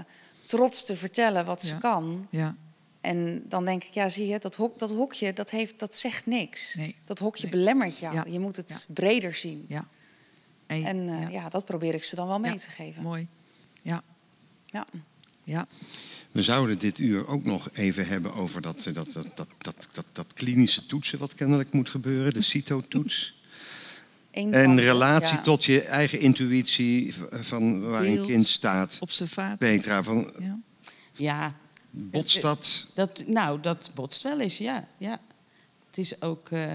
[0.48, 2.26] trots te vertellen wat ze kan.
[2.30, 2.56] Ja.
[3.00, 6.26] En dan denk ik, ja, zie je, dat, hok, dat hokje, dat, heeft, dat zegt
[6.26, 6.74] niks.
[6.74, 6.96] Nee.
[7.04, 8.30] Dat hokje belemmert jou.
[8.30, 9.64] Je moet het breder zien.
[9.68, 9.88] Ja.
[10.66, 11.48] En, en uh, ja.
[11.48, 13.02] dat probeer ik ze dan wel mee te geven.
[13.02, 13.28] Mooi.
[13.82, 14.02] Ja.
[14.66, 14.86] Ja.
[15.44, 15.66] Ja.
[16.32, 20.04] We zouden dit uur ook nog even hebben over dat, dat, dat, dat, dat, dat,
[20.12, 23.37] dat klinische toetsen wat kennelijk moet gebeuren, de CITO-toets.
[24.46, 28.96] En relatie tot je eigen intuïtie van waar een kind staat.
[29.00, 29.56] Observatie.
[29.56, 30.58] Petra, van, ja.
[31.12, 31.54] ja.
[31.90, 32.86] Botst dat?
[32.94, 33.24] dat?
[33.26, 34.88] Nou, dat botst wel eens, ja.
[34.98, 35.20] ja.
[35.86, 36.50] Het is ook...
[36.50, 36.66] Uh,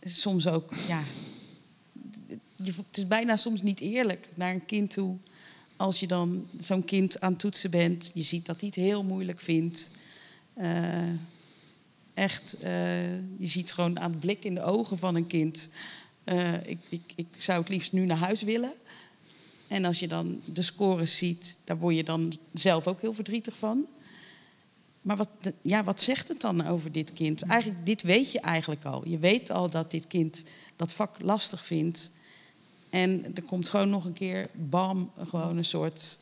[0.00, 1.02] soms ook, ja...
[2.62, 5.16] Het is bijna soms niet eerlijk naar een kind toe
[5.76, 9.04] als je dan zo'n kind aan het toetsen bent, je ziet dat hij het heel
[9.04, 9.90] moeilijk vindt.
[10.56, 11.08] Uh,
[12.14, 15.70] echt, uh, je ziet gewoon aan het blik in de ogen van een kind.
[16.24, 18.72] Uh, ik, ik, ik zou het liefst nu naar huis willen.
[19.68, 23.56] En als je dan de scores ziet, daar word je dan zelf ook heel verdrietig
[23.56, 23.86] van.
[25.00, 25.28] Maar wat,
[25.62, 27.42] ja, wat zegt het dan over dit kind?
[27.42, 29.08] Eigenlijk, dit weet je eigenlijk al.
[29.08, 30.44] Je weet al dat dit kind
[30.76, 32.10] dat vak lastig vindt.
[32.90, 36.18] En er komt gewoon nog een keer, bam, gewoon een soort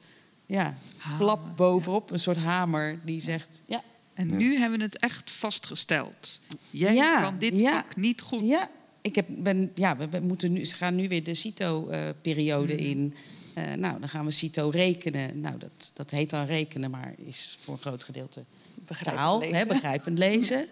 [0.47, 0.77] ja,
[1.19, 2.11] klap bovenop.
[2.11, 3.83] Een soort hamer die zegt, ja.
[4.31, 6.41] En nu hebben we het echt vastgesteld.
[6.71, 8.43] Jij kan dit ja, niet goed.
[8.43, 8.71] Ja,
[9.01, 12.79] ik heb, ben, ja we, moeten nu, ze gaan nu weer de CITO-periode mm.
[12.79, 13.15] in.
[13.59, 15.41] Uh, nou, dan gaan we CITO rekenen.
[15.41, 18.45] Nou, dat, dat heet dan rekenen, maar is voor een groot gedeelte
[18.87, 19.57] begrijpend taal, lezen.
[19.57, 20.67] Hè, begrijpend lezen.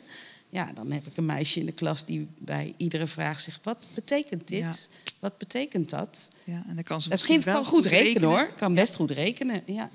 [0.48, 3.78] Ja, dan heb ik een meisje in de klas die bij iedere vraag zegt: Wat
[3.94, 4.90] betekent dit?
[5.18, 6.30] Wat betekent dat?
[6.44, 8.52] Ja, en dan kan ze het kind kan goed rekenen, hoor.
[8.56, 9.62] Kan best goed rekenen.
[9.66, 9.90] Ja.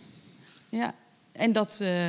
[0.69, 0.95] ja.
[1.31, 2.07] En dat, uh,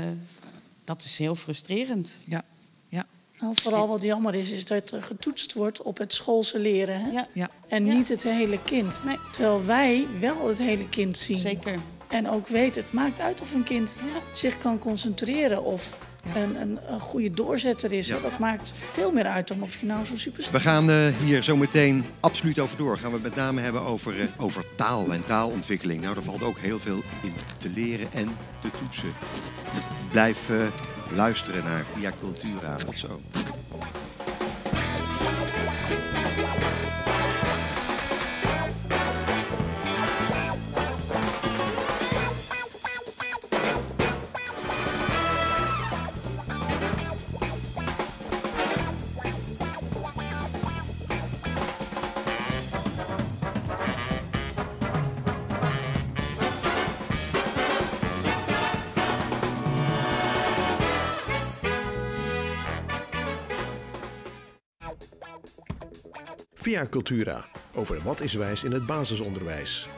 [0.86, 2.20] dat is heel frustrerend.
[2.24, 2.44] Ja.
[2.88, 3.06] ja.
[3.40, 7.00] Nou, vooral wat jammer is, is dat er getoetst wordt op het schoolse leren.
[7.00, 7.10] Hè?
[7.10, 7.28] Ja.
[7.32, 7.50] ja.
[7.68, 9.00] En niet het hele kind.
[9.04, 9.16] Nee.
[9.32, 11.38] Terwijl wij wel het hele kind zien.
[11.38, 11.80] Zeker.
[12.08, 13.94] En ook weten, het maakt uit of een kind
[14.34, 15.96] zich kan concentreren of
[16.34, 18.08] een, een, een, goede doorzetter is.
[18.08, 20.48] Dat maakt veel meer uit dan of je nou zo super...
[20.52, 22.98] We gaan uh, hier zo meteen absoluut over door.
[22.98, 26.00] Gaan we het met name hebben over, uh, over taal en taalontwikkeling.
[26.00, 29.12] Nou, daar valt ook heel veel in te leren en te toetsen.
[30.10, 30.66] Blijf uh,
[31.14, 32.76] luisteren naar Via Cultura.
[32.76, 33.20] Tot zo.
[67.74, 69.88] Over wat is wijs in het basisonderwijs.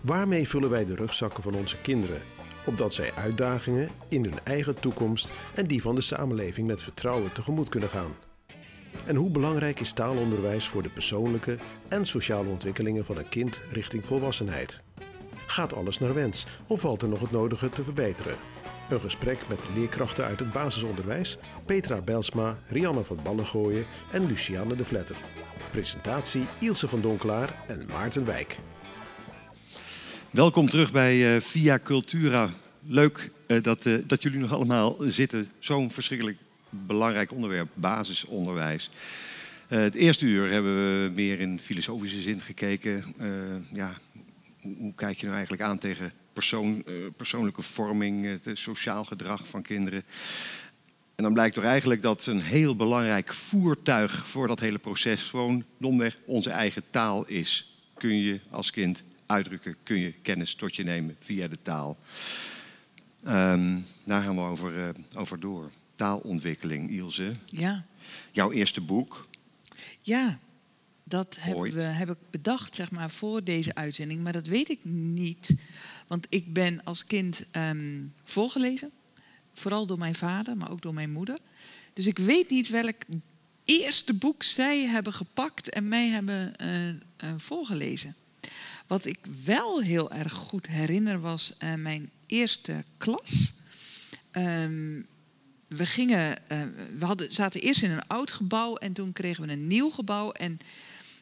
[0.00, 2.22] Waarmee vullen wij de rugzakken van onze kinderen,
[2.64, 7.68] opdat zij uitdagingen in hun eigen toekomst en die van de samenleving met vertrouwen tegemoet
[7.68, 8.16] kunnen gaan?
[9.06, 11.58] En hoe belangrijk is taalonderwijs voor de persoonlijke
[11.88, 14.82] en sociale ontwikkelingen van een kind richting volwassenheid?
[15.46, 18.36] Gaat alles naar wens of valt er nog het nodige te verbeteren?
[18.88, 21.38] Een gesprek met leerkrachten uit het basisonderwijs,
[21.68, 25.16] Petra Belsma, Rianne van Ballengooien en Luciane de Vletter.
[25.70, 28.58] Presentatie Ilse van Donklaar en Maarten Wijk.
[30.30, 32.50] Welkom terug bij uh, Via Cultura.
[32.86, 35.50] Leuk uh, dat, uh, dat jullie nog allemaal zitten.
[35.58, 36.38] Zo'n verschrikkelijk
[36.70, 38.90] belangrijk onderwerp, basisonderwijs.
[39.66, 43.04] het eerste uur hebben we meer in filosofische zin gekeken.
[43.72, 43.92] ja,
[44.60, 46.84] hoe, hoe, kijk je nou eigenlijk aan tegen persoon,
[47.16, 50.04] persoonlijke vorming, het sociaal gedrag van kinderen?
[51.18, 55.64] En dan blijkt toch eigenlijk dat een heel belangrijk voertuig voor dat hele proces gewoon
[55.78, 57.78] domweg onze eigen taal is.
[57.94, 61.96] Kun je als kind uitdrukken, kun je kennis tot je nemen via de taal.
[63.26, 65.70] Um, daar gaan we over, uh, over door.
[65.94, 67.32] Taalontwikkeling, Ilse.
[67.46, 67.84] Ja.
[68.30, 69.28] Jouw eerste boek.
[70.00, 70.38] Ja,
[71.04, 74.84] dat heb, we, heb ik bedacht zeg maar, voor deze uitzending, maar dat weet ik
[74.84, 75.54] niet.
[76.06, 78.92] Want ik ben als kind um, voorgelezen
[79.58, 81.38] Vooral door mijn vader, maar ook door mijn moeder.
[81.92, 82.96] Dus ik weet niet welk
[83.64, 86.94] eerste boek zij hebben gepakt en mij hebben uh, uh,
[87.36, 88.14] voorgelezen.
[88.86, 93.52] Wat ik wel heel erg goed herinner was uh, mijn eerste klas.
[94.32, 95.06] Um,
[95.68, 96.38] we, gingen,
[96.98, 100.32] we hadden, zaten eerst in een oud gebouw en toen kregen we een nieuw gebouw.
[100.32, 100.58] En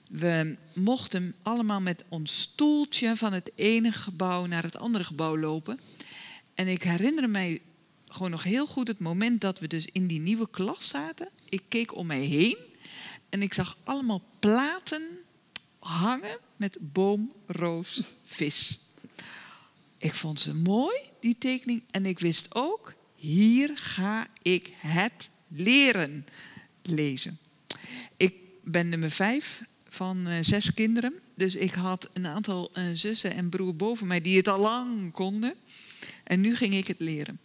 [0.08, 5.80] we mochten allemaal met ons stoeltje van het ene gebouw naar het andere gebouw lopen.
[6.54, 7.60] En ik herinner mij
[8.16, 11.28] gewoon nog heel goed het moment dat we dus in die nieuwe klas zaten.
[11.48, 12.56] Ik keek om mij heen
[13.28, 15.02] en ik zag allemaal platen
[15.78, 18.78] hangen met boom, roos, vis.
[19.98, 21.82] Ik vond ze mooi, die tekening.
[21.90, 26.26] En ik wist ook, hier ga ik het leren
[26.82, 27.38] lezen.
[28.16, 31.14] Ik ben nummer vijf van uh, zes kinderen.
[31.34, 35.12] Dus ik had een aantal uh, zussen en broer boven mij die het al lang
[35.12, 35.54] konden.
[36.24, 37.40] En nu ging ik het leren.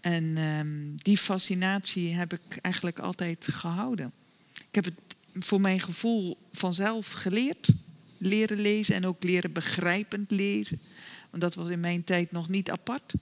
[0.00, 4.12] En ehm, die fascinatie heb ik eigenlijk altijd gehouden.
[4.52, 4.94] Ik heb het
[5.44, 7.68] voor mijn gevoel vanzelf geleerd.
[8.18, 10.80] Leren lezen en ook leren begrijpend lezen.
[11.30, 13.12] Want dat was in mijn tijd nog niet apart.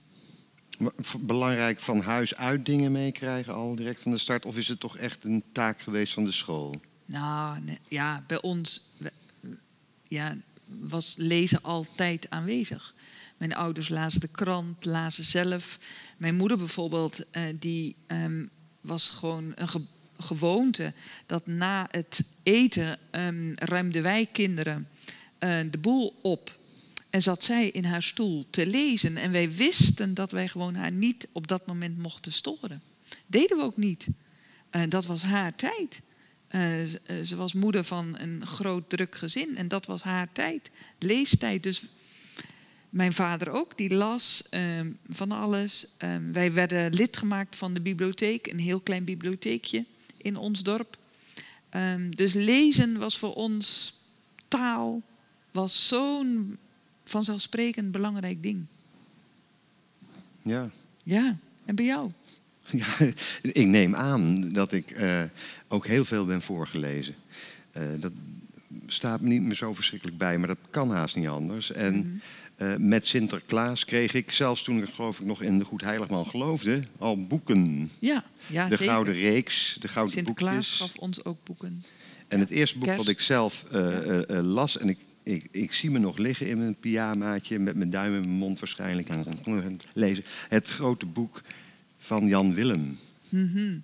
[1.19, 4.45] Belangrijk van huis uit dingen meekrijgen al direct van de start?
[4.45, 6.75] Of is het toch echt een taak geweest van de school?
[7.05, 8.81] Nou, ja, bij ons
[10.07, 12.93] ja, was lezen altijd aanwezig.
[13.37, 15.79] Mijn ouders lazen de krant, lazen zelf.
[16.17, 18.49] Mijn moeder bijvoorbeeld, uh, die um,
[18.81, 19.81] was gewoon een ge
[20.19, 20.93] gewoonte
[21.25, 24.87] dat na het eten um, ruimden wij kinderen
[25.39, 26.59] uh, de boel op.
[27.09, 29.17] En zat zij in haar stoel te lezen.
[29.17, 32.81] En wij wisten dat wij gewoon haar niet op dat moment mochten storen.
[33.25, 34.07] Deden we ook niet.
[34.71, 36.01] Uh, dat was haar tijd.
[37.23, 41.63] Ze was moeder van een groot druk gezin en dat was haar tijd, leestijd.
[41.63, 41.83] Dus
[42.89, 44.61] mijn vader ook, die las uh,
[45.09, 45.87] van alles.
[46.03, 49.85] Uh, wij werden lid gemaakt van de bibliotheek, een heel klein bibliotheekje
[50.17, 50.97] in ons dorp.
[51.69, 53.97] Ehm, dus lezen was voor ons
[54.47, 55.01] taal,
[55.51, 56.57] was zo'n
[57.03, 58.65] vanzelfsprekend belangrijk ding.
[60.41, 60.69] Ja.
[61.03, 62.11] Ja, en bij jou?
[62.71, 62.97] Ja,
[63.41, 65.23] ik neem aan dat ik uh,
[65.67, 67.15] ook heel veel ben voorgelezen.
[67.77, 68.11] Uh, dat
[68.85, 71.71] staat me niet meer zo verschrikkelijk bij, maar dat kan haast niet anders.
[71.71, 72.21] En mm
[72.57, 72.67] -hmm.
[72.67, 76.25] uh, met Sinterklaas kreeg ik, zelfs toen ik geloof ik nog in de Goed Heiligman
[76.25, 77.91] geloofde, al boeken.
[77.99, 78.91] Ja, ja De zeker.
[78.91, 80.77] Gouden Reeks, de Gouden Sinterklaas Boekjes.
[80.77, 81.83] gaf ons ook boeken.
[82.27, 82.99] En het eerste boek Kerst.
[82.99, 84.41] wat ik zelf ja.
[84.41, 88.13] las, en ik, ik, ik, zie me nog liggen in mijn pyjamaatje, met mijn duim
[88.13, 90.23] in mijn mond waarschijnlijk aan het lezen.
[90.47, 91.41] Het grote boek
[91.97, 92.97] van Jan Willem.
[93.29, 93.83] Mm -hmm.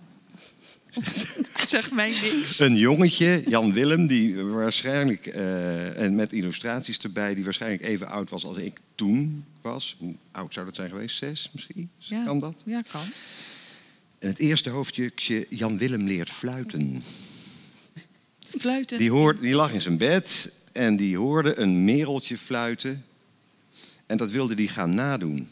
[1.68, 2.60] zeg mij niks.
[2.60, 8.30] Een jongetje, Jan Willem, die waarschijnlijk, uh, en met illustraties erbij, die waarschijnlijk even oud
[8.30, 9.96] was als ik toen was.
[10.00, 11.18] Hoe oud zou dat zijn geweest?
[11.18, 11.89] Zes misschien?
[11.98, 12.62] Ja, kan dat?
[12.66, 13.02] Ja, kan.
[14.20, 17.04] En het eerste hoofdstukje, Jan Willem leert fluiten.
[18.60, 18.98] Fluiten?
[18.98, 23.06] Die, hoort, die lag in zijn bed en die hoorde een mereltje fluiten.
[24.06, 25.50] En dat wilde hij gaan nadoen.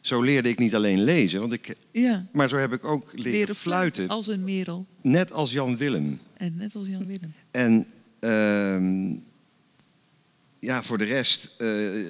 [0.00, 2.26] Zo leerde ik niet alleen lezen, want ik, ja.
[2.32, 4.08] maar zo heb ik ook leren, leren fluiten.
[4.08, 4.86] Als een merel.
[5.00, 6.20] Net als Jan Willem.
[6.36, 7.32] En net als Jan Willem.
[7.50, 7.86] En
[8.20, 9.16] uh,
[10.60, 12.06] ja, voor de rest, uh,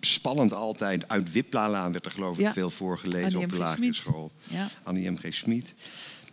[0.00, 1.08] spannend altijd.
[1.08, 2.52] Uit Wiplalaan werd er geloof ik ja.
[2.52, 4.32] veel voorgelezen op de lagere school.
[4.48, 4.68] Ja.
[4.82, 5.34] Annie M.G.
[5.34, 5.74] Smit.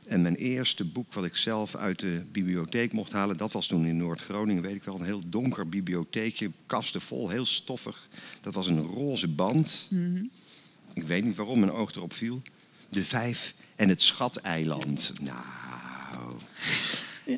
[0.07, 3.86] En mijn eerste boek wat ik zelf uit de bibliotheek mocht halen, dat was toen
[3.86, 8.07] in Noord-Groningen, weet ik wel, een heel donker bibliotheekje, kasten vol, heel stoffig.
[8.41, 9.88] Dat was een roze band.
[9.89, 10.30] Mm -hmm.
[10.98, 12.41] Ik weet niet waarom mijn oog erop viel.
[12.89, 15.14] De Vijf en het Schateiland.
[15.22, 16.36] Nou.
[17.26, 17.38] Ja.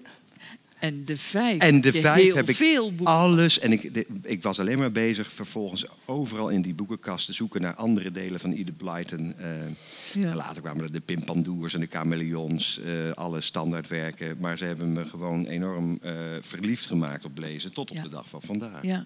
[0.80, 1.62] En de Vijf.
[1.62, 3.16] En de je Vijf heel heb ik veel boeken.
[3.16, 3.60] alles.
[3.60, 7.62] En ik, de, ik was alleen maar bezig vervolgens overal in die boekenkast te zoeken
[7.62, 9.34] naar andere delen van Edith Blyton.
[9.40, 10.36] Uh, Ja.
[10.36, 14.38] Later kwamen er de Pimpandoers en de Chameleons, uh, alle standaardwerken.
[14.40, 16.12] Maar ze hebben me gewoon enorm uh,
[16.42, 18.04] verliefd gemaakt op lezen, tot op Ja.
[18.04, 18.84] de dag van vandaag.
[18.84, 19.04] Ja.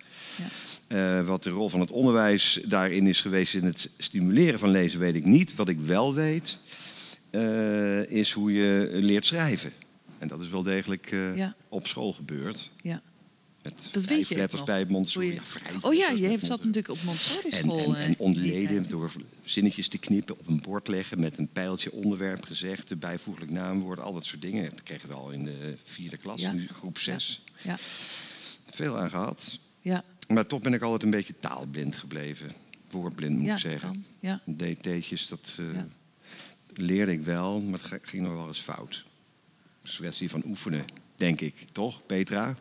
[0.87, 1.23] Ja.
[1.23, 5.15] Wat de rol van het onderwijs daarin is geweest in het stimuleren van lezen, weet
[5.15, 5.55] ik niet.
[5.55, 6.59] Wat ik wel weet,
[8.07, 9.71] is hoe je leert schrijven.
[10.23, 11.55] En dat is wel degelijk uh, Ja.
[11.69, 12.71] op school gebeurd.
[12.81, 13.01] ja.
[13.63, 14.69] Met Dat weet je letters nog.
[14.69, 15.33] bij Montessori.
[15.33, 15.41] Ja,
[15.81, 17.79] Oh ja, je hebt zat natuurlijk op Montessori En, school.
[17.79, 19.11] en, eh, en ontleden door
[19.43, 23.99] zinnetjes te knippen, op een bord leggen met een pijltje onderwerp gezegd, een bijvoeglijk naamwoord,
[23.99, 24.69] al dat soort dingen.
[24.69, 26.51] Dat kregen we al in de vierde klas, Ja.
[26.51, 27.41] nu groep zes.
[27.61, 27.77] Ja,
[28.65, 29.59] Veel aan gehad.
[29.81, 32.51] ja, Maar toch ben ik altijd een beetje taalblind gebleven.
[32.89, 34.05] Woordblind moet ik zeggen.
[34.19, 34.41] Ja.
[34.57, 35.65] DT'tjes, dat eh,
[36.75, 39.05] leerde ik wel, maar het ging nog wel eens fout.
[39.83, 41.65] Een kwestie van oefenen, denk ik.
[41.71, 42.55] Toch, Petra?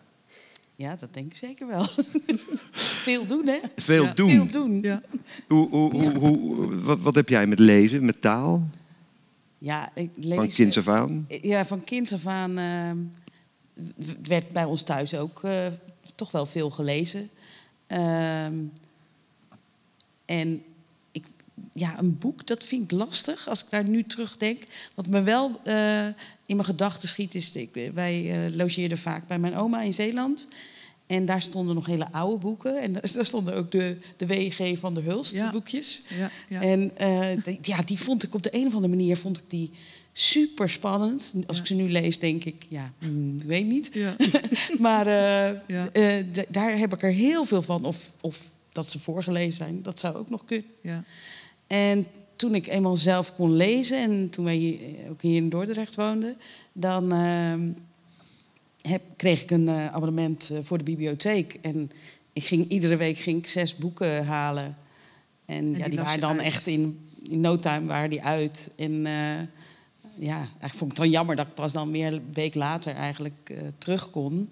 [0.77, 1.87] Ja, dat denk ik zeker wel.
[3.07, 3.59] Veel doen, hè?
[3.77, 4.13] Veel Ja.
[4.15, 4.31] doen.
[4.31, 4.79] Veel doen.
[4.83, 5.03] Ja.
[5.49, 8.69] Hoe, hoe, hoe, hoe- wat, wat heb jij met lezen, met taal?
[9.59, 10.37] Ja, ik lees...
[10.39, 11.27] Van kinds af aan?
[11.29, 12.97] Ja, van kinds af aan ehm,
[14.23, 15.67] werd bij ons thuis ook eh,
[16.15, 17.29] toch wel veel gelezen.
[17.87, 18.55] Ehm,
[20.25, 20.63] en
[21.73, 24.63] ja, een boek, dat vind ik lastig als ik daar nu terugdenk.
[24.95, 26.07] Wat me wel eh,
[26.47, 27.55] in mijn gedachten schiet is...
[27.55, 30.47] Ik, wij eh, logeerden vaak bij mijn oma in Zeeland...
[31.07, 32.81] En daar stonden nog hele oude boeken.
[32.81, 35.47] En daar stonden ook de, de WG van de Hulst, Ja.
[35.47, 36.03] de boekjes.
[36.19, 36.63] Ja, ja.
[36.63, 39.45] En eh, die, ja, die vond ik op de een of andere manier vond ik
[39.49, 39.71] die
[40.13, 41.35] super spannend.
[41.47, 43.91] Als ik ze nu lees, denk ik, ja, hmm, ik weet niet.
[43.93, 44.17] Ja.
[44.79, 45.05] maar
[46.49, 47.85] daar heb ik er heel veel van.
[47.85, 50.67] Of, of dat ze voorgelezen zijn, dat zou ook nog kunnen.
[51.73, 52.07] En
[52.37, 55.95] toen ik eenmaal zelf kon lezen en toen wij hier, eh, ook hier in Dordrecht
[55.95, 56.37] woonden,
[56.73, 57.69] dan ehm,
[58.81, 61.59] heb, kreeg ik een eh, abonnement eh, voor de bibliotheek.
[61.63, 61.91] En
[62.33, 64.77] ik ging, iedere week ging ik zes boeken halen.
[65.45, 68.71] En, ja, die, waren dan echt in, in no time waren die uit.
[68.77, 69.03] En
[70.15, 72.95] ja, eigenlijk vond ik het dan jammer dat ik pas dan weer een week later
[72.95, 74.49] eigenlijk terug kon.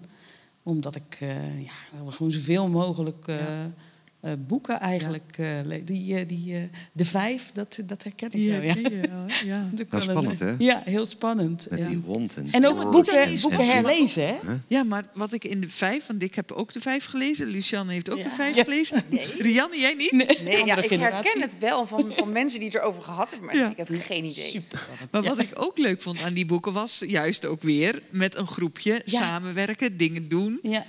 [0.63, 1.17] Omdat ik
[1.63, 3.25] ja, gewoon zoveel mogelijk...
[3.27, 3.73] Ja
[4.21, 5.37] uh, boeken eigenlijk.
[5.39, 5.47] Uh,
[5.85, 8.61] die, uh, die, de vijf, dat, dat herken ik ja, wel.
[8.61, 8.73] Ja.
[8.73, 8.99] Die,
[9.45, 9.69] ja.
[9.89, 10.55] dat is spannend, hè?
[10.57, 11.67] Ja, heel spannend.
[11.69, 11.87] Met ja.
[11.87, 12.01] die
[12.35, 14.35] en, en ook boeken, boeken herlezen, hè?
[14.67, 17.47] Ja, maar wat ik in de vijf, want ik heb ook de vijf gelezen.
[17.47, 19.03] Lucianne heeft ook de vijf gelezen.
[19.11, 19.25] Nee.
[19.37, 20.11] Rianne, jij niet?
[20.11, 23.47] Nee, nee ja, ik herken het wel van, van mensen die het erover gehad hebben,
[23.47, 24.49] maar ik heb geen idee.
[24.49, 24.87] Super.
[25.11, 28.47] Maar wat ik ook leuk vond aan die boeken was juist ook weer met een
[28.47, 30.59] groepje samenwerken, dingen doen.
[30.61, 30.85] Ja.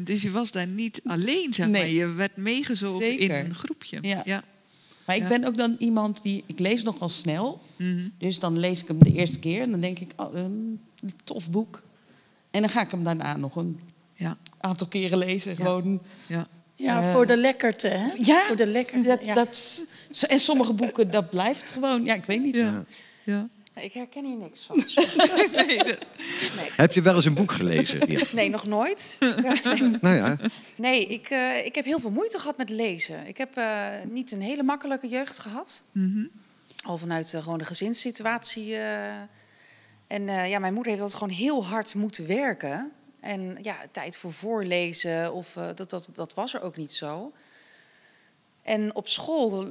[0.00, 1.88] dus je was daar niet alleen, zeg maar.
[1.88, 2.36] Je werd
[2.80, 3.98] meegezogen in een groepje.
[4.02, 4.22] Ja.
[4.24, 4.42] ja.
[5.06, 6.44] Maar ik ben ook dan iemand die.
[6.46, 7.62] Ik lees nogal snel.
[7.76, 10.80] Mm Dus dan lees ik hem de eerste keer en dan denk ik: oh, een
[11.24, 11.82] tof boek.
[12.50, 13.80] En dan ga ik hem daarna nog een
[14.14, 14.36] ja.
[14.58, 15.56] aantal keren lezen.
[15.56, 16.02] Gewoon.
[16.26, 18.08] Ja, ja uh, voor de lekkerte, hè?
[18.18, 19.08] Ja, voor de lekkerte.
[19.08, 19.84] Dat, dat,
[20.28, 22.04] en sommige boeken, dat blijft gewoon.
[22.04, 22.54] Ja, ik weet niet.
[22.54, 22.84] Ja.
[23.24, 23.48] ja.
[23.80, 24.76] Ik herken hier niks van.
[25.66, 25.78] nee,
[26.56, 26.70] nee.
[26.76, 28.10] Heb je wel eens een boek gelezen?
[28.10, 28.22] Ja.
[28.32, 29.16] Nee, nog nooit.
[30.00, 30.36] nou ja.
[30.76, 33.26] Nee, ik, uh, ik heb heel veel moeite gehad met lezen.
[33.26, 35.82] Ik heb uh, niet een hele makkelijke jeugd gehad.
[35.92, 36.30] Mm -hmm.
[36.84, 38.76] Al vanuit uh, gewoon de gezinssituatie.
[40.06, 42.92] en ja, mijn moeder heeft altijd gewoon heel hard moeten werken.
[43.20, 47.32] En ja, tijd voor voorlezen, of, dat, dat, dat was er ook niet zo.
[48.62, 49.68] En op school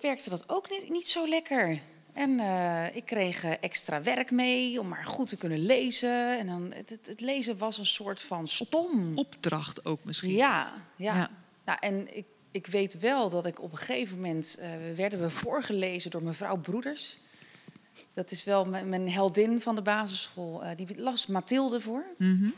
[0.00, 1.80] werkte dat ook niet, niet zo lekker.
[2.12, 6.38] En uh, ik kreeg uh, extra werk mee om maar goed te kunnen lezen.
[6.38, 9.18] En dan, het, het, lezen was een soort van stom.
[9.18, 10.32] Opdracht ook misschien.
[10.32, 11.14] Ja, ja.
[11.14, 11.30] ja.
[11.64, 14.58] Nou, en ik, ik weet wel dat ik op een gegeven moment...
[14.60, 17.18] Uh, werden we voorgelezen door mevrouw Broeders.
[18.14, 20.62] Dat is wel mijn, mijn heldin van de basisschool.
[20.76, 22.04] die las Mathilde voor.
[22.16, 22.54] Mm -hmm.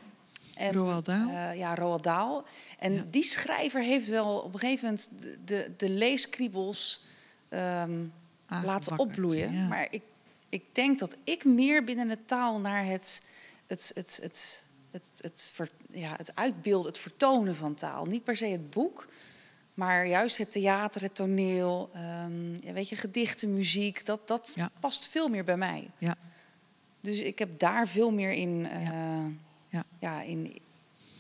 [0.55, 1.57] En, Roald Dahl?
[1.57, 2.43] ja, Roald Dahl.
[2.79, 3.05] En ja.
[3.11, 7.05] die schrijver heeft wel op een gegeven moment de, de, de leeskriebels...
[7.51, 8.13] Um,
[8.65, 9.69] laten opbloeien.
[9.69, 10.03] Maar ik,
[10.49, 13.31] ik denk dat ik meer binnen de taal naar het,
[13.67, 18.05] het, het, het, het, het, het, ja, het uitbeelden, het vertonen van taal.
[18.05, 19.09] Niet per se het boek,
[19.75, 21.91] maar juist het theater, het toneel,
[22.25, 24.07] um, ja, weet je, gedichten, muziek.
[24.07, 25.91] Dat, dat past veel meer bij mij.
[25.99, 26.15] Ja.
[27.01, 29.25] Dus ik heb daar veel meer in, uh,
[29.69, 29.85] ja.
[29.99, 30.23] Ja.
[30.23, 30.61] in,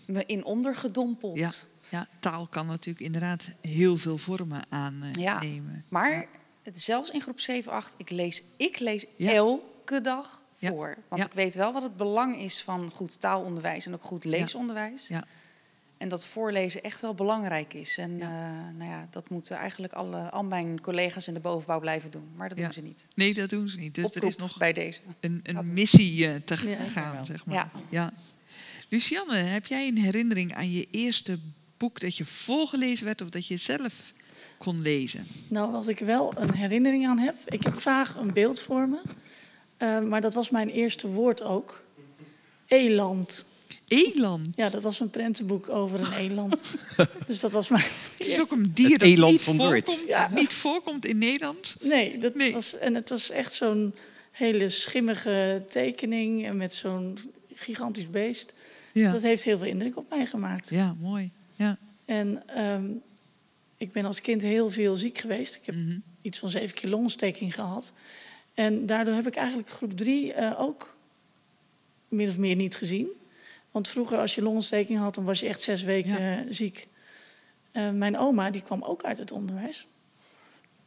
[0.06, 1.38] me in ondergedompeld.
[1.38, 1.50] Ja.
[1.88, 5.20] ja, taal kan natuurlijk inderdaad heel veel vormen aannemen.
[5.20, 5.42] Ja,
[5.88, 6.26] maar
[6.74, 10.96] zelfs in groep 7, 8, ik lees, ik lees elke dag voor.
[11.08, 15.08] Want ik weet wel wat het belang is van goed taalonderwijs en ook goed leesonderwijs.
[15.08, 15.24] Ja.
[15.96, 17.98] En dat voorlezen echt wel belangrijk is.
[17.98, 18.28] En uh,
[18.78, 22.28] nou ja, dat moeten eigenlijk alle, al mijn collega's in de bovenbouw blijven doen.
[22.36, 23.06] Maar dat doen ze niet.
[23.14, 23.94] Nee, dat doen ze niet.
[23.94, 25.00] Dus Oproep er is nog bij deze.
[25.20, 27.70] een, een missie uh, te gaan, zeg maar.
[27.90, 28.12] Ja.
[28.88, 31.38] Lucianne, heb jij een herinnering aan je eerste
[31.76, 34.12] boek dat je voorgelezen werd of dat je zelf
[34.62, 35.26] kon lezen?
[35.48, 39.00] Nou, wat ik wel een herinnering aan heb, ik heb vaag een beeld voor me,
[39.78, 41.82] uh, maar dat was mijn eerste woord ook.
[42.66, 43.44] Eland.
[43.88, 44.48] Eland?
[44.54, 46.60] Ja, dat was een prentenboek over een eland.
[47.26, 47.84] dus dat was mijn.
[48.18, 50.30] Het is ook een dier dat niet voorkomt, ja.
[50.34, 51.76] niet voorkomt in Nederland.
[51.80, 52.52] Nee, dat nee.
[52.52, 53.94] Was, en het was echt zo'n
[54.30, 57.18] hele schimmige tekening met zo'n
[57.54, 58.54] gigantisch beest.
[58.92, 59.12] Ja.
[59.12, 60.70] Dat heeft heel veel indruk op mij gemaakt.
[60.70, 61.30] Ja, mooi.
[61.56, 61.78] Ja.
[62.04, 63.02] En um,
[63.82, 65.54] ik ben als kind heel veel ziek geweest.
[65.54, 66.02] Ik heb mm -hmm.
[66.22, 67.92] iets van zeven keer longontsteking gehad.
[68.54, 70.96] En daardoor heb ik eigenlijk groep drie uh, ook
[72.08, 73.08] min of meer niet gezien.
[73.70, 76.44] Want vroeger als je longontsteking had, dan was je echt zes weken ja.
[76.50, 76.86] ziek.
[77.72, 79.86] Uh, mijn oma, die kwam ook uit het onderwijs.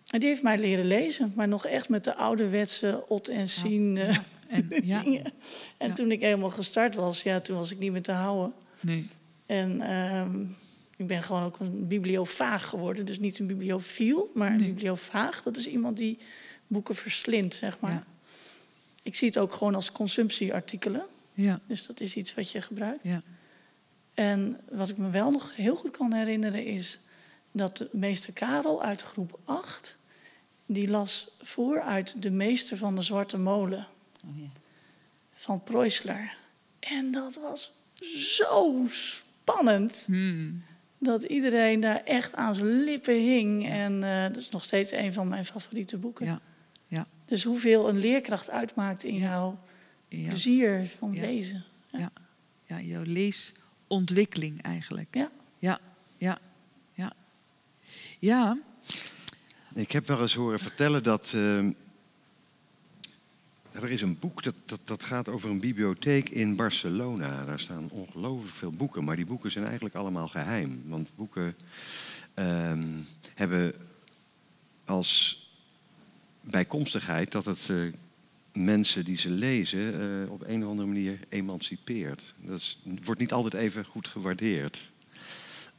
[0.09, 3.95] En die heeft mij leren lezen, maar nog echt met de ouderwetse ot en zien
[3.95, 4.23] ja.
[4.47, 5.03] en, ja.
[5.77, 8.53] en toen ik helemaal gestart was, ja, toen was ik niet meer te houden.
[8.79, 9.07] Nee.
[9.45, 10.55] En um,
[10.95, 13.05] ik ben gewoon ook een bibliofaag geworden.
[13.05, 14.67] Dus niet een bibliofiel, maar een nee.
[14.67, 15.43] bibliofaag.
[15.43, 16.17] Dat is iemand die
[16.67, 17.91] boeken verslindt, zeg maar.
[17.91, 18.05] Ja.
[19.03, 21.05] Ik zie het ook gewoon als consumptieartikelen.
[21.33, 21.59] Ja.
[21.67, 23.03] Dus dat is iets wat je gebruikt.
[23.03, 23.21] Ja.
[24.13, 26.99] En wat ik me wel nog heel goed kan herinneren is
[27.51, 29.97] dat de meester Karel uit groep 8...
[30.65, 33.87] die las voor uit De Meester van de Zwarte Molen.
[34.23, 34.49] Oh.
[35.33, 36.37] Van Preußler.
[36.79, 40.03] En dat was zo spannend.
[40.05, 40.63] Hmm
[40.97, 43.69] dat iedereen daar echt aan zijn lippen hing.
[43.69, 46.25] En uh, dat is nog steeds een van mijn favoriete boeken.
[46.25, 46.39] Ja.
[46.87, 47.07] Ja.
[47.25, 49.59] Dus hoeveel een leerkracht uitmaakt in jouw
[50.07, 50.27] ja.
[50.27, 51.63] plezier van lezen.
[51.91, 52.11] Ja.
[52.65, 55.15] ja, jouw leesontwikkeling eigenlijk.
[55.15, 55.29] Ja.
[55.59, 55.79] Ja,
[56.17, 56.39] ja,
[56.93, 57.13] ja.
[58.19, 58.57] Ja.
[59.73, 61.33] Ik heb wel eens horen vertellen dat...
[61.35, 61.69] Uh,
[63.75, 67.45] er is een boek dat, dat, dat gaat over een bibliotheek in Barcelona.
[67.45, 70.81] Daar staan ongelooflijk veel boeken, maar die boeken zijn eigenlijk allemaal geheim.
[70.85, 71.55] Want boeken
[72.35, 73.73] um, hebben
[74.85, 75.43] als
[76.41, 77.93] bijkomstigheid dat het uh,
[78.53, 82.33] mensen die ze lezen uh, op een of andere manier emancipeert.
[82.37, 84.91] Dat wordt niet altijd even goed gewaardeerd.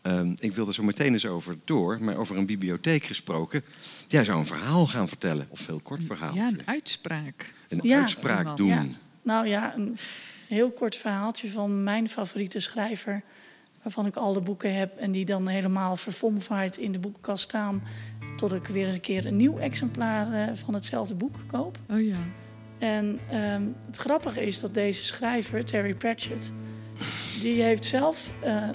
[0.06, 3.62] Um, ik wil er zo meteen eens over door, maar over een bibliotheek gesproken.
[4.06, 6.34] Jij zou een verhaal gaan vertellen, of heel kort verhaal.
[6.34, 7.54] Ja, een uitspraak.
[7.68, 8.68] Een ja, uitspraak doen.
[8.68, 8.86] Ja.
[9.22, 9.96] Nou ja, een
[10.48, 13.22] heel kort verhaaltje van mijn favoriete schrijver
[13.82, 17.82] waarvan ik al de boeken heb en die dan helemaal verfomfaaid in de boekenkast staan.
[18.36, 21.78] Tot ik weer eens een keer een nieuw exemplaar uh, van hetzelfde boek koop.
[21.90, 22.18] Oh ja.
[22.78, 26.52] En um, het grappige is dat deze schrijver, Terry Pratchett,
[27.40, 28.68] die heeft zelf uh,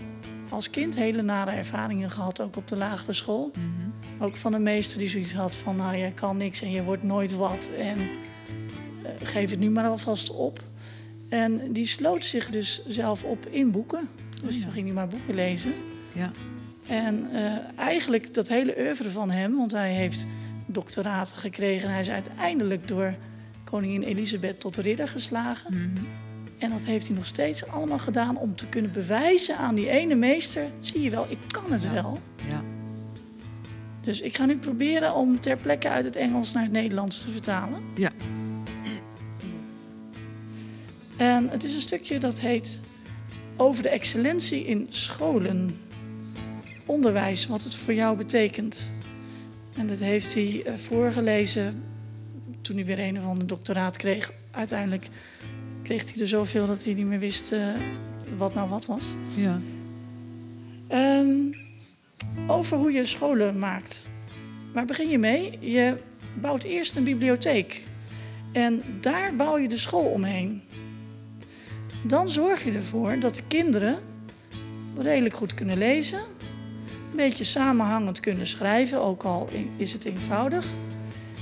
[0.52, 3.52] als kind hele nare ervaringen gehad, ook op de lagere school.
[3.56, 3.94] Mm -hmm.
[4.24, 7.04] Ook van een meester die zoiets had van, nou, je kan niks en je wordt
[7.04, 7.70] nooit wat.
[7.80, 10.64] En uh, geef het nu maar alvast op.
[11.30, 14.10] En die sloot zich dus zelf op in boeken.
[14.44, 15.74] Dus oh, toen ging hij maar boeken lezen.
[16.12, 16.32] Ja.
[16.88, 20.28] En uh, eigenlijk dat hele oeuvre van hem, want hij heeft
[20.66, 21.88] doctoraten gekregen.
[21.88, 23.16] En hij is uiteindelijk door
[23.64, 25.74] koningin Elisabeth tot ridder geslagen.
[25.74, 26.08] Mm -hmm.
[26.62, 30.16] En dat heeft hij nog steeds allemaal gedaan om te kunnen bewijzen aan die ene
[30.16, 31.94] meester: zie je wel, ik kan het ja.
[31.94, 32.20] wel.
[32.50, 32.64] Ja.
[34.02, 37.32] Dus ik ga nu proberen om ter plekke uit het Engels naar het Nederlands te
[37.32, 37.82] vertalen.
[37.96, 38.10] Ja.
[41.18, 42.80] En het is een stukje dat heet
[43.58, 45.78] over de excellentie in scholen.
[46.86, 48.92] Onderwijs, wat het voor jou betekent.
[49.74, 51.84] En dat heeft hij uh, voorgelezen
[52.62, 54.34] toen hij weer een of ander doctoraat kreeg.
[54.52, 55.08] Uiteindelijk
[55.84, 57.68] kreeg hij er zoveel dat hij niet meer wist uh,
[58.38, 59.04] wat nou wat was.
[59.36, 59.60] Ja.
[61.20, 61.56] Um,
[62.48, 64.08] over hoe je scholen maakt.
[64.74, 65.58] Waar begin je mee?
[65.60, 65.98] Je
[66.34, 67.84] bouwt eerst een bibliotheek.
[68.52, 70.62] En daar bouw je de school omheen.
[72.04, 74.00] Dan zorg je ervoor dat de kinderen
[74.98, 80.66] redelijk goed kunnen lezen, een beetje samenhangend kunnen schrijven, ook al is het eenvoudig.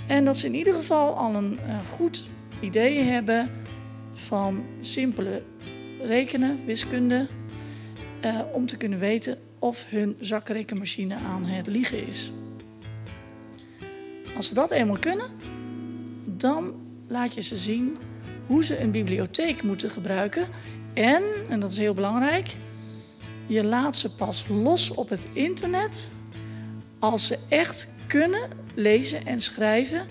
[0.08, 2.28] En dat ze in ieder geval al een, een goed
[2.60, 3.50] idee hebben
[4.20, 5.44] van simpele
[6.02, 7.28] rekenen, wiskunde,
[8.26, 12.32] uh, om te kunnen weten of hun zakrekenmachine aan het liegen is.
[14.36, 15.26] Als ze dat eenmaal kunnen,
[16.26, 16.74] dan
[17.08, 17.98] laat je ze zien
[18.46, 20.48] hoe ze een bibliotheek moeten gebruiken.
[20.94, 22.56] En, en dat is heel belangrijk,
[23.48, 26.12] je laat ze pas los op het internet
[27.00, 30.08] als ze echt kunnen lezen en schrijven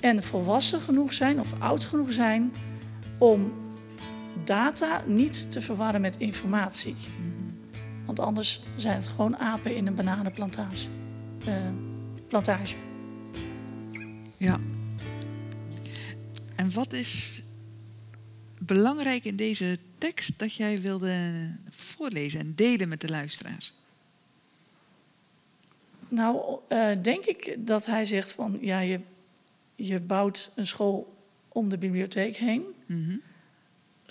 [0.00, 2.52] en volwassen genoeg zijn of oud genoeg zijn
[3.22, 3.52] om
[4.44, 6.96] data niet te verwarren met informatie.
[8.06, 10.88] Want anders zijn het gewoon apen in een bananenplantage.
[11.46, 11.56] Uh,
[12.28, 12.76] plantage.
[14.36, 14.60] Ja.
[16.56, 17.42] En wat is
[18.58, 21.30] belangrijk in deze tekst dat jij wilde
[21.70, 23.74] voorlezen en delen met de luisteraars?
[26.08, 29.00] Nou, uh, denk ik dat hij zegt van ja, je,
[29.74, 31.12] je bouwt een school
[31.48, 32.64] om de bibliotheek heen.
[32.92, 33.22] Mm -hmm.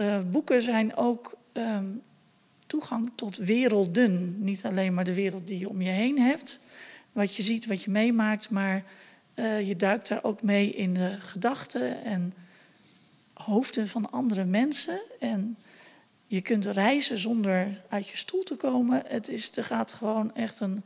[0.06, 2.02] uh, boeken zijn ook um,
[2.68, 4.44] toegang tot werelden.
[4.44, 6.62] Niet alleen maar de wereld die je om je heen hebt,
[7.12, 8.84] wat je ziet, wat je meemaakt, maar
[9.36, 12.34] uh, je duikt daar ook mee in de gedachten en
[13.34, 15.02] hoofden van andere mensen.
[15.20, 15.58] En
[16.28, 19.04] je kunt reizen zonder uit je stoel te komen.
[19.08, 20.84] Het is, er gaat gewoon echt een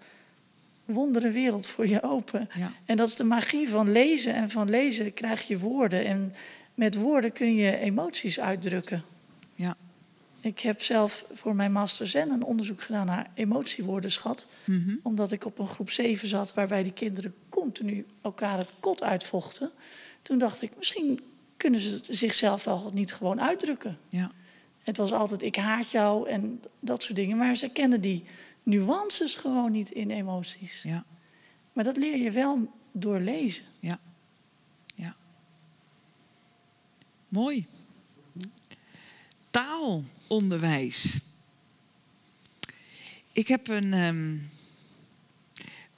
[0.85, 2.49] wondere wereld voor je open.
[2.53, 2.71] Ja.
[2.85, 4.33] En dat is de magie van lezen.
[4.33, 6.05] En van lezen krijg je woorden.
[6.05, 6.33] En
[6.75, 9.03] met woorden kun je emoties uitdrukken.
[9.55, 9.77] Ja.
[10.39, 14.47] Ik heb zelf voor mijn master Zen een onderzoek gedaan naar emotiewoordenschat.
[14.63, 14.99] Mm -hmm.
[15.03, 19.69] Omdat ik op een groep 7 zat waarbij die kinderen continu elkaar het kot uitvochten.
[20.21, 21.19] Toen dacht ik, misschien
[21.57, 23.97] kunnen ze zichzelf wel niet gewoon uitdrukken.
[24.09, 24.31] Ja.
[24.83, 27.37] Het was altijd ik haat jou en dat soort dingen.
[27.37, 28.23] Maar ze kennen die
[28.63, 30.81] nuances gewoon niet in emoties.
[30.83, 31.05] Ja.
[31.73, 33.65] Maar dat leer je wel door lezen.
[33.79, 33.89] Ja.
[33.89, 33.99] Ja.
[37.35, 37.67] Mooi.
[39.51, 41.19] Taalonderwijs.
[43.31, 43.93] Ik heb een.
[43.93, 44.49] Um,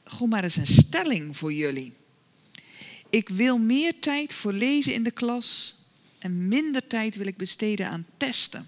[0.04, 1.94] gewoon maar eens een stelling voor jullie.
[3.10, 5.76] Ik wil meer tijd voor lezen in de klas
[6.20, 8.68] en minder tijd wil ik besteden aan testen.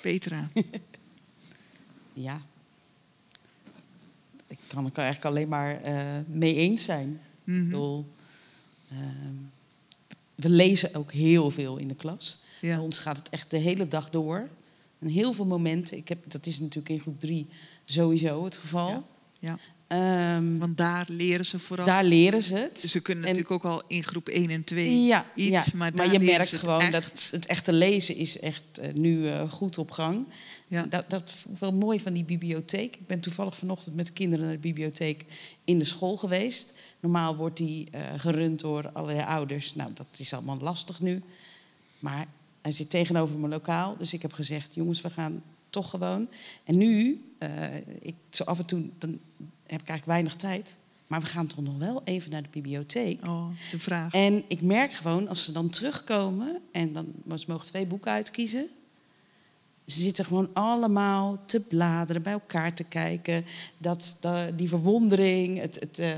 [0.00, 0.46] Petra.
[2.12, 2.42] ja.
[4.46, 7.08] Ik kan er eigenlijk alleen maar uh, mee eens zijn.
[7.08, 7.62] Mm -hmm.
[7.62, 8.04] Ik bedoel,
[8.92, 8.98] uh,
[10.36, 12.38] we lezen ook heel veel in de klas.
[12.60, 12.74] Ja.
[12.74, 14.48] Bij ons gaat het echt de hele dag door.
[14.98, 15.96] En heel veel momenten.
[15.96, 17.46] Ik heb, dat is natuurlijk in groep drie
[17.84, 18.88] sowieso het geval.
[18.88, 19.02] Ja.
[19.38, 19.58] Ja.
[20.36, 21.86] Um, Want daar leren ze vooral.
[21.86, 22.80] Daar leren ze het.
[22.80, 25.48] Ze kunnen natuurlijk ook al in groep 1 en 2 ja, iets.
[25.48, 25.64] Ja.
[25.74, 29.78] Maar, maar je merkt gewoon dat het echte lezen is echt uh, nu uh, goed
[29.78, 30.26] op gang.
[30.68, 30.82] Ja.
[30.82, 32.96] Dat, dat is wel mooi van die bibliotheek.
[32.96, 35.24] Ik ben toevallig vanochtend met kinderen naar de bibliotheek
[35.64, 36.78] in de school geweest.
[37.00, 39.74] Normaal wordt die uh, gerund door allerlei ouders.
[39.74, 41.22] Nou, dat is allemaal lastig nu.
[41.98, 42.26] Maar
[42.62, 43.96] hij zit tegenover mijn lokaal.
[43.96, 46.28] Dus ik heb gezegd, jongens, we gaan toch gewoon.
[46.64, 47.24] En nu,
[48.00, 49.10] ik, zo af en toe, dan
[49.66, 50.76] heb ik eigenlijk weinig tijd.
[51.06, 53.26] Maar we gaan toch nog wel even naar de bibliotheek.
[53.26, 54.12] Oh, de vraag.
[54.12, 56.60] En ik merk gewoon, als ze dan terugkomen...
[56.72, 58.66] en dan, ze mogen twee boeken uitkiezen...
[59.86, 63.44] ze zitten gewoon allemaal te bladeren, bij elkaar te kijken.
[63.78, 64.18] Dat,
[64.56, 66.16] die verwondering, het, het, uh,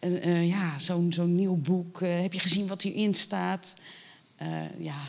[0.00, 2.00] uh, ja, zo'n zo'n nieuw boek.
[2.00, 3.80] Uh, heb je gezien wat hierin staat?
[4.78, 5.02] ja,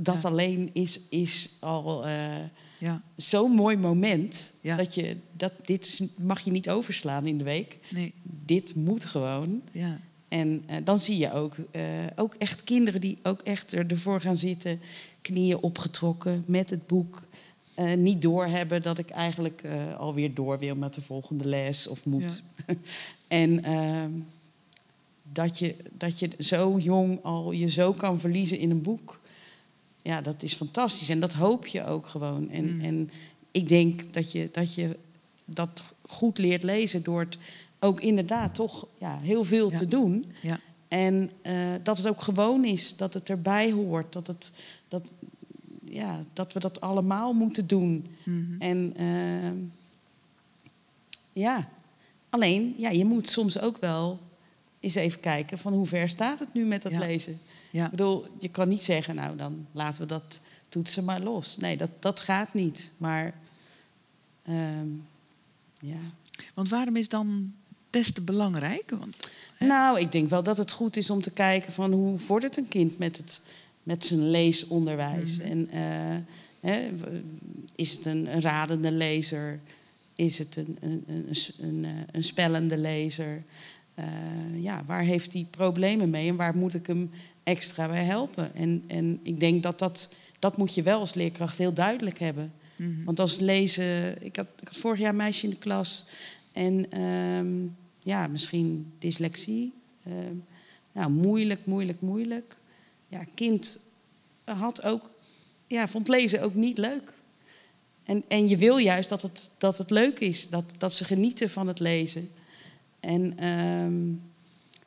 [0.00, 2.06] dat alleen is, is al
[2.78, 3.02] ja.
[3.16, 4.52] Zo'n mooi moment.
[4.62, 7.78] Dat je, dat, dit mag je niet overslaan in de week.
[7.90, 8.14] Nee.
[8.22, 9.62] Dit moet gewoon.
[9.72, 10.00] Ja.
[10.28, 11.82] En uh, dan zie je ook, uh,
[12.16, 14.80] ook echt kinderen die ook echt ervoor gaan zitten,
[15.22, 17.22] knieën opgetrokken met het boek.
[17.76, 19.62] Uh, niet doorhebben dat ik eigenlijk
[19.98, 22.42] alweer door wil met de volgende les of moet.
[22.66, 22.74] Ja.
[23.28, 24.10] en ehm,
[25.32, 29.18] dat, je, dat je zo jong al je zo kan verliezen in een boek
[30.08, 31.08] ja, dat is fantastisch.
[31.08, 32.50] En dat hoop je ook gewoon.
[32.50, 32.80] En, mm.
[32.80, 33.10] en
[33.50, 34.96] ik denk dat je, dat je
[35.44, 37.38] dat goed leert lezen door het
[37.78, 40.24] ook inderdaad toch ja, heel veel te doen.
[40.42, 40.60] Ja.
[40.88, 44.52] En uh, dat het ook gewoon is, dat het erbij hoort, dat, het,
[44.88, 45.02] dat,
[45.84, 48.06] ja, dat we dat allemaal moeten doen.
[48.24, 48.60] Mm -hmm.
[48.60, 49.52] En uh,
[51.32, 51.68] ja,
[52.30, 54.18] alleen, ja, je moet soms ook wel
[54.80, 57.40] eens even kijken van hoe ver staat het nu met dat lezen.
[57.70, 57.84] Ja.
[57.84, 61.56] Ik bedoel, je kan niet zeggen, nou dan laten we dat toetsen maar los.
[61.56, 62.92] Nee, dat, dat gaat niet.
[62.96, 63.34] Maar
[64.48, 65.06] um,
[65.74, 66.00] ja.
[66.54, 67.54] Want waarom is dan
[68.22, 68.90] belangrijk?
[68.98, 69.16] Want,
[69.58, 72.68] nou, ik denk wel dat het goed is om te kijken van hoe vordert een
[72.68, 73.40] kind met, het,
[73.82, 75.38] met zijn leesonderwijs.
[75.38, 75.46] Mhm.
[75.46, 76.88] En uh, hè,
[77.74, 79.60] is het een, radende lezer?
[80.14, 83.42] Is het een, een, een, een, eh, een spellende lezer?
[83.98, 87.10] Uh, ja, waar heeft hij problemen mee en waar moet ik hem
[87.42, 88.54] extra bij helpen.
[88.54, 92.52] En, en ik denk dat dat, dat moet je wel als leerkracht heel duidelijk hebben.
[92.76, 96.06] Mm Want als lezen, ik had, ik had vorig jaar een meisje in de klas
[96.52, 97.66] en ehm,
[98.08, 99.72] ja, misschien dyslexie.
[100.04, 100.34] Ehm,
[100.92, 102.56] nou, moeilijk, moeilijk, moeilijk.
[103.08, 103.80] Ja, kind
[104.44, 105.10] had ook,
[105.66, 107.12] ja, vond lezen ook niet leuk.
[108.04, 111.50] En, en je wil juist dat het, dat het leuk is, dat, dat ze genieten
[111.50, 112.30] van het lezen.
[113.00, 114.22] En um,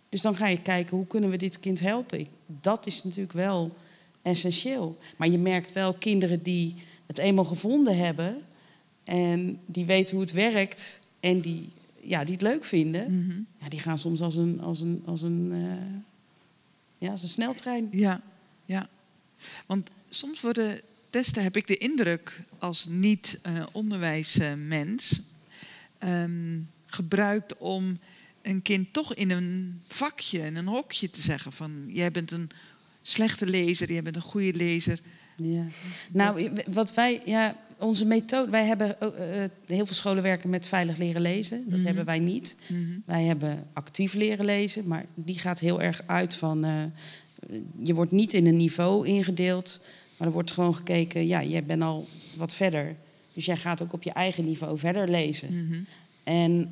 [0.09, 2.27] dus dan ga je kijken, hoe kunnen we dit kind helpen?
[2.45, 3.75] dat is natuurlijk wel
[4.21, 4.97] essentieel.
[5.17, 6.75] Maar je merkt wel kinderen die
[7.05, 8.41] het eenmaal gevonden hebben...
[9.03, 11.71] en die weten hoe het werkt en die,
[12.03, 13.25] ja, die het leuk vinden...
[13.25, 13.39] Mhm.
[13.57, 15.73] ja, die gaan soms als een, als een, als een, uh,
[16.97, 17.87] ja, als een sneltrein.
[17.91, 18.21] Ja,
[18.65, 18.89] ja.
[19.65, 25.21] Want soms worden testen, heb ik de indruk, als niet-onderwijsmens...
[26.03, 27.99] Uh, um, gebruikt om
[28.41, 32.49] een kind toch in een vakje, in een hokje te zeggen van jij bent een
[33.01, 34.99] slechte lezer, jij bent een goede lezer.
[35.35, 35.65] Ja.
[36.11, 39.09] Nou, wat wij, ja, onze methode, wij hebben uh,
[39.65, 41.63] heel veel scholen werken met veilig leren lezen.
[41.69, 41.85] Dat mhm.
[41.85, 42.57] hebben wij niet.
[42.67, 42.79] Mhm.
[43.05, 46.65] Wij hebben actief leren lezen, maar die gaat heel erg uit van.
[46.65, 46.83] Uh,
[47.83, 49.85] je wordt niet in een niveau ingedeeld,
[50.17, 52.95] maar er wordt gewoon gekeken, ja, jij bent al wat verder.
[53.33, 55.47] Dus jij gaat ook op je eigen niveau verder lezen.
[55.51, 55.85] Mm
[56.23, 56.69] en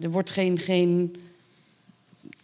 [0.00, 1.16] er wordt geen, geen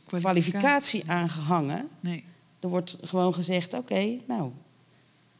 [0.05, 1.89] kwalificatie aangehangen.
[2.01, 2.25] Nee.
[2.61, 4.51] Er wordt gewoon gezegd: oké, nou,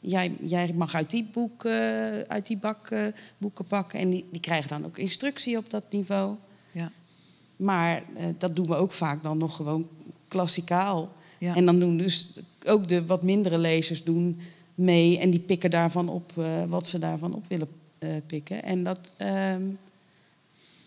[0.07, 3.07] jij, jij mag uit die, boek, uh, uit die bak uh,
[3.39, 3.99] boeken pakken.
[3.99, 6.37] En die, die krijgen dan ook instructie op dat niveau.
[6.73, 6.91] Ja.
[7.57, 9.89] Maar uh, dat doen we ook vaak dan nog gewoon
[10.29, 11.13] klassikaal.
[11.39, 11.55] Ja.
[11.55, 12.33] En dan doen dus
[12.67, 14.41] ook de wat mindere lezers doen
[14.75, 15.19] mee.
[15.19, 16.33] En die pikken daarvan op
[16.69, 17.69] wat ze daarvan op willen
[18.27, 18.63] pikken.
[18.63, 19.15] En dat.
[19.17, 19.63] Ehm,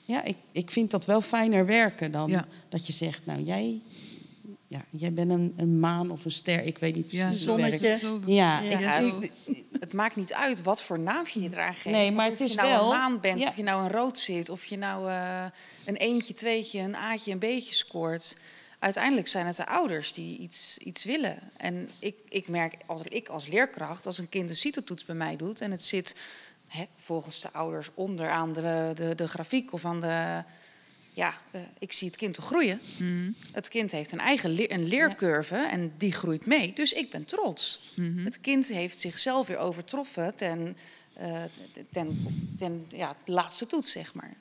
[0.05, 3.81] ja, ik, ik vind dat wel fijner werken dan dat je zegt, nou jij,
[4.69, 7.25] ja, jij bent een, een maan of een ster, ik weet niet precies.
[7.25, 8.19] Ja, zonnetje.
[8.25, 8.95] Ja, ja.
[8.95, 9.31] Ik,
[9.79, 11.95] het maakt niet uit wat voor naamje je eraan geeft.
[11.95, 14.17] Nee, maar het is je nou wel, een maan bent, of je nou een rood
[14.17, 15.45] zit, of je nou uh,
[15.85, 18.37] een eentje, tweetje, een aatje, een beetje scoort.
[18.79, 21.39] Uiteindelijk zijn het de ouders die iets, iets willen.
[21.57, 25.35] En ik, ik merk, als ik als leerkracht, als een kind een CITO-toets bij mij
[25.35, 26.15] doet en het zit
[26.67, 30.43] hè, volgens de ouders onderaan de, de, de grafiek of aan de.
[31.19, 32.81] Ja, uh, ik zie het kind toch groeien.
[32.97, 33.35] Mm.
[33.51, 36.73] Het kind heeft een eigen leer, een leercurve en die groeit mee.
[36.73, 37.91] Dus ik ben trots.
[37.95, 38.25] Mm -hmm.
[38.25, 40.77] Het kind heeft zichzelf weer overtroffen ten,
[41.21, 41.43] uh,
[41.91, 42.25] ten,
[42.57, 44.33] ten ja, de laatste toets, zeg maar.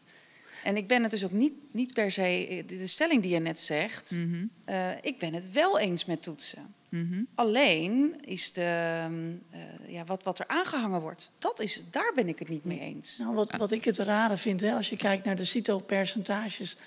[0.64, 3.58] En ik ben het dus ook niet, niet per se, de stelling die je net
[3.58, 4.44] zegt, mhm.
[4.64, 6.74] eh, ik ben het wel eens met toetsen.
[6.88, 7.22] Mhm.
[7.34, 9.06] Alleen is de,
[9.54, 12.80] uh, ja, wat, wat er aangehangen wordt, dat is, daar ben ik het niet mee
[12.80, 13.18] eens.
[13.18, 16.78] Nou, wat, wat ik het rare vind, hè, als je kijkt naar de CITO-percentages, 20%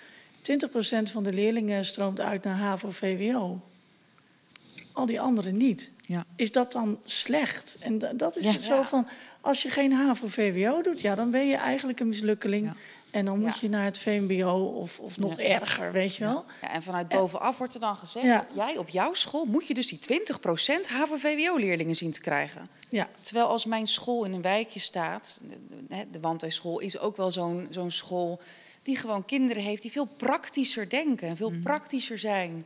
[1.04, 3.62] van de leerlingen stroomt uit naar HAVO-VWO.
[4.94, 5.92] Al die anderen niet.
[6.12, 6.26] Ja.
[6.36, 7.78] Is dat dan slecht?
[7.80, 9.08] En dat is het zo van,
[9.42, 12.74] als je geen HAVO-VWO doet, ja, dan ben je eigenlijk een mislukkeling.
[13.12, 16.46] En dan moet je naar het VMBO of, of nog erger, weet je wel.
[16.62, 18.44] Ja, en vanuit bovenaf wordt er dan gezegd...
[18.54, 22.70] jij op jouw school moet je dus die 20% HAVO-VWO-leerlingen zien te krijgen.
[22.90, 23.10] Ja.
[23.22, 25.42] Terwijl als mijn school in een wijkje staat...
[26.12, 28.42] de Wandhuisschool is ook wel zo'n zo'n school...
[28.84, 31.28] die gewoon kinderen heeft die veel praktischer denken...
[31.28, 31.62] en veel mhm.
[31.62, 32.66] praktischer zijn.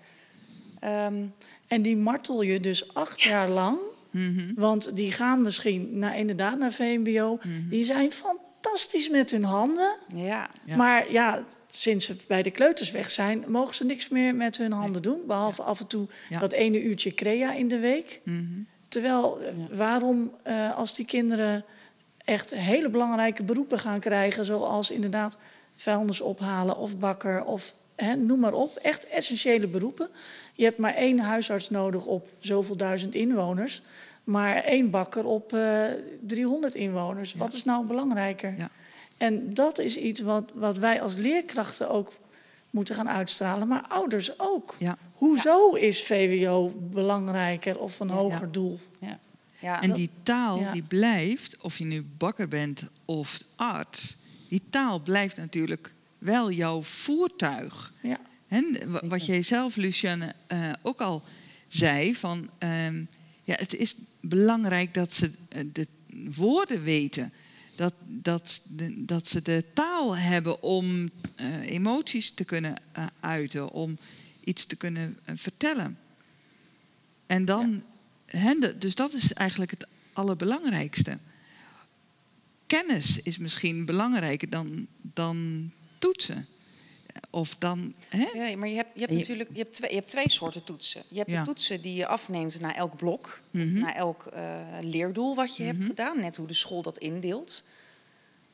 [0.84, 1.34] Um,
[1.68, 3.78] en die martel je dus acht jaar lang.
[4.10, 4.54] Mhm.
[4.56, 7.36] Want die gaan misschien naar, inderdaad naar VMBO.
[7.36, 7.70] Mhm.
[7.70, 9.96] Die zijn fantastisch met hun handen.
[10.14, 10.50] Ja.
[10.76, 14.72] Maar ja, sinds ze bij de kleuters weg zijn, mogen ze niks meer met hun
[14.72, 15.22] handen doen.
[15.28, 16.08] Behalve af en toe
[16.40, 18.22] dat ene uurtje crea in de week.
[18.24, 18.44] Mhm.
[18.88, 21.66] Terwijl, eh, waarom uh, als die kinderen
[22.26, 25.38] echt hele belangrijke beroepen gaan krijgen, zoals inderdaad
[25.76, 30.10] vuilnis ophalen of bakker of hè, noem maar op, echt essentiële beroepen.
[30.54, 33.82] Je hebt maar één huisarts nodig op zoveel duizend inwoners.
[34.24, 37.34] Maar één bakker op uh, eh, 300 inwoners.
[37.34, 38.54] Wat is nou belangrijker?
[38.58, 38.70] Ja.
[39.18, 42.12] En dat is iets wat, wat wij als leerkrachten ook
[42.70, 43.68] moeten gaan uitstralen.
[43.68, 44.76] Maar ouders ook.
[44.80, 44.98] Ja.
[45.14, 48.80] Hoezo is VWO belangrijker of een hoger doel?
[49.00, 49.20] Ja.
[49.60, 49.82] Ja.
[49.82, 54.18] En die taal die blijft, of je nu bakker bent of arts,
[54.50, 55.94] die taal blijft natuurlijk
[56.26, 57.94] wel jouw voertuig.
[58.02, 58.20] Ja.
[58.48, 58.78] En
[59.10, 61.24] wat jij zelf, Luciane, uh, ook al
[61.68, 63.04] zei, van ehm,
[63.44, 65.88] ja, het is belangrijk dat ze eh, de
[66.36, 67.34] woorden weten.
[67.76, 68.62] Dat, dat,
[68.96, 72.76] dat ze de taal hebben om uh, emoties te kunnen
[73.20, 73.98] uiten, om
[74.44, 75.98] iets te kunnen vertellen.
[77.26, 77.84] En dan,
[78.26, 78.56] ja.
[78.80, 81.18] dus dat is eigenlijk het allerbelangrijkste.
[82.68, 85.72] Kennis is misschien belangrijker dan, dan
[86.06, 86.48] toetsen.
[87.30, 88.26] Of dan, hè?
[88.34, 91.03] Ja, maar je hebt, je hebt natuurlijk je hebt twee, je hebt twee soorten toetsen.
[91.07, 95.36] Je hebt de toetsen die je afneemt naar elk blok, mm naar elk uh, leerdoel
[95.36, 95.88] wat je hebt mhm.
[95.88, 97.64] gedaan, net hoe de school dat indeelt.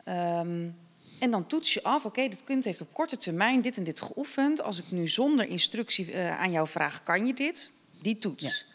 [0.07, 0.75] Um,
[1.19, 4.01] en dan toets je af, oké, dit kind heeft op korte termijn dit en dit
[4.01, 4.61] geoefend.
[4.61, 7.71] Als ik nu zonder instructie uh, aan jou vraag, kan je dit?
[8.01, 8.65] Die toets.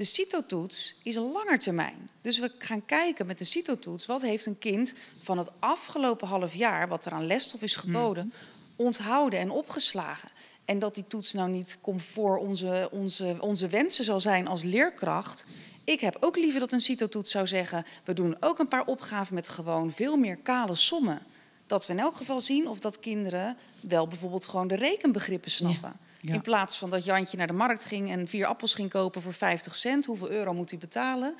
[0.00, 2.10] De CITO-toets is een langer termijn.
[2.20, 6.54] Dus we gaan kijken met de CITO-toets, wat heeft een kind van het afgelopen half
[6.54, 8.36] jaar, wat er aan lesstof is geboden, mhm
[8.76, 10.28] onthouden en opgeslagen.
[10.64, 15.44] En dat die toets nou niet comfort onze, onze, onze wensen zal zijn als leerkracht.
[15.84, 17.84] Ik heb ook liever dat een CITO-toets zou zeggen...
[18.04, 21.22] we doen ook een paar opgaven met gewoon veel meer kale sommen.
[21.66, 25.92] Dat we in elk geval zien of dat kinderen wel bijvoorbeeld gewoon de rekenbegrippen snappen.
[26.20, 29.32] In plaats van dat Jantje naar de markt ging en vier appels ging kopen voor
[29.32, 30.06] 50 cent.
[30.06, 31.34] Hoeveel euro moet hij betalen?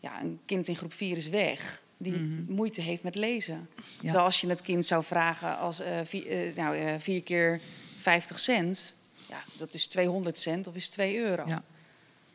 [0.00, 2.52] Ja, een kind in groep 4 is weg die mhm.
[2.52, 3.68] moeite heeft met lezen.
[4.00, 7.60] Terwijl als je het kind zou vragen als uh, vier, uh, nou, uh, vier keer
[8.00, 8.94] 50 cent,
[9.28, 11.42] ja, dat is 200 cent of is 2 euro.
[11.46, 11.62] Ja.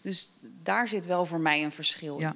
[0.01, 0.29] Dus
[0.63, 2.33] daar zit wel voor mij een verschil in.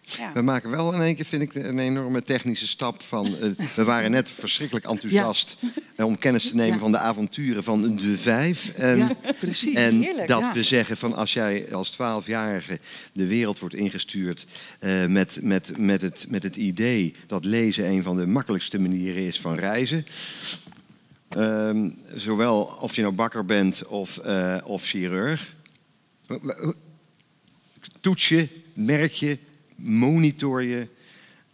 [0.00, 0.32] Ja.
[0.32, 3.26] We maken wel in één keer, vind ik, een enorme technische stap van...
[3.26, 5.68] Uh, we waren net verschrikkelijk enthousiast ja.
[5.96, 8.68] Om kennis te nemen van de avonturen van de vijf.
[8.68, 9.74] En, ja, precies.
[9.74, 12.80] En Heerlijk, dat we zeggen van als jij als twaalfjarige
[13.12, 14.46] de wereld wordt ingestuurd...
[14.80, 19.22] Uh, met, met, met, het, met het idee dat lezen een van de makkelijkste manieren
[19.22, 20.06] is van reizen...
[21.36, 25.54] Um, zowel of je nou bakker bent of, uh, of chirurg.
[28.00, 29.38] Toets je, merk je,
[29.76, 30.88] monitor je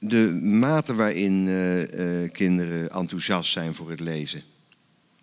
[0.04, 4.42] de mate waarin uh, uh, kinderen enthousiast zijn voor het lezen?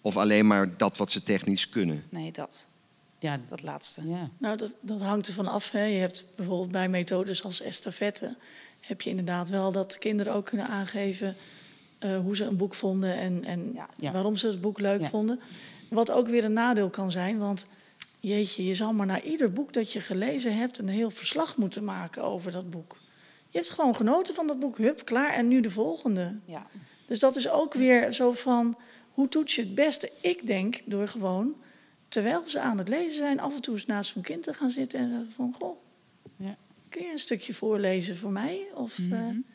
[0.01, 2.03] Of alleen maar dat wat ze technisch kunnen?
[2.10, 2.68] Nee, dat.
[3.19, 4.07] Ja, dat laatste.
[4.07, 4.30] Ja.
[4.38, 5.72] Nou, dat, dat hangt ervan af.
[5.72, 5.84] Hè.
[5.84, 8.35] Je hebt bijvoorbeeld bij methodes als estafette...
[8.80, 11.35] heb je inderdaad wel dat kinderen ook kunnen aangeven...
[12.06, 14.11] Uh, hoe ze een boek vonden en, en ja.
[14.11, 15.39] waarom ze het boek leuk vonden.
[15.89, 17.68] Wat ook weer een nadeel kan zijn, want
[18.19, 21.84] Jeetje, je zal maar naar ieder boek dat je gelezen hebt een heel verslag moeten
[21.84, 22.97] maken over dat boek.
[23.49, 26.39] Je hebt gewoon genoten van dat boek, hup, klaar en nu de volgende.
[26.45, 26.67] Ja.
[27.05, 28.77] Dus dat is ook weer zo van,
[29.13, 30.11] hoe toets je het beste?
[30.21, 31.55] Ik denk door gewoon,
[32.07, 34.69] terwijl ze aan het lezen zijn, af en toe eens naast zo'n kind te gaan
[34.69, 35.77] zitten en zeggen van, goh,
[36.35, 36.55] ja.
[36.89, 38.61] kun je een stukje voorlezen voor mij?
[38.73, 39.45] Of mm -hmm.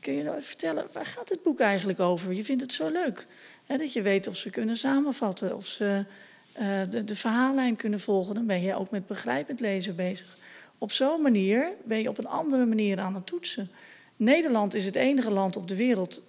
[0.00, 2.32] kun je nou vertellen, waar gaat het boek eigenlijk over?
[2.32, 3.26] Je vindt het zo leuk.
[3.66, 6.04] Hè, dat je weet of ze kunnen samenvatten, of ze
[6.60, 10.38] uh, de, de verhaallijn kunnen volgen, dan ben je ook met begrijpend lezen bezig.
[10.82, 13.70] Op zo'n manier ben je op een andere manier aan het toetsen.
[14.16, 16.22] Nederland is het enige land op de wereld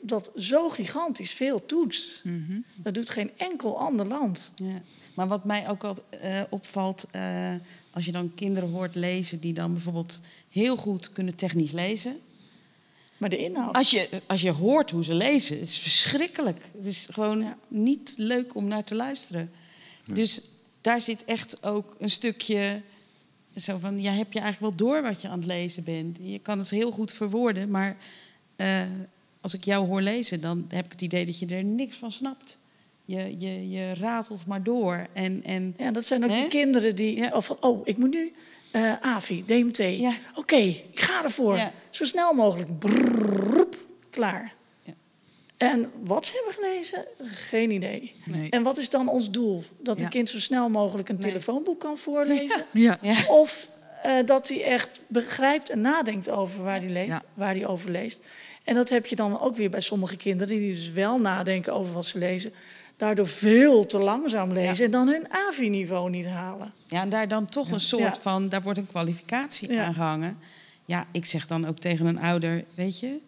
[0.00, 2.24] dat zo gigantisch veel toetst.
[2.24, 2.58] Mhm.
[2.76, 4.52] Dat doet geen enkel ander land.
[4.54, 4.82] Ja.
[5.14, 7.54] Maar wat mij ook al uh, opvalt, uh,
[7.90, 12.18] als je dan kinderen hoort lezen die dan bijvoorbeeld heel goed kunnen technisch lezen.
[13.16, 13.76] Maar de inhoud.
[13.76, 16.68] Als je, als je hoort hoe ze lezen, het is verschrikkelijk.
[16.76, 19.50] Het is gewoon niet leuk om naar te luisteren.
[20.04, 20.42] Dus
[20.80, 22.82] daar zit echt ook een stukje
[23.56, 26.18] zo van, ja, heb je eigenlijk wel door wat je aan het lezen bent?
[26.22, 27.96] Je kan het heel goed verwoorden, maar
[28.56, 28.82] uh,
[29.40, 32.12] als ik jou hoor lezen, dan heb ik het idee dat je er niks van
[32.12, 32.58] snapt.
[33.04, 35.06] Je, je, je ratelt maar door.
[35.12, 37.16] En, en, ja, dat zijn ook die kinderen die...
[37.16, 37.30] Ja.
[37.32, 38.32] Of oh, ik moet nu
[38.72, 39.76] uh, AVI, DMT.
[39.76, 40.12] Ja.
[40.34, 41.56] Oké, ik ga ervoor.
[41.56, 41.72] Ja.
[41.90, 42.78] Zo snel mogelijk.
[42.78, 43.68] Brrr,
[44.10, 44.54] klaar.
[45.60, 47.04] En wat ze hebben gelezen?
[47.34, 48.14] Geen idee.
[48.24, 48.50] Nee.
[48.50, 49.64] En wat is dan ons doel?
[49.78, 52.64] Dat een kind zo snel mogelijk een telefoonboek kan voorlezen?
[52.70, 52.98] Ja.
[53.28, 53.68] Of
[54.06, 58.20] uh, dat hij echt begrijpt en nadenkt over waar hij leest, waar hij over leest.
[58.64, 61.94] En dat heb je dan ook weer bij sommige kinderen die dus wel nadenken over
[61.94, 62.52] wat ze lezen,
[62.96, 66.72] daardoor veel te langzaam lezen en dan hun AVI-niveau niet halen.
[66.86, 70.38] Ja, en daar dan toch een soort van, daar wordt een kwalificatie aan gehangen.
[70.84, 73.20] Ja, ik zeg dan ook tegen een ouder, weet je,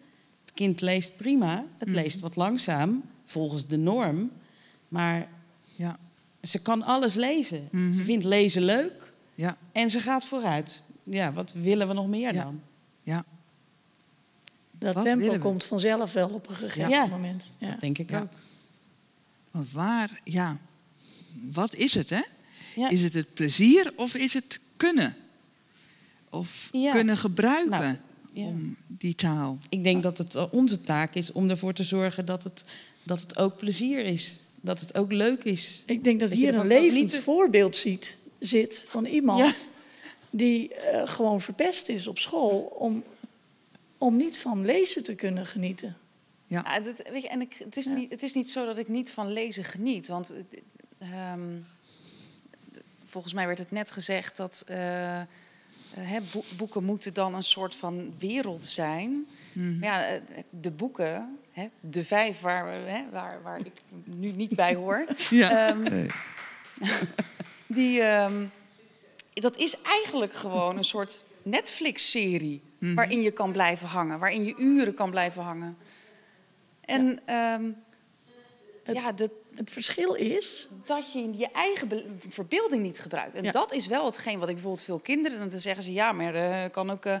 [0.53, 1.97] het kind leest prima, het mhm.
[1.97, 4.31] leest wat langzaam, volgens de norm,
[4.87, 5.27] maar
[5.75, 5.99] ja.
[6.41, 7.67] ze kan alles lezen.
[7.71, 7.93] Mhm.
[7.93, 9.57] Ze vindt lezen leuk ja.
[9.71, 10.83] en ze gaat vooruit.
[11.03, 12.61] Ja, wat willen we nog meer dan?
[13.03, 13.25] Ja.
[14.71, 17.49] Dat tempo komt vanzelf wel op een gegeven moment.
[17.57, 18.31] Ja, dat denk ik ook.
[19.51, 20.57] Want waar, ja,
[21.51, 22.21] wat is het, hè?
[22.89, 25.15] Is het het plezier of is het kunnen?
[26.29, 27.97] Of kunnen gebruiken nou,
[28.33, 29.57] om die taal?
[29.69, 32.65] Ik denk dat het onze taak is om ervoor te zorgen dat het,
[33.03, 34.37] dat het ook plezier is.
[34.61, 35.83] Dat het ook leuk is.
[35.85, 39.67] Ik denk dat, hier een levend voorbeeld ziet, zit van iemand
[40.29, 43.03] die uh, gewoon verpest is op school om
[44.03, 45.97] om niet van lezen te kunnen genieten.
[46.47, 48.77] Ja, ja dat, weet je, en ik, het, is niet, het is niet zo dat
[48.77, 50.07] ik niet van lezen geniet.
[50.07, 50.33] Want
[51.33, 51.65] um,
[53.05, 55.21] volgens mij werd het net gezegd dat uh,
[56.57, 59.27] boeken moeten dan een soort van wereld zijn.
[59.53, 64.31] Mm Maar ja, eh, de boeken, hè, de vijf waar, hè, waar, waar ik nu
[64.31, 65.69] niet bij hoor, ja.
[65.69, 66.09] um, nee.
[67.77, 68.51] die, um,
[69.33, 72.61] dat is eigenlijk gewoon een soort Netflix-serie.
[72.77, 72.93] Mhm.
[72.93, 75.77] Waarin je kan blijven hangen, waarin je uren kan blijven hangen.
[76.81, 77.53] En ja.
[77.55, 77.75] Um,
[78.83, 83.35] het, ja, de, het verschil is dat je je eigen verbeelding niet gebruikt.
[83.35, 86.35] En dat is wel hetgeen wat ik bijvoorbeeld veel kinderen, dan zeggen ze ja, maar
[86.35, 87.05] uh, kan ook.
[87.05, 87.17] Uh,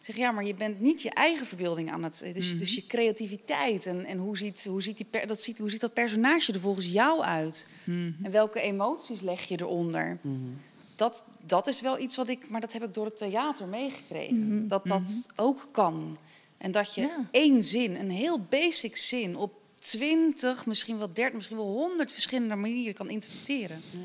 [0.00, 2.30] zeg ja, maar je bent niet je eigen verbeelding aan het.
[2.34, 5.58] Dus, mm dus je creativiteit en, en hoe, ziet, hoe, ziet die per, dat ziet,
[5.58, 7.68] hoe ziet dat personage er volgens jou uit?
[7.84, 10.18] Mm En welke emoties leg je eronder?
[10.20, 10.58] Mm
[10.96, 14.56] dat, dat is wel iets wat ik, maar dat heb ik door het theater meegekregen.
[14.56, 14.68] Mhm.
[14.68, 15.42] Dat dat mhm.
[15.46, 16.18] ook kan.
[16.58, 21.56] En dat je één zin, een heel basic zin, op twintig, misschien wel dertig, misschien
[21.56, 23.80] wel honderd verschillende manieren kan interpreteren.
[23.90, 23.98] Ja.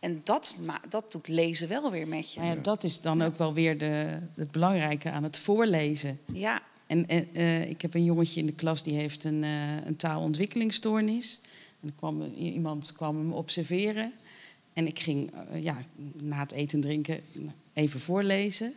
[0.00, 0.56] En dat,
[0.88, 2.42] dat doet lezen wel weer met je.
[2.42, 6.18] Ja, dat is dan ook wel weer de, het belangrijke aan het voorlezen.
[6.32, 6.62] Ja.
[6.86, 9.96] En, en uh, ik heb een jongetje in de klas die heeft een, uh, een
[9.96, 11.40] taalontwikkelingsstoornis.
[11.80, 14.12] En kwam, iemand kwam hem observeren.
[14.72, 15.82] En ik ging uh, ja,
[16.16, 17.20] na het eten en drinken
[17.72, 18.74] even voorlezen.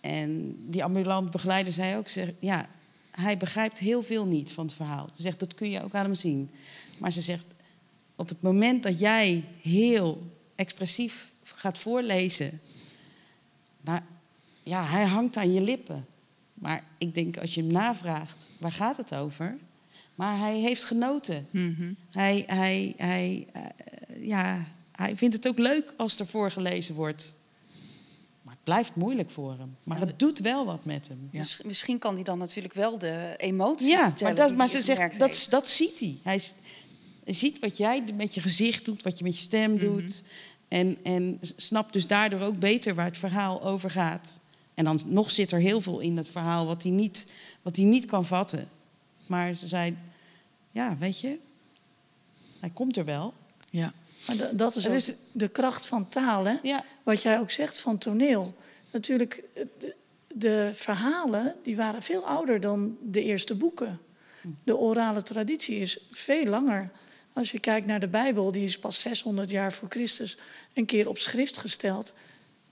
[0.00, 2.68] En die ambulant begeleider zei ook, zeg, ja,
[3.12, 5.08] hij begrijpt heel veel niet van het verhaal.
[5.16, 6.50] Ze zegt, dat kun je ook aan hem zien.
[6.98, 7.46] Maar ze zegt,
[8.16, 10.18] op het moment dat jij heel
[10.54, 12.60] expressief gaat voorlezen...
[13.80, 14.00] Nou,
[14.62, 16.06] ja, hij hangt aan je lippen.
[16.54, 19.56] Maar ik denk, als je hem navraagt, waar gaat het over?
[20.14, 21.46] Maar hij heeft genoten.
[21.50, 27.34] Mm Hij, hij, hij, uh, ja, hij vindt het ook leuk als er voorgelezen wordt.
[28.64, 29.76] Blijft moeilijk voor hem.
[29.82, 31.28] Maar het doet wel wat met hem.
[31.30, 31.44] Ja.
[31.64, 35.46] Misschien kan hij dan natuurlijk wel de emotie ja, maar, dat, maar ze zegt, dat,
[35.50, 36.18] dat ziet hij.
[36.22, 36.42] Hij
[37.24, 39.84] ziet wat jij met je gezicht doet, wat je met je stem mhm.
[39.84, 40.22] doet.
[40.68, 44.40] En, en snapt dus daardoor ook beter waar het verhaal over gaat.
[44.74, 47.32] En dan nog zit er heel veel in het verhaal wat hij niet,
[47.62, 48.68] wat hij niet kan vatten.
[49.26, 49.96] Maar ze zei,
[50.70, 51.38] ja, weet je,
[52.60, 53.34] hij komt er wel.
[53.70, 53.92] Ja.
[54.26, 56.56] Maar dat is, is de kracht van taal, hè?
[56.62, 56.84] Ja.
[57.02, 58.54] Wat jij ook zegt van toneel.
[58.90, 59.42] Natuurlijk,
[59.78, 59.94] de,
[60.34, 64.00] de, verhalen die waren veel ouder dan de eerste boeken.
[64.64, 66.90] De orale traditie is veel langer.
[67.32, 70.36] Als je kijkt naar de Bijbel, die is pas 600 jaar voor Christus
[70.72, 72.14] een keer op schrift gesteld.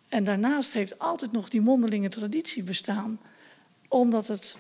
[0.09, 3.21] En daarnaast heeft altijd nog die mondelinge traditie bestaan.
[3.89, 4.57] Omdat het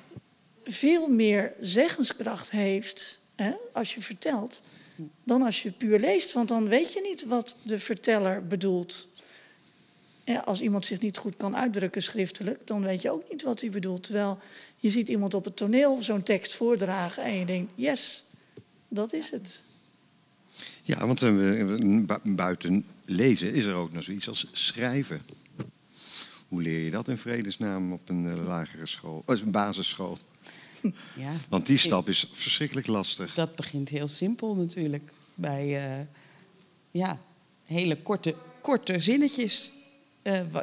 [0.64, 4.62] veel meer zeggenskracht heeft hè, als je vertelt
[5.24, 6.32] dan als je puur leest.
[6.32, 9.09] Want dan weet je niet wat de verteller bedoelt.
[10.24, 13.60] Ja, als iemand zich niet goed kan uitdrukken schriftelijk, dan weet je ook niet wat
[13.60, 14.02] hij bedoelt.
[14.02, 14.39] Terwijl
[14.77, 18.24] je ziet iemand op het toneel zo'n tekst voordragen en je denkt, yes,
[18.89, 19.62] dat is het.
[20.82, 25.22] Ja, want uh, buiten lezen is er ook nog zoiets als schrijven.
[26.48, 30.18] Hoe leer je dat in vredesnaam op een uh, lagere school, uh, een basisschool?
[31.16, 33.35] Ja, Want die stap is verschrikkelijk lastig.
[33.35, 35.12] Dat begint heel simpel natuurlijk.
[35.35, 36.07] Bij
[36.90, 37.19] ja,
[37.65, 39.70] hele korte, korte zinnetjes.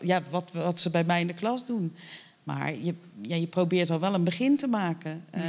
[0.02, 1.94] ja, wat, wat ze bij mij in de klas doen.
[2.44, 5.26] Maar je, ja, je probeert al wel een begin te maken.
[5.32, 5.46] Mhm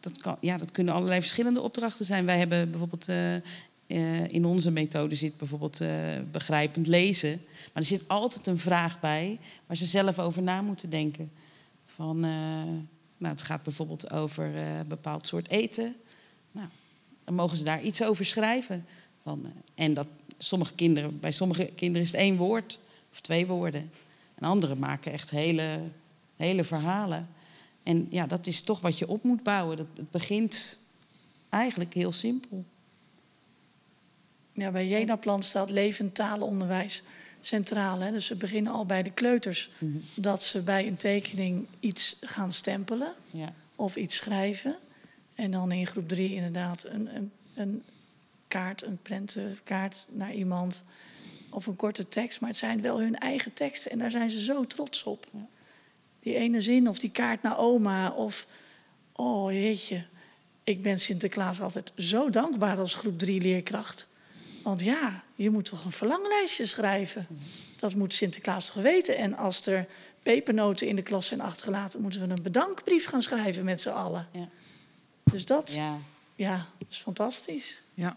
[0.00, 2.24] dat, kan, ja, dat kunnen allerlei verschillende opdrachten zijn.
[2.24, 5.88] Wij hebben bijvoorbeeld uh, in onze methode zit bijvoorbeeld uh,
[6.30, 7.40] begrijpend lezen.
[7.40, 11.30] Maar er zit altijd een vraag bij waar ze zelf over na moeten denken.
[11.94, 15.96] Van, nou, het gaat bijvoorbeeld over een bepaald soort eten.
[16.52, 16.68] Nou,
[17.24, 18.86] dan mogen ze daar iets over schrijven.
[19.22, 20.06] Van, en dat
[20.38, 22.78] sommige kinderen, bij sommige kinderen is het één woord
[23.12, 23.90] of twee woorden.
[24.34, 25.80] En anderen maken echt hele,
[26.36, 27.28] hele verhalen.
[27.82, 29.76] En ja, dat is toch wat je op moet bouwen.
[29.76, 30.78] Dat, het begint
[31.48, 32.64] eigenlijk heel simpel.
[34.52, 37.02] Ja, bij Jena-plan staat levend talenonderwijs
[37.46, 38.00] centraal.
[38.00, 38.10] Hè?
[38.10, 39.70] Dus we beginnen al bij de kleuters.
[39.78, 39.96] Mhm.
[40.14, 43.54] Dat ze bij een tekening iets gaan stempelen ja.
[43.76, 44.76] of iets schrijven.
[45.34, 47.82] En dan in groep drie inderdaad een, een, een
[48.48, 50.84] kaart, een prentenkaart naar iemand.
[51.50, 52.40] Of een korte tekst.
[52.40, 55.26] Maar het zijn wel hun eigen teksten en daar zijn ze zo trots op.
[55.32, 55.48] Ja
[56.22, 58.10] die ene zin of die kaart naar oma.
[58.10, 58.46] Of,
[59.12, 60.04] oh jeetje,
[60.64, 64.08] ik ben Sinterklaas altijd zo dankbaar als groep 3 leerkracht.
[64.62, 67.26] Want ja, je moet toch een verlanglijstje schrijven.
[67.76, 69.16] Dat moet Sinterklaas toch weten.
[69.16, 69.86] En als er
[70.22, 74.28] pepernoten in de klas zijn achtergelaten, moeten we een bedankbrief gaan schrijven met z'n allen.
[74.32, 74.48] Ja.
[75.22, 75.98] Dus dat, ja.
[76.34, 77.82] ja, is fantastisch.
[77.94, 78.16] Ja.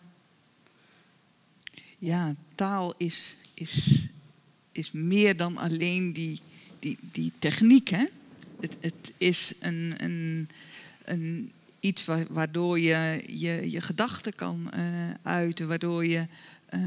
[1.98, 4.08] Ja, taal is, is,
[4.72, 6.42] is meer dan alleen die
[6.86, 8.06] die, die techniek, hè?
[8.60, 10.50] Het, het is een, een,
[11.06, 11.52] een
[11.86, 16.28] iets waardoor je je, je gedachten kan uh, uiten, waardoor je
[16.74, 16.82] uh,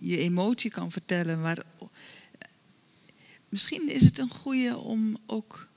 [0.00, 1.40] je emotie kan vertellen.
[1.40, 1.62] Waar,
[3.48, 5.68] misschien is het een goede om ook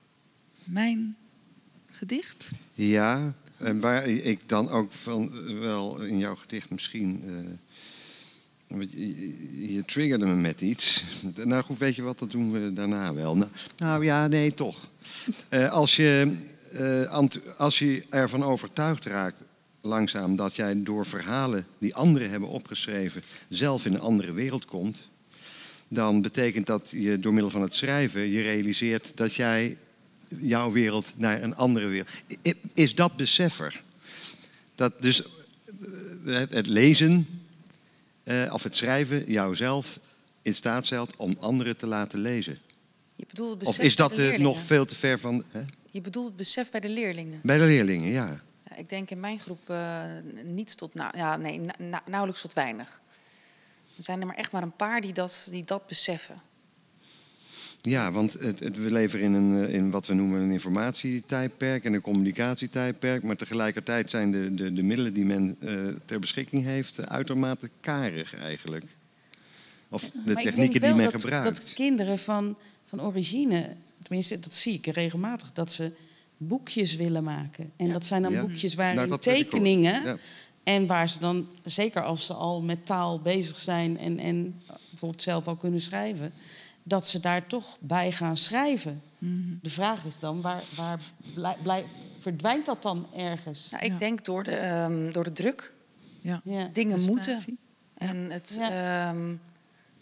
[0.64, 1.16] mijn
[1.90, 2.52] gedicht.
[2.74, 7.24] Ja, en waar ik dan ook van wel in jouw gedicht misschien.
[7.26, 7.38] Uh,
[9.74, 11.04] je, triggerde me met iets.
[11.44, 13.38] Nou goed, weet je wat, dat doen we daarna wel.
[13.38, 14.88] Nou, nou ja, nee, toch.
[15.50, 16.38] Uh, als, je,
[16.74, 17.28] uh,
[17.58, 19.42] als je ervan overtuigd raakt,
[19.82, 25.10] langzaam, dat jij door verhalen die anderen hebben opgeschreven, zelf in een andere wereld komt,
[25.88, 29.78] dan betekent dat je door middel van het schrijven je realiseert dat jij
[30.38, 32.10] jouw wereld naar een andere wereld.
[32.74, 33.84] Is dat beseffer?
[34.76, 35.24] Dat dus
[36.26, 37.28] eh, het lezen
[38.24, 40.00] uh, of het schrijven jouzelf
[40.42, 42.60] in staat stelt om anderen te laten lezen.
[43.16, 45.44] Je bedoelt of is dat nog veel te ver van.
[45.52, 45.62] Hè?
[45.92, 47.40] Je bedoelt het besef bij de leerlingen?
[47.44, 48.42] Bij de leerlingen, ja.
[48.76, 50.04] ik denk in mijn groep uh,
[50.44, 53.02] niets tot, nou, ja, nee, na, nauwelijks tot weinig.
[53.98, 56.36] Er zijn er maar echt maar een paar die dat, die dat beseffen.
[57.82, 61.84] Ja, want het, het, we leven in, een, eh, in wat we noemen een informatietijdperk
[61.84, 63.24] en een communicatietijdperk.
[63.24, 68.36] Maar tegelijkertijd zijn de, de, de middelen die men uh, ter beschikking heeft uitermate karig
[68.36, 68.86] eigenlijk.
[69.90, 71.58] Of de technieken die men dat, gebruikt.
[71.58, 75.92] Dat kinderen van, van origine, tenminste dat zie ik regelmatig, dat ze
[76.38, 77.72] boekjes willen maken.
[77.76, 78.42] En dat zijn dan ja.
[78.42, 80.04] boekjes waarin nou, tekeningen.
[80.04, 80.18] Ja.
[80.64, 85.22] En waar ze dan, zeker als ze al met taal bezig zijn en, en bijvoorbeeld
[85.22, 86.34] zelf al kunnen schrijven
[86.84, 89.02] dat ze daar toch bij gaan schrijven.
[89.18, 89.34] Mhm.
[89.62, 91.00] De vraag is dan, waar, waar
[91.64, 91.86] blij,
[92.20, 93.70] verdwijnt dat dan ergens?
[93.70, 95.74] Nou, ik denk door de, um, door de druk.
[96.22, 96.70] Ja.
[96.74, 97.60] Dingen moeten.
[97.94, 99.36] En het ehm,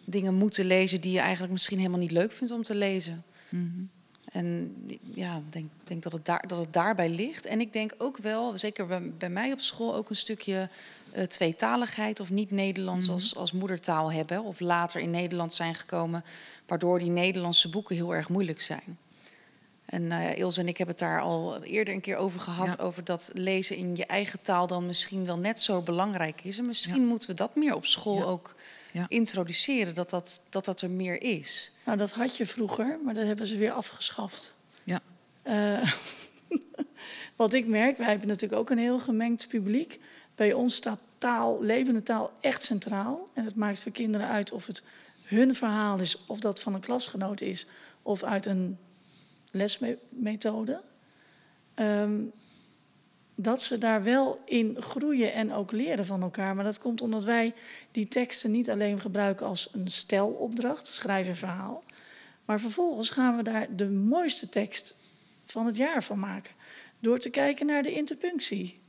[0.06, 3.24] dingen moeten lezen die je eigenlijk misschien helemaal niet leuk vindt om te lezen.
[3.50, 3.84] Mhm.
[4.32, 4.76] En
[5.14, 7.46] ja, ik denk, denk dat, het daar, dat het daarbij ligt.
[7.46, 10.70] En ik denk ook wel, zeker bij, bij mij op school, ook een stukje
[11.16, 13.14] uh, tweetaligheid of niet Nederlands mhm.
[13.14, 14.44] als, als moedertaal hebben.
[14.44, 16.24] Of later in Nederland zijn gekomen,
[16.66, 18.98] waardoor die Nederlandse boeken heel erg moeilijk zijn.
[19.86, 22.80] En uh, Ilse en ik hebben het daar al eerder een keer over gehad.
[22.80, 26.58] Over dat lezen in je eigen taal dan misschien wel net zo belangrijk is.
[26.58, 28.56] En misschien moeten we dat meer op school ook
[29.08, 29.94] introduceren.
[29.94, 31.72] Dat dat, dat dat er meer is.
[31.86, 34.56] Nou, dat had je vroeger, maar dat hebben ze weer afgeschaft.
[34.84, 35.02] Ja.
[35.44, 35.92] Uh,
[37.36, 40.00] wat ik merk, wij hebben natuurlijk ook een heel gemengd publiek.
[40.36, 43.28] Bij ons staat taal, levende taal, echt centraal.
[43.34, 44.84] En het maakt voor kinderen uit of het
[45.24, 47.68] hun verhaal is, of dat van een klasgenoot is,
[48.02, 48.78] of uit een
[49.52, 50.82] lesmethode.
[51.76, 52.32] Um,
[53.40, 56.56] dat ze daar wel in groeien en ook leren van elkaar.
[56.56, 57.54] Maar dat komt omdat wij
[57.92, 61.84] die teksten niet alleen gebruiken als een stelopdracht, schrijf een verhaal.
[62.46, 64.96] Maar vervolgens gaan we daar de mooiste tekst
[65.44, 66.54] van het jaar van maken.
[67.00, 68.80] Door te kijken naar de interpunctie.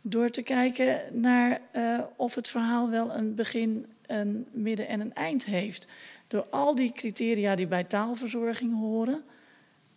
[0.00, 5.14] Door te kijken naar uh, of het verhaal wel een begin, een midden en een
[5.14, 5.86] eind heeft.
[6.28, 9.24] Door al die criteria die bij taalverzorging horen.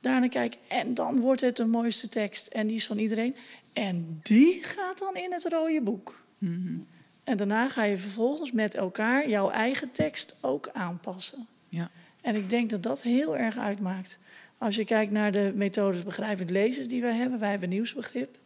[0.01, 3.35] Daarna kijken en dan wordt het de mooiste tekst en die is van iedereen.
[3.73, 6.23] En die gaat dan in het rode boek.
[6.37, 6.87] Mm
[7.23, 11.47] En daarna ga je vervolgens met elkaar jouw eigen tekst ook aanpassen.
[11.69, 11.89] Ja.
[12.21, 14.19] En ik denk dat dat heel erg uitmaakt.
[14.57, 18.37] Als je kijkt naar de methodes begrijpend lezen die wij hebben, wij hebben nieuwsbegrip.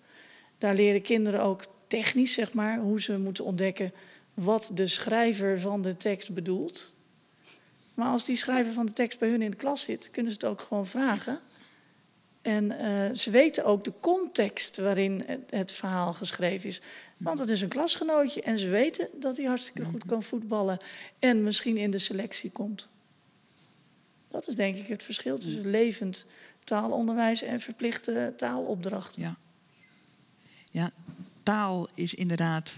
[0.58, 3.92] Daar leren kinderen ook technisch, zeg maar, hoe ze moeten ontdekken
[4.34, 6.92] wat de schrijver van de tekst bedoelt.
[7.94, 10.38] Maar als die schrijver van de tekst bij hun in de klas zit, kunnen ze
[10.38, 11.40] het ook gewoon vragen.
[12.44, 16.82] En uh, ze weten ook de context waarin het, het, verhaal geschreven is.
[17.18, 20.78] Want het is een klasgenootje en ze weten dat hij hartstikke goed kan voetballen
[21.20, 22.90] en misschien in de selectie komt.
[24.28, 26.26] Dat is denk ik het verschil tussen levend
[26.64, 29.22] taalonderwijs en verplichte taalopdrachten.
[29.22, 29.38] Ja.
[30.72, 30.92] ja,
[31.44, 32.76] taal is inderdaad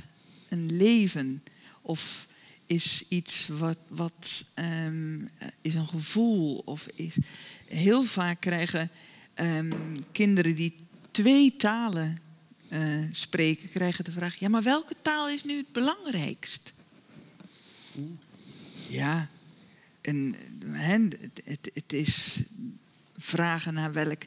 [0.49, 1.43] een leven
[1.81, 2.27] of
[2.65, 4.45] is iets wat, wat
[4.85, 5.29] um,
[5.61, 7.17] is een gevoel of is
[7.65, 8.89] heel vaak krijgen
[9.35, 9.73] um,
[10.11, 10.75] kinderen die
[11.11, 12.19] twee talen
[12.69, 16.73] uh, spreken krijgen de vraag: ja, maar welke taal is nu het belangrijkst?
[18.89, 19.27] Ja,
[20.01, 20.35] en,
[21.43, 22.35] het, het is
[23.17, 24.23] vragen naar welk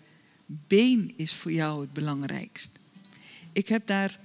[0.47, 2.71] been is voor jou het belangrijkst.
[3.53, 4.19] Ik heb daar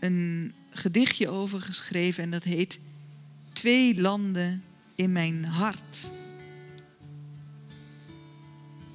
[0.00, 2.78] een gedichtje over geschreven en dat heet
[3.58, 4.62] Twee landen
[4.94, 6.10] in mijn hart.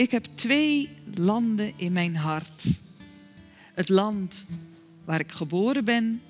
[0.04, 2.64] Ik heb twee landen in mijn hart.
[3.74, 4.46] Het land
[5.06, 6.22] waar ik geboren ben,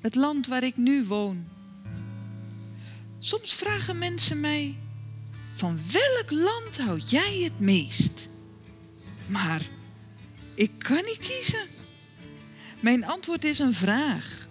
[0.00, 1.44] het land waar ik nu woon.
[3.18, 4.76] Soms vragen mensen mij:
[5.54, 8.28] van welk land houd jij het meest?
[9.26, 9.62] Maar
[10.54, 11.66] ik kan niet kiezen.
[12.80, 14.48] Mijn antwoord is een vraag.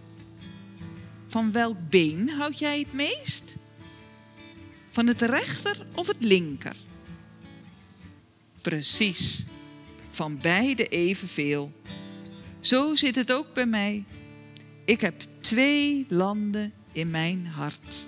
[1.27, 3.55] Van welk been houd jij het meest?
[4.89, 6.75] Van het rechter of het linker?
[8.63, 9.43] Precies,
[10.09, 11.71] van beide evenveel.
[12.59, 14.03] Zo zit het ook bij mij.
[14.85, 18.07] Ik heb twee landen in mijn hart.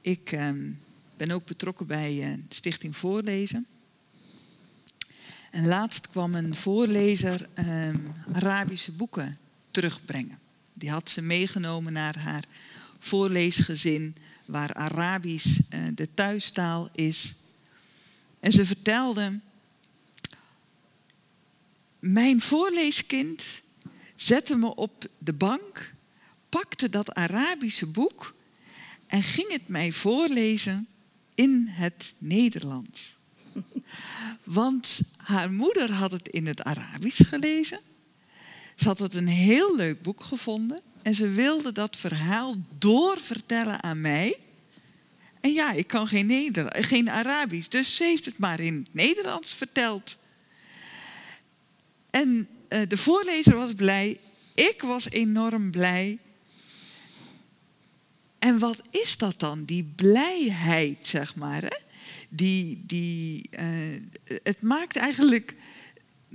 [0.00, 0.50] Ik uh,
[1.16, 3.66] ben ook betrokken bij uh, Stichting Voorlezen.
[5.50, 7.88] En laatst kwam een voorlezer uh,
[8.32, 9.38] Arabische boeken
[9.74, 10.38] terugbrengen.
[10.72, 12.44] Die had ze meegenomen naar haar
[12.98, 17.34] voorleesgezin, waar Arabisch uh, de thuistaal is.
[18.40, 19.40] En ze vertelde:
[21.98, 23.62] Mijn voorleeskind
[24.16, 25.94] zette me op de bank,
[26.48, 28.34] pakte dat Arabische boek
[29.06, 30.86] en ging het mij voorlezen
[31.34, 33.16] in het Nederlands.
[34.44, 37.80] Want haar moeder had het in het Arabisch gelezen.
[38.74, 44.00] Ze had het een heel leuk boek gevonden en ze wilde dat verhaal doorvertellen aan
[44.00, 44.38] mij.
[45.40, 48.94] En ja, ik kan geen, Neder geen Arabisch, dus ze heeft het maar in het
[48.94, 50.16] Nederlands verteld.
[52.10, 54.18] En uh, de voorlezer was blij,
[54.54, 56.18] ik was enorm blij.
[58.38, 61.62] En wat is dat dan, die blijheid, zeg maar?
[61.62, 61.76] Hè?
[62.28, 64.00] Die, die, uh,
[64.42, 65.54] het maakt eigenlijk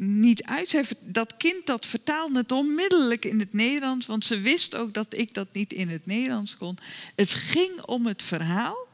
[0.01, 0.95] niet uit.
[0.99, 5.33] dat kind dat vertaalde het onmiddellijk in het Nederlands, want ze wist ook dat ik
[5.33, 6.77] dat niet in het Nederlands kon.
[7.15, 8.87] Het ging om het verhaal.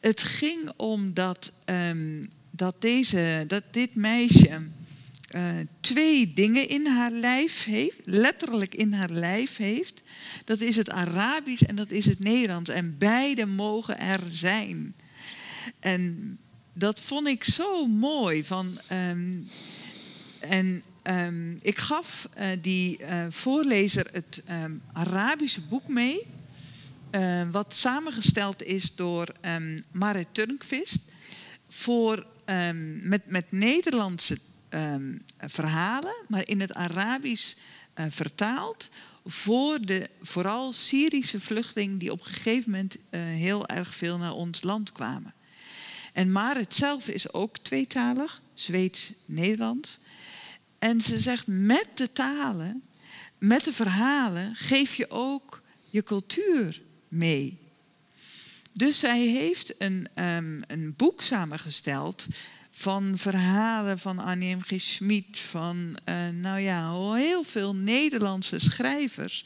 [0.00, 4.60] Het ging om dat, um, dat, deze, dat dit meisje
[5.34, 5.50] uh,
[5.80, 10.02] twee dingen in haar lijf heeft, letterlijk in haar lijf heeft.
[10.44, 12.70] Dat is het Arabisch en dat is het Nederlands.
[12.70, 14.94] En beide mogen er zijn.
[15.80, 16.38] En
[16.72, 18.44] dat vond ik zo mooi.
[18.44, 19.46] Van, um,
[20.42, 26.20] en um, ik gaf uh, die uh, voorlezer het um, Arabische boek mee.
[27.10, 31.00] Uh, wat samengesteld is door um, Marit Turnquist.
[31.68, 32.26] Voor,
[33.00, 34.38] met, met Nederlandse
[35.38, 37.54] verhalen, maar in het Arabisch
[37.94, 38.88] vertaald.
[39.24, 44.62] Voor de vooral Syrische vluchtelingen die op een gegeven moment heel erg veel naar ons
[44.62, 45.34] land kwamen.
[46.12, 49.98] En Marit zelf is ook tweetalig, Zweeds-Nederlands.
[50.82, 52.82] En ze zegt, met de talen,
[53.38, 57.58] met de verhalen, geef je ook je cultuur mee.
[58.72, 62.26] Dus zij heeft een, um, een boek samengesteld
[62.70, 64.60] van verhalen van Annie M.
[64.60, 64.80] G.
[64.80, 69.44] Schmid, van uh, nou ja, heel veel Nederlandse schrijvers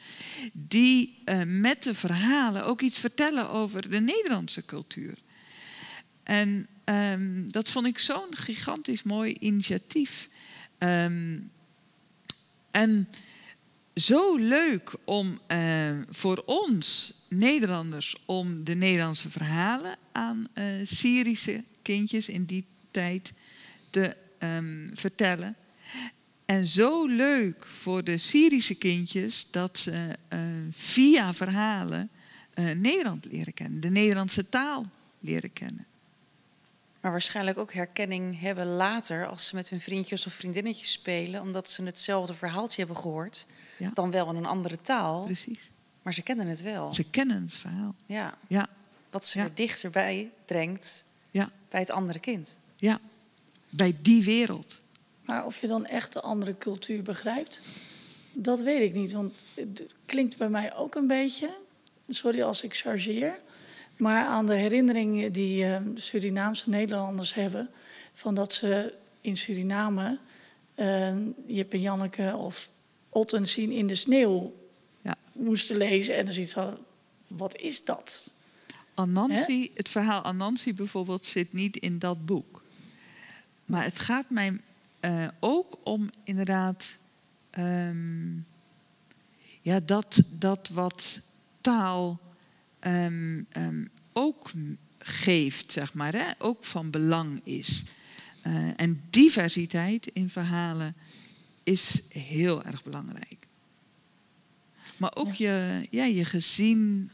[0.52, 5.14] die uh, met de verhalen ook iets vertellen over de Nederlandse cultuur.
[6.22, 10.28] En um, dat vond ik zo'n gigantisch mooi initiatief.
[10.78, 11.50] Um,
[12.70, 13.08] en
[13.94, 22.28] zo leuk om uh, voor ons Nederlanders om de Nederlandse verhalen aan uh, Syrische kindjes
[22.28, 23.32] in die tijd
[23.90, 25.56] te um, vertellen.
[26.44, 30.16] En zo leuk voor de Syrische kindjes dat ze
[30.70, 32.10] via verhalen
[32.54, 34.84] Nederland leren kennen, de Nederlandse taal
[35.20, 35.86] leren kennen.
[37.06, 41.70] Maar waarschijnlijk ook herkenning hebben later als ze met hun vriendjes of vriendinnetjes spelen, omdat
[41.70, 43.46] ze hetzelfde verhaaltje hebben gehoord,
[43.78, 43.90] ja.
[43.94, 45.24] dan wel in een andere taal.
[45.24, 45.70] Precies.
[46.02, 46.94] Maar ze kennen het wel.
[46.94, 47.94] Ze kennen het verhaal.
[48.06, 48.38] Ja.
[48.46, 48.66] ja.
[49.10, 49.48] Wat ze ja.
[49.54, 51.50] dichterbij brengt ja.
[51.68, 52.56] bij het andere kind.
[52.76, 53.00] Ja,
[53.68, 54.80] bij die wereld.
[55.24, 57.62] Maar of je dan echt de andere cultuur begrijpt,
[58.32, 59.12] dat weet ik niet.
[59.12, 61.50] Want het klinkt bij mij ook een beetje,
[62.08, 63.38] sorry als ik chargeer,
[63.96, 67.70] maar aan de herinneringen die uh, de Surinaamse Nederlanders hebben,
[68.14, 70.18] van dat ze in Suriname
[70.76, 71.16] uh,
[71.46, 72.68] Jip en Janneke of
[73.08, 74.54] Otten zien in de sneeuw
[75.02, 75.14] ja.
[75.32, 76.16] moesten lezen.
[76.16, 76.78] En dan ziet van,
[77.26, 78.34] wat is dat?
[78.94, 82.62] Anansi, het verhaal Anansi bijvoorbeeld zit niet in dat boek.
[83.64, 84.60] Maar het gaat mij
[85.00, 86.96] uh, ook om inderdaad
[87.58, 88.46] um,
[89.62, 91.20] ja, dat, dat wat
[91.60, 92.20] taal
[92.86, 94.50] um, um, ook
[94.98, 96.30] geeft, zeg maar, hè?
[96.38, 97.84] ook van belang is.
[98.46, 100.94] Uh, en diversiteit in verhalen
[101.62, 103.46] is heel erg belangrijk.
[104.96, 107.10] Maar ook je, ja, je gezien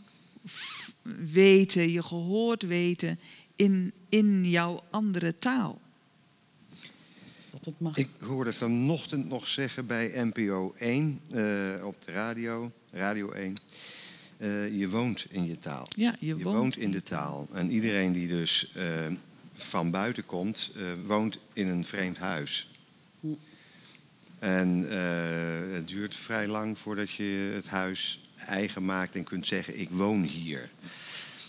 [1.32, 3.18] weten, je gehoord weten
[3.56, 5.80] in, in jouw andere taal.
[7.50, 7.96] Dat het mag.
[7.96, 13.56] Ik hoorde vanochtend nog zeggen bij NPO 1 uh, op de radio, Radio 1.
[14.43, 15.89] Uh, je woont in je taal.
[15.97, 17.48] Ja, je, je woont, woont, in de taal.
[17.52, 18.85] En iedereen die dus uh,
[19.55, 22.70] van buiten komt, uh, woont in een vreemd huis.
[23.20, 23.27] Hm.
[24.39, 24.86] En
[25.73, 30.23] het duurt vrij lang voordat je het huis eigen maakt en kunt zeggen: Ik woon
[30.23, 30.70] hier.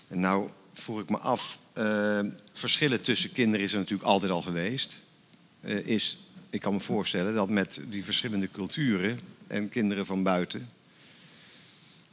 [0.09, 1.59] En nou vroeg ik me af:
[2.53, 4.99] verschillen tussen kinderen is er natuurlijk altijd al geweest.
[5.83, 6.17] is,
[6.49, 10.69] ik kan me voorstellen dat met die verschillende culturen en kinderen van buiten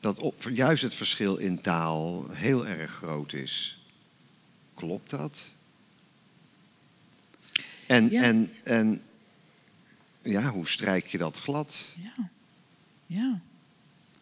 [0.01, 3.79] dat op, juist het verschil in taal heel erg groot is.
[4.75, 5.53] Klopt dat?
[7.87, 8.23] En, ja.
[8.23, 9.03] en, en
[10.23, 11.95] ja, hoe strijk je dat glad?
[12.03, 12.31] Ja.
[13.07, 13.41] ja.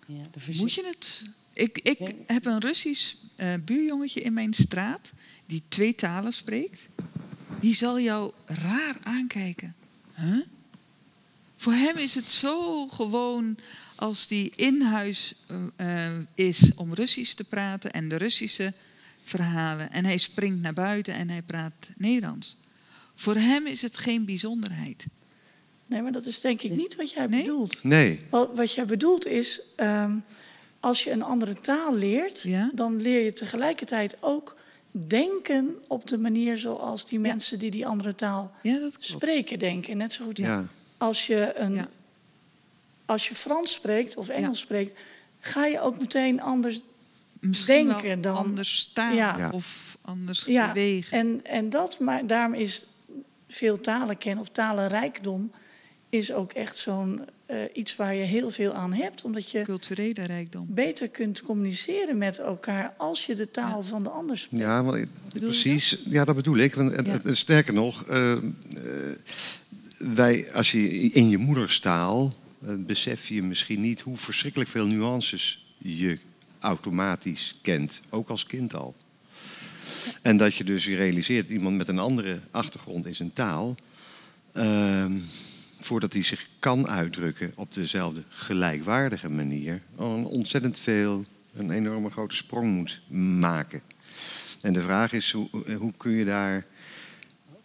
[0.07, 0.25] ja
[0.57, 1.23] Moet je het.
[1.53, 2.13] Ik, ik ja.
[2.27, 5.13] heb een Russisch uh, buurjongetje in mijn straat
[5.47, 6.89] die twee talen spreekt.
[7.61, 9.75] Die zal jou raar aankijken.
[10.15, 10.41] Huh?
[11.57, 13.59] Voor hem is het zo gewoon
[13.99, 15.35] als die in huis
[15.77, 18.73] uh, is om Russisch te praten en de Russische
[19.23, 19.93] verhalen.
[19.93, 22.57] En hij springt naar buiten en hij praat Nederlands.
[23.15, 25.07] Voor hem is het geen bijzonderheid.
[25.87, 27.41] Nee, maar dat is denk ik niet wat jij nee?
[27.41, 27.85] bedoelt.
[27.85, 28.21] Nee.
[28.31, 30.25] Wat, wat jij bedoelt is, um,
[30.81, 32.71] als je een andere taal leert, ja?
[32.75, 34.57] dan leer je tegelijkertijd ook
[34.91, 37.63] denken op de manier zoals die mensen ja.
[37.63, 39.97] die die andere taal ja, spreken denken.
[39.97, 40.41] Net zo goed
[40.99, 41.87] als je een
[43.09, 44.65] als je Frans spreekt of Engels ja.
[44.65, 44.99] spreekt,
[45.41, 46.81] ga je ook meteen anders
[47.41, 49.51] Misschien denken dan anders staan ja.
[49.51, 50.73] of anders ja.
[50.73, 51.19] bewegen.
[51.19, 52.87] En, en dat, maar daarom is
[53.49, 55.51] veel talen kennen of talenrijkdom
[56.09, 57.21] is ook echt zo'n
[57.51, 62.19] uh, iets waar je heel veel aan hebt, omdat je culturele rijkdom beter kunt communiceren
[62.19, 63.89] met elkaar als je de taal ja.
[63.89, 64.63] van de ander spreekt.
[64.63, 66.03] Ja, want, precies.
[66.05, 66.75] Ja, dat bedoel ik.
[66.75, 67.33] Want, ja.
[67.35, 68.41] Sterker nog, uh, uh,
[70.15, 76.19] wij, als je in je moederstaal besef je misschien niet hoe verschrikkelijk veel nuances je
[76.59, 78.97] automatisch kent, ook als kind al.
[80.23, 83.75] En dat je dus realiseert, iemand met een andere achtergrond in zijn taal,
[84.53, 85.07] uh,
[85.79, 91.25] voordat hij zich kan uitdrukken op dezelfde gelijkwaardige manier, een ontzettend veel,
[91.55, 93.01] een enorme grote sprong moet
[93.41, 93.83] maken.
[94.61, 95.49] En de vraag is, hoe,
[95.79, 96.67] hoe kun je daar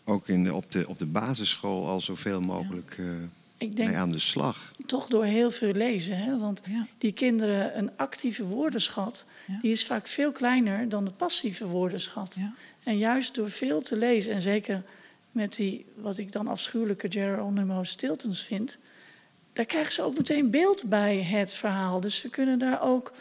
[0.03, 2.97] ook in de, op, de, op de basisschool al zoveel mogelijk...
[2.97, 3.15] Uh,
[3.63, 4.73] ik denk aan de slag.
[4.85, 6.17] Toch door heel veel lezen.
[6.17, 6.37] Hè?
[6.37, 6.87] Want ja.
[6.97, 9.59] die kinderen, een actieve woordenschat, ja.
[9.61, 12.35] die is vaak veel kleiner dan de passieve woordenschat.
[12.39, 12.53] Ja.
[12.83, 14.83] En juist door veel te lezen, en zeker
[15.31, 18.77] met die, wat ik dan afschuwelijke Geronimo Stiltons vind,
[19.53, 22.01] daar krijgen ze ook meteen beeld bij het verhaal.
[22.01, 23.13] Dus ze kunnen daar ook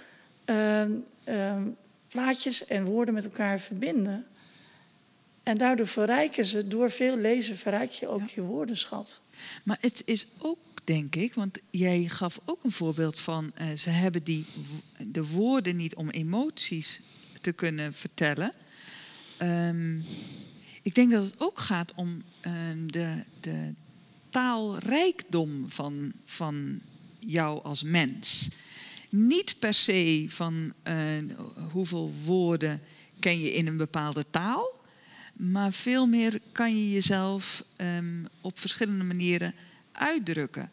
[0.47, 0.83] uh,
[1.29, 1.57] uh,
[2.09, 4.27] plaatjes en woorden met elkaar verbinden.
[5.43, 9.21] En daardoor verrijken ze, door veel lezen verrijk je ook je woordenschat.
[9.63, 13.53] Maar het is ook, denk ik, want jij gaf ook een voorbeeld van...
[13.61, 14.45] Uh, ze hebben die,
[14.99, 17.01] de woorden niet om emoties
[17.41, 18.53] te kunnen vertellen.
[19.43, 20.05] Um,
[20.83, 22.53] ik denk dat het ook gaat om uh,
[22.87, 23.73] de, de
[24.29, 26.81] taalrijkdom van, van
[27.19, 28.49] jou als mens.
[29.09, 30.95] Niet per se van uh,
[31.73, 32.81] hoeveel woorden
[33.21, 34.81] ken je in een bepaalde taal,
[35.33, 39.55] maar veel meer kan je jezelf um, op verschillende manieren
[39.93, 40.71] uitdrukken.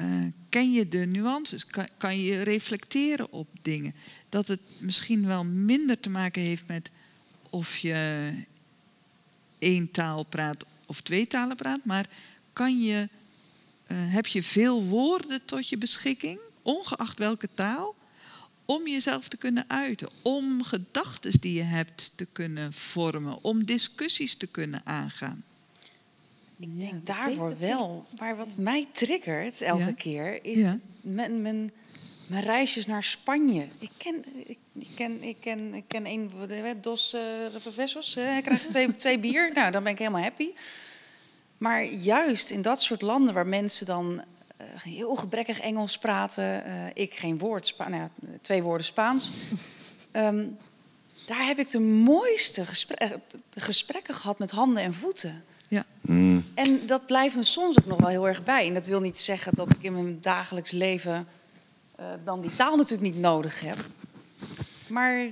[0.00, 1.66] Uh, ken je de nuances?
[1.96, 3.94] Kan, je reflecteren op dingen?
[4.28, 6.90] Dat het misschien wel minder te maken heeft met
[7.50, 8.30] of je
[9.58, 12.06] één taal praat of twee talen praat, maar
[12.52, 13.08] kan je,
[13.88, 17.94] uh, heb je veel woorden tot je beschikking, ongeacht welke taal,
[18.64, 24.36] om jezelf te kunnen uiten, om gedachten die je hebt te kunnen vormen, om discussies
[24.36, 25.44] te kunnen aangaan.
[26.58, 28.06] Ik denk daarvoor wel.
[28.18, 30.62] Maar wat mij triggert elke keer is
[31.00, 31.70] mijn, mijn,
[32.26, 33.68] mijn, reisjes naar Spanje.
[33.78, 36.30] Ik ken, ik, ik ken, ik ken, ik ken een,
[36.80, 37.22] dos uh,
[37.62, 38.16] professors.
[38.16, 39.50] Uh, ik krijg twee, twee bier.
[39.54, 40.50] Nou, dan ben ik helemaal happy.
[41.58, 44.22] Maar juist in dat soort landen waar mensen dan
[44.62, 48.08] heel gebrekkig Engels praten, uh, ik geen woord, Spa nou,
[48.40, 49.30] twee woorden Spaans.
[50.12, 50.58] um,
[51.26, 52.64] daar heb ik de mooiste
[52.94, 53.10] eh,
[53.54, 55.44] gesprekken gehad met handen en voeten.
[55.68, 55.84] Ja.
[56.00, 56.44] Mm.
[56.54, 58.66] En dat blijft me soms ook nog wel heel erg bij.
[58.66, 61.26] En dat wil niet zeggen dat ik in mijn dagelijks leven
[62.00, 63.76] uh, dan die taal natuurlijk niet nodig heb.
[64.86, 65.30] Maar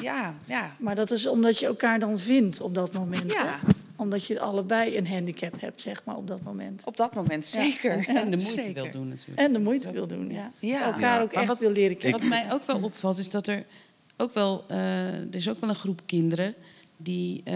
[0.00, 0.76] ja, ja.
[0.78, 3.32] Maar dat is omdat je elkaar dan vindt op dat moment.
[3.32, 3.46] Ja.
[3.46, 3.72] Hè?
[4.00, 6.84] Omdat je allebei een handicap hebt, zeg maar, op dat moment.
[6.84, 7.98] Op dat moment, zeker.
[7.98, 8.22] Ja.
[8.22, 8.82] En de moeite zeker.
[8.82, 9.38] wil doen natuurlijk.
[9.38, 10.52] En de moeite wil doen, ja.
[10.58, 10.92] ja.
[10.92, 12.20] Elkaar ook echt wat, wil leren kennen.
[12.20, 13.64] Wat mij ook wel opvalt, is dat er
[14.16, 14.64] ook wel...
[14.70, 16.54] Uh, er is ook wel een groep kinderen
[16.96, 17.54] die uh,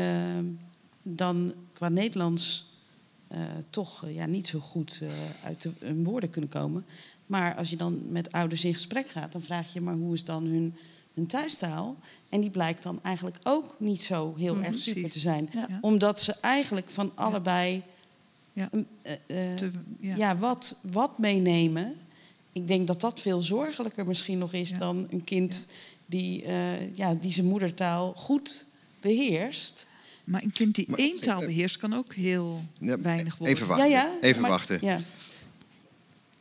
[1.03, 2.73] dan qua Nederlands...
[3.33, 3.39] Uh,
[3.71, 5.01] toch ja, niet zo goed
[5.45, 6.85] uit de, hun woorden kunnen komen.
[7.27, 10.25] Maar als je dan met ouders in gesprek gaat, dan vraag je maar hoe is
[10.25, 10.75] dan hun
[11.15, 11.97] hun thuistaal.
[12.28, 15.51] En die blijkt dan eigenlijk ook niet zo heel erg super te zijn.
[15.81, 17.82] Omdat ze eigenlijk van allebei
[18.53, 18.69] ja.
[18.73, 18.82] Uh,
[19.27, 19.70] uh, te,
[20.01, 20.36] ja.
[20.36, 21.95] wat, wat meenemen.
[22.53, 25.73] Ik denk dat dat veel zorgelijker misschien nog is dan een kind
[26.07, 28.66] die, uh, ja, die zijn moedertaal goed
[29.01, 29.86] beheerst.
[30.24, 33.57] Maar een kind die maar, één taal beheerst kan ook heel weinig worden.
[33.57, 34.20] Even wachten.
[34.20, 34.81] Even maar, wachten.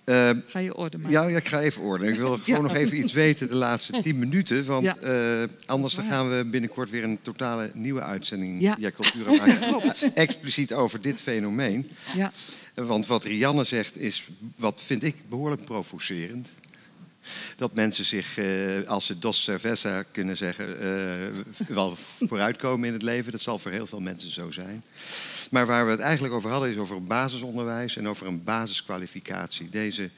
[0.05, 1.11] Uh, ga je orde maken?
[1.11, 2.07] Ja, ik ga even orde.
[2.07, 4.65] Ik wil gewoon nog even iets weten de laatste tien minuten.
[4.65, 4.95] Want ja.
[5.41, 8.91] uh, anders dan gaan we binnenkort weer een totale nieuwe uitzending ja.
[8.91, 10.15] Cultura maken.
[10.15, 11.89] expliciet over dit fenomeen.
[12.15, 12.31] Ja.
[12.73, 16.49] Want wat Rianne zegt is, wat vind ik behoorlijk provocerend.
[17.55, 20.77] Dat mensen zich, uh, als ze dos cerveza kunnen zeggen,
[21.67, 21.95] wel
[22.27, 23.31] vooruitkomen in het leven.
[23.31, 24.83] Dat zal voor heel veel mensen zo zijn.
[25.49, 29.69] Maar waar we het eigenlijk over hadden is over basisonderwijs en over een basiskwalificatie.
[29.69, 30.09] Deze,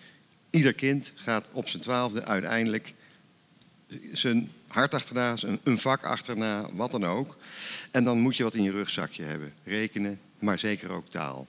[0.49, 2.93] ieder kind gaat op zijn twaalfde uiteindelijk
[4.11, 7.37] zijn hart achterna, zijn, een vak achterna, wat dan ook.
[7.91, 9.53] En dan moet je wat in je rugzakje hebben.
[9.63, 11.47] Rekenen, maar zeker ook taal.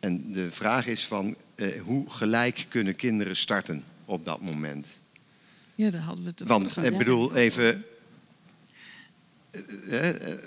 [0.00, 4.86] En de vraag is van eh, hoe gelijk kunnen kinderen starten op dat moment?
[5.74, 6.54] Ja, daar hadden we het over.
[6.54, 7.84] Want ik bedoel, even
[9.50, 10.38] eh, eh,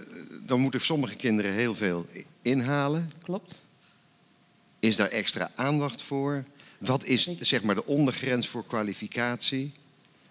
[0.46, 2.08] dan moeten sommige kinderen heel veel
[2.42, 3.10] inhalen.
[3.24, 3.62] Klopt.
[4.80, 6.44] Is daar extra aandacht voor?
[6.78, 9.72] Wat is zeg maar de ondergrens voor kwalificatie?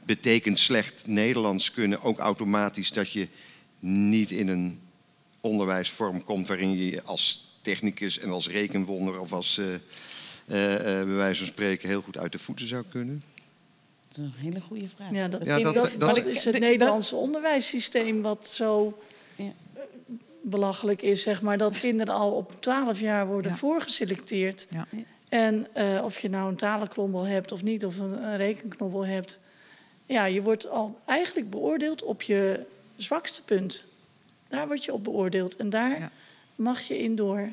[0.04, 3.28] Betekent slecht Nederlands kunnen ook automatisch dat je
[3.78, 4.80] niet in een
[5.40, 9.66] onderwijsvorm komt waarin je als technicus en als rekenwonder of als uh,
[10.46, 13.22] bij wijze van spreken heel goed uit de voeten zou kunnen?
[14.08, 15.10] Dat is een hele goede vraag.
[15.10, 18.98] Ja, dat, ja, dat, dat, dat is het Nederlandse onderwijssysteem wat zo
[19.36, 19.52] ja.
[20.42, 21.58] belachelijk is, zeg maar.
[21.58, 23.56] Dat kinderen al op 12 jaar worden ja.
[23.56, 24.66] voorgeselecteerd.
[24.70, 24.86] Ja.
[25.28, 29.40] En uh, of je nou een talenknobbel hebt of niet, of een, een rekenknobbel hebt.
[30.06, 32.66] Ja, je wordt al eigenlijk beoordeeld op je
[32.96, 33.84] zwakste punt.
[34.48, 35.56] Daar word je op beoordeeld.
[35.56, 36.10] En daar
[36.54, 37.48] mag je in door.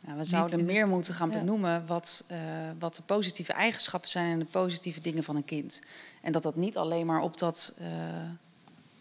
[0.00, 2.38] Nou, we zouden meer moeten gaan benoemen wat, uh,
[2.78, 5.82] wat de positieve eigenschappen zijn en de positieve dingen van een kind.
[6.22, 7.86] En dat dat niet alleen maar op dat, uh,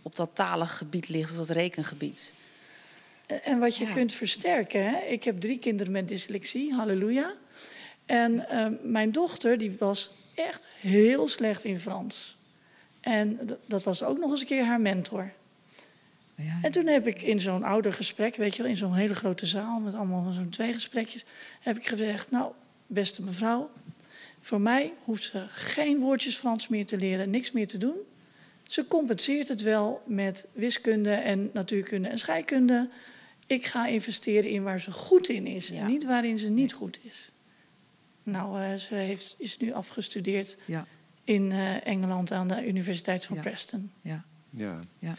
[0.02, 2.34] op dat talig gebied ligt of dat rekengebied.
[3.44, 3.94] En wat je ja.
[3.94, 4.90] kunt versterken.
[4.90, 4.98] Hè?
[4.98, 7.34] Ik heb drie kinderen met dyslexie, halleluja.
[8.06, 12.38] En uh, mijn dochter die was echt heel slecht in Frans.
[13.02, 15.32] En dat was ook nog eens een keer haar mentor.
[16.40, 19.16] Ja, En toen heb ik in zo'n ouder gesprek, weet je wel, in zo'n hele
[19.16, 21.26] grote zaal met allemaal zo'n twee gesprekjes,
[21.60, 22.52] heb ik gezegd: Nou,
[22.88, 23.70] beste mevrouw,
[24.40, 27.98] voor mij hoeft ze geen woordjes Frans meer te leren, niks meer te doen.
[28.68, 32.90] Ze compenseert het wel met wiskunde en natuurkunde en scheikunde.
[33.48, 37.00] Ik ga investeren in waar ze goed in is en niet waarin ze niet goed
[37.04, 37.32] is.
[38.24, 40.88] Nou, uh, ze heeft, is nu afgestudeerd ja.
[41.24, 43.92] in uh, Engeland aan de Universiteit van Preston.
[44.02, 44.24] Ja.
[45.00, 45.16] ja.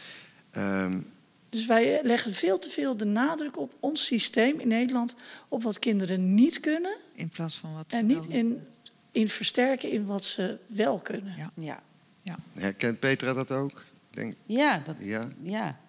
[0.57, 1.11] Um,
[1.49, 5.15] dus wij leggen veel te veel de nadruk op ons systeem in Nederland,
[5.47, 6.95] op wat kinderen niet kunnen.
[7.13, 7.85] In plaats van wat.
[7.87, 8.67] En niet in,
[9.11, 11.33] in versterken in wat ze wel kunnen.
[11.37, 11.51] Ja.
[11.53, 11.83] ja.
[12.21, 12.35] ja.
[12.53, 13.83] Herkent Petra dat ook?
[14.09, 14.35] Denk...
[14.45, 15.29] Ja, dat, ja.
[15.41, 15.79] ja.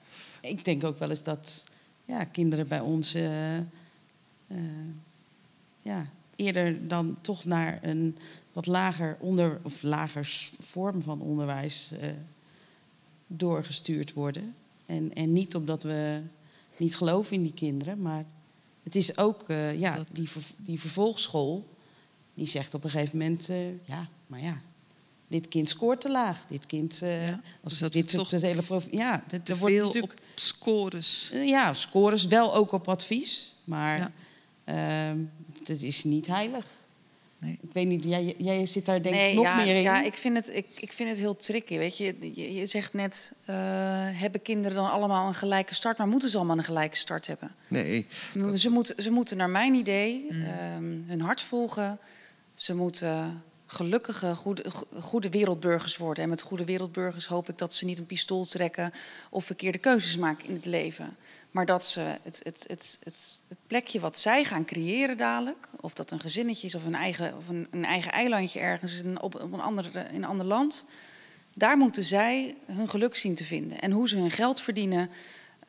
[0.41, 1.65] Ik denk ook wel eens dat
[2.05, 4.59] ja, kinderen bij ons uh, uh,
[5.81, 6.07] ja,
[6.37, 8.19] eerder dan toch naar een
[8.53, 10.27] wat lager onder of lager
[10.61, 12.11] vorm van onderwijs uh,
[13.37, 14.55] doorgestuurd worden.
[14.87, 16.21] En, en niet omdat we
[16.77, 18.25] niet geloven in die kinderen, maar
[18.83, 21.71] het is ook uh, ja, die, die vervolgschool.
[22.35, 24.63] Die zegt op een gegeven moment, uh, ja, maar ja,
[25.29, 26.47] dit kind scoort te laag.
[26.47, 31.31] Dit kind, uh, ja, als dus dit toch het hele ja, er wordt natuurlijk scores.
[31.33, 34.13] ja, scores wel ook op advies, maar ja.
[34.65, 35.19] Ehm,
[35.59, 36.67] het is niet heilig.
[37.43, 37.59] Nee.
[37.61, 39.83] Ik weet niet, jij, jij zit daar denk ik nog meer in.
[39.83, 41.79] Ja, ik vind, het, ik, ik vind het heel tricky.
[41.79, 43.57] Weet je, je, je zegt net, uh,
[44.11, 45.99] hebben kinderen dan allemaal een gelijke start?
[45.99, 47.55] Maar moeten ze allemaal een gelijke start hebben?
[47.69, 48.07] Nee.
[48.55, 50.43] Ze, moeten, ze moeten naar mijn idee mm.
[50.43, 51.99] Ehm, hun hart volgen.
[52.55, 54.65] Ze moeten gelukkige, goede,
[55.01, 56.23] goede wereldburgers worden.
[56.23, 58.93] En met goede wereldburgers hoop ik dat ze niet een pistool trekken...
[59.31, 61.17] of verkeerde keuzes maken in het leven.
[61.53, 66.11] Maar dat ze het, het, het, het, plekje wat zij gaan creëren dadelijk, of dat
[66.11, 69.61] een gezinnetje is of een eigen, of een, een eigen eilandje ergens in, op, een,
[69.61, 70.85] ander, in een ander land,
[71.55, 73.81] daar moeten zij hun geluk zien te vinden.
[73.81, 75.11] En hoe ze hun geld verdienen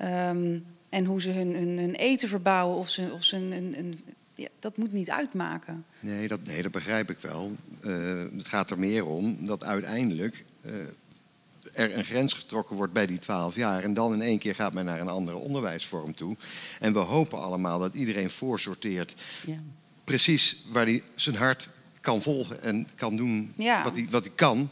[0.01, 3.99] um, en hoe ze hun, eten verbouwen, of ze, of ze een,
[4.35, 5.85] ja, dat moet niet uitmaken.
[5.99, 7.51] Nee, dat, nee, dat begrijp ik wel.
[7.81, 10.71] Uh, het gaat er meer om dat uiteindelijk uh,
[11.73, 13.83] er een grens getrokken wordt bij die 12 jaar.
[13.83, 16.35] En dan in één keer gaat men naar een andere onderwijsvorm toe.
[16.79, 19.15] En we hopen allemaal dat iedereen voorsorteert.
[19.45, 19.59] Ja.
[20.03, 21.69] Precies waar hij zijn hart
[22.03, 24.69] kan volgen en kan doen wat, hij, wat hij kan.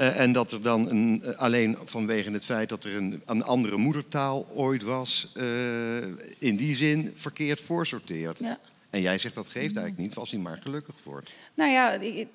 [0.00, 3.42] Uh, en dat er dan een, uh, alleen vanwege het feit dat er een, een
[3.42, 5.96] andere moedertaal ooit was, uh,
[6.38, 8.38] in die zin verkeerd voorsorteert.
[8.38, 8.58] Ja.
[8.94, 11.32] En jij zegt dat geeft eigenlijk niet als hij maar gelukkig wordt.
[11.54, 11.92] Nou ja,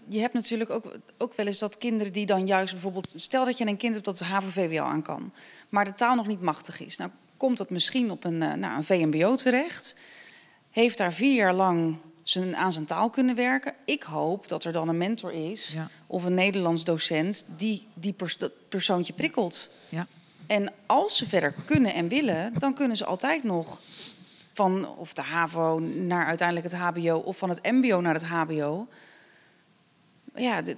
[0.07, 3.13] je hebt natuurlijk ook, ook wel eens dat kinderen die dan juist bijvoorbeeld...
[3.15, 5.33] Stel dat je een kind hebt dat de HAVO-VWO aan kan,
[5.69, 6.97] maar de taal nog niet machtig is.
[6.97, 9.99] Nou komt dat misschien op een, eh, nou, een VMBO terecht.
[10.69, 13.73] Heeft daar vier jaar lang zijn, aan zijn taal kunnen werken.
[13.85, 15.75] Ik hoop dat er dan een mentor is
[16.07, 18.37] of een Nederlands docent die die pers
[18.69, 19.71] persoontje prikkelt.
[19.89, 20.07] Ja.
[20.47, 23.81] En als ze verder kunnen en willen, dan kunnen ze altijd nog
[24.59, 28.87] van of de HAVO naar uiteindelijk het HBO of van het MBO naar het HBO.
[30.35, 30.77] Ja, de,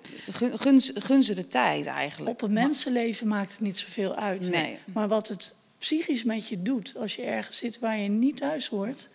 [0.94, 2.32] gun, ze de tijd eigenlijk.
[2.32, 4.49] Op een mensenleven maakt het niet zoveel uit.
[4.49, 4.78] Nee.
[4.86, 8.68] Maar wat het psychisch met je doet als je ergens zit waar je niet thuis
[8.68, 9.10] hoort,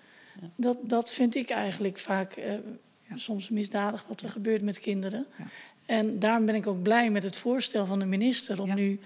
[0.56, 2.55] dat, dat vind ik eigenlijk vaak eh,
[3.14, 5.26] soms misdadig wat er gebeurt met kinderen.
[5.38, 5.44] Ja.
[5.86, 9.01] En daarom ben ik ook blij met het voorstel van de minister om nu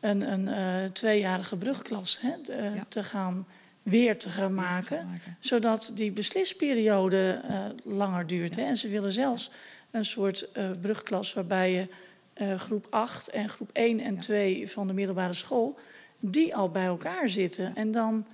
[0.00, 2.34] een, een uh, tweejarige brugklas hè,
[2.72, 3.46] uh, te gaan
[3.86, 5.20] weer te gaan maken.
[5.40, 8.56] Zodat die beslisperiode uh, langer duurt.
[8.56, 8.62] Hè.
[8.62, 9.50] En ze willen zelfs
[9.90, 11.88] een soort uh, brugklas waarbij je
[12.36, 15.78] uh, groep 8 en groep 1 en 2 van de middelbare school,
[16.20, 17.76] die al bij elkaar zitten.
[17.76, 18.26] En dan,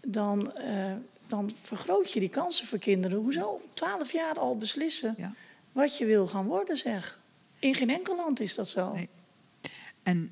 [0.00, 0.52] dan,
[1.26, 3.18] dan vergroot je die kansen voor kinderen.
[3.18, 5.34] Hoezo 12 jaar al beslissen
[5.72, 7.20] wat je wil gaan worden, zeg.
[7.58, 8.92] In geen enkel land is dat zo.
[8.92, 9.08] Nee.
[10.02, 10.30] En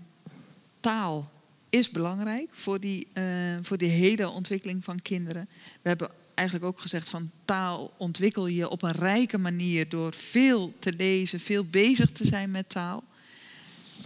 [0.81, 1.31] taal
[1.75, 3.25] is belangrijk voor die, uh,
[3.63, 5.49] voor die hele ontwikkeling van kinderen.
[5.83, 10.75] We hebben eigenlijk ook gezegd van taal ontwikkel je op een rijke manier door veel
[10.79, 13.05] te lezen, veel bezig te zijn met taal.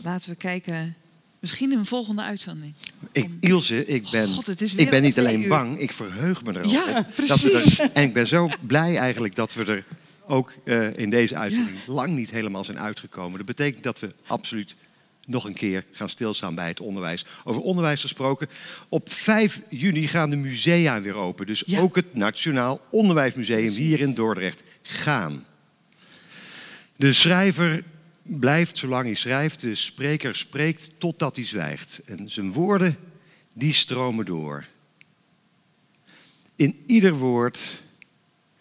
[0.03, 0.97] Laten we kijken,
[1.39, 2.75] misschien in een volgende uitzending.
[3.13, 4.29] Ik, Ilse, ik ben,
[4.77, 6.71] ik ben niet alleen bang, ik verheug me erop.
[6.71, 7.79] Ja, precies.
[7.79, 9.85] en ik ben zo blij eigenlijk dat we er
[10.27, 13.37] ook uh, in deze uitzending lang niet helemaal zijn uitgekomen.
[13.37, 14.77] Dat betekent dat we absoluut
[15.29, 17.25] nog een keer gaan stilstaan bij het onderwijs.
[17.45, 18.49] Over onderwijs gesproken.
[18.89, 21.47] Op 5 juni gaan de musea weer open.
[21.47, 25.47] Dus ook het Nationaal Onderwijsmuseum hier in Dordrecht gaan.
[26.97, 27.85] De schrijver
[28.23, 29.61] blijft zolang hij schrijft.
[29.61, 32.01] De spreker spreekt totdat hij zwijgt.
[32.05, 32.97] En zijn woorden,
[33.55, 34.67] die stromen door.
[36.57, 37.83] In ieder woord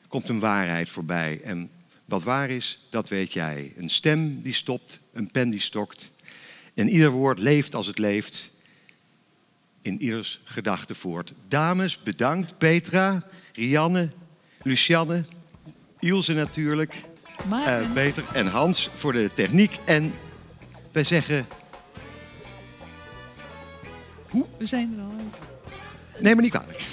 [0.07, 1.39] komt een waarheid voorbij.
[1.43, 1.69] En
[2.05, 3.73] wat waar is, dat weet jij.
[3.77, 6.11] Een stem die stopt, een pen die stokt.
[6.77, 8.51] En ieder woord leeft als het leeft
[9.81, 11.33] in ieders gedachte voort.
[11.47, 12.57] Dames, bedankt.
[12.57, 13.23] Petra,
[13.53, 14.11] Rianne,
[14.61, 15.25] Lucianne,
[15.99, 17.03] Ilse natuurlijk,
[17.51, 19.79] uh, Peter en Hans voor de techniek.
[19.85, 20.13] En
[20.91, 21.47] wij zeggen
[24.57, 25.56] We zijn er al uit.
[26.19, 26.85] Nee, maar niet kwalijk.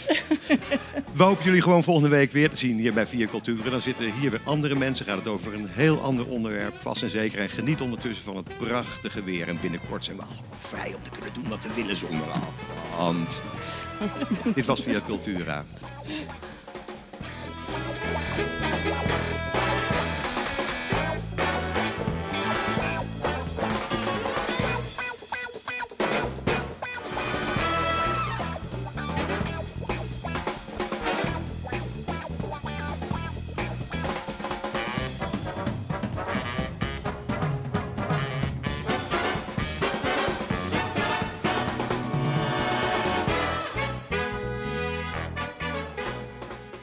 [1.13, 3.71] We hopen jullie gewoon volgende week weer te zien hier bij Vier Culturen.
[3.71, 5.07] Dan zitten hier weer andere mensen.
[5.07, 7.39] Gaat het over een heel ander onderwerp, vast en zeker.
[7.39, 9.49] En geniet ondertussen van het prachtige weer.
[9.49, 13.43] En binnenkort zijn we allemaal vrij om te kunnen doen wat we willen zonder afstand.
[14.55, 15.65] Dit was Via Cultura.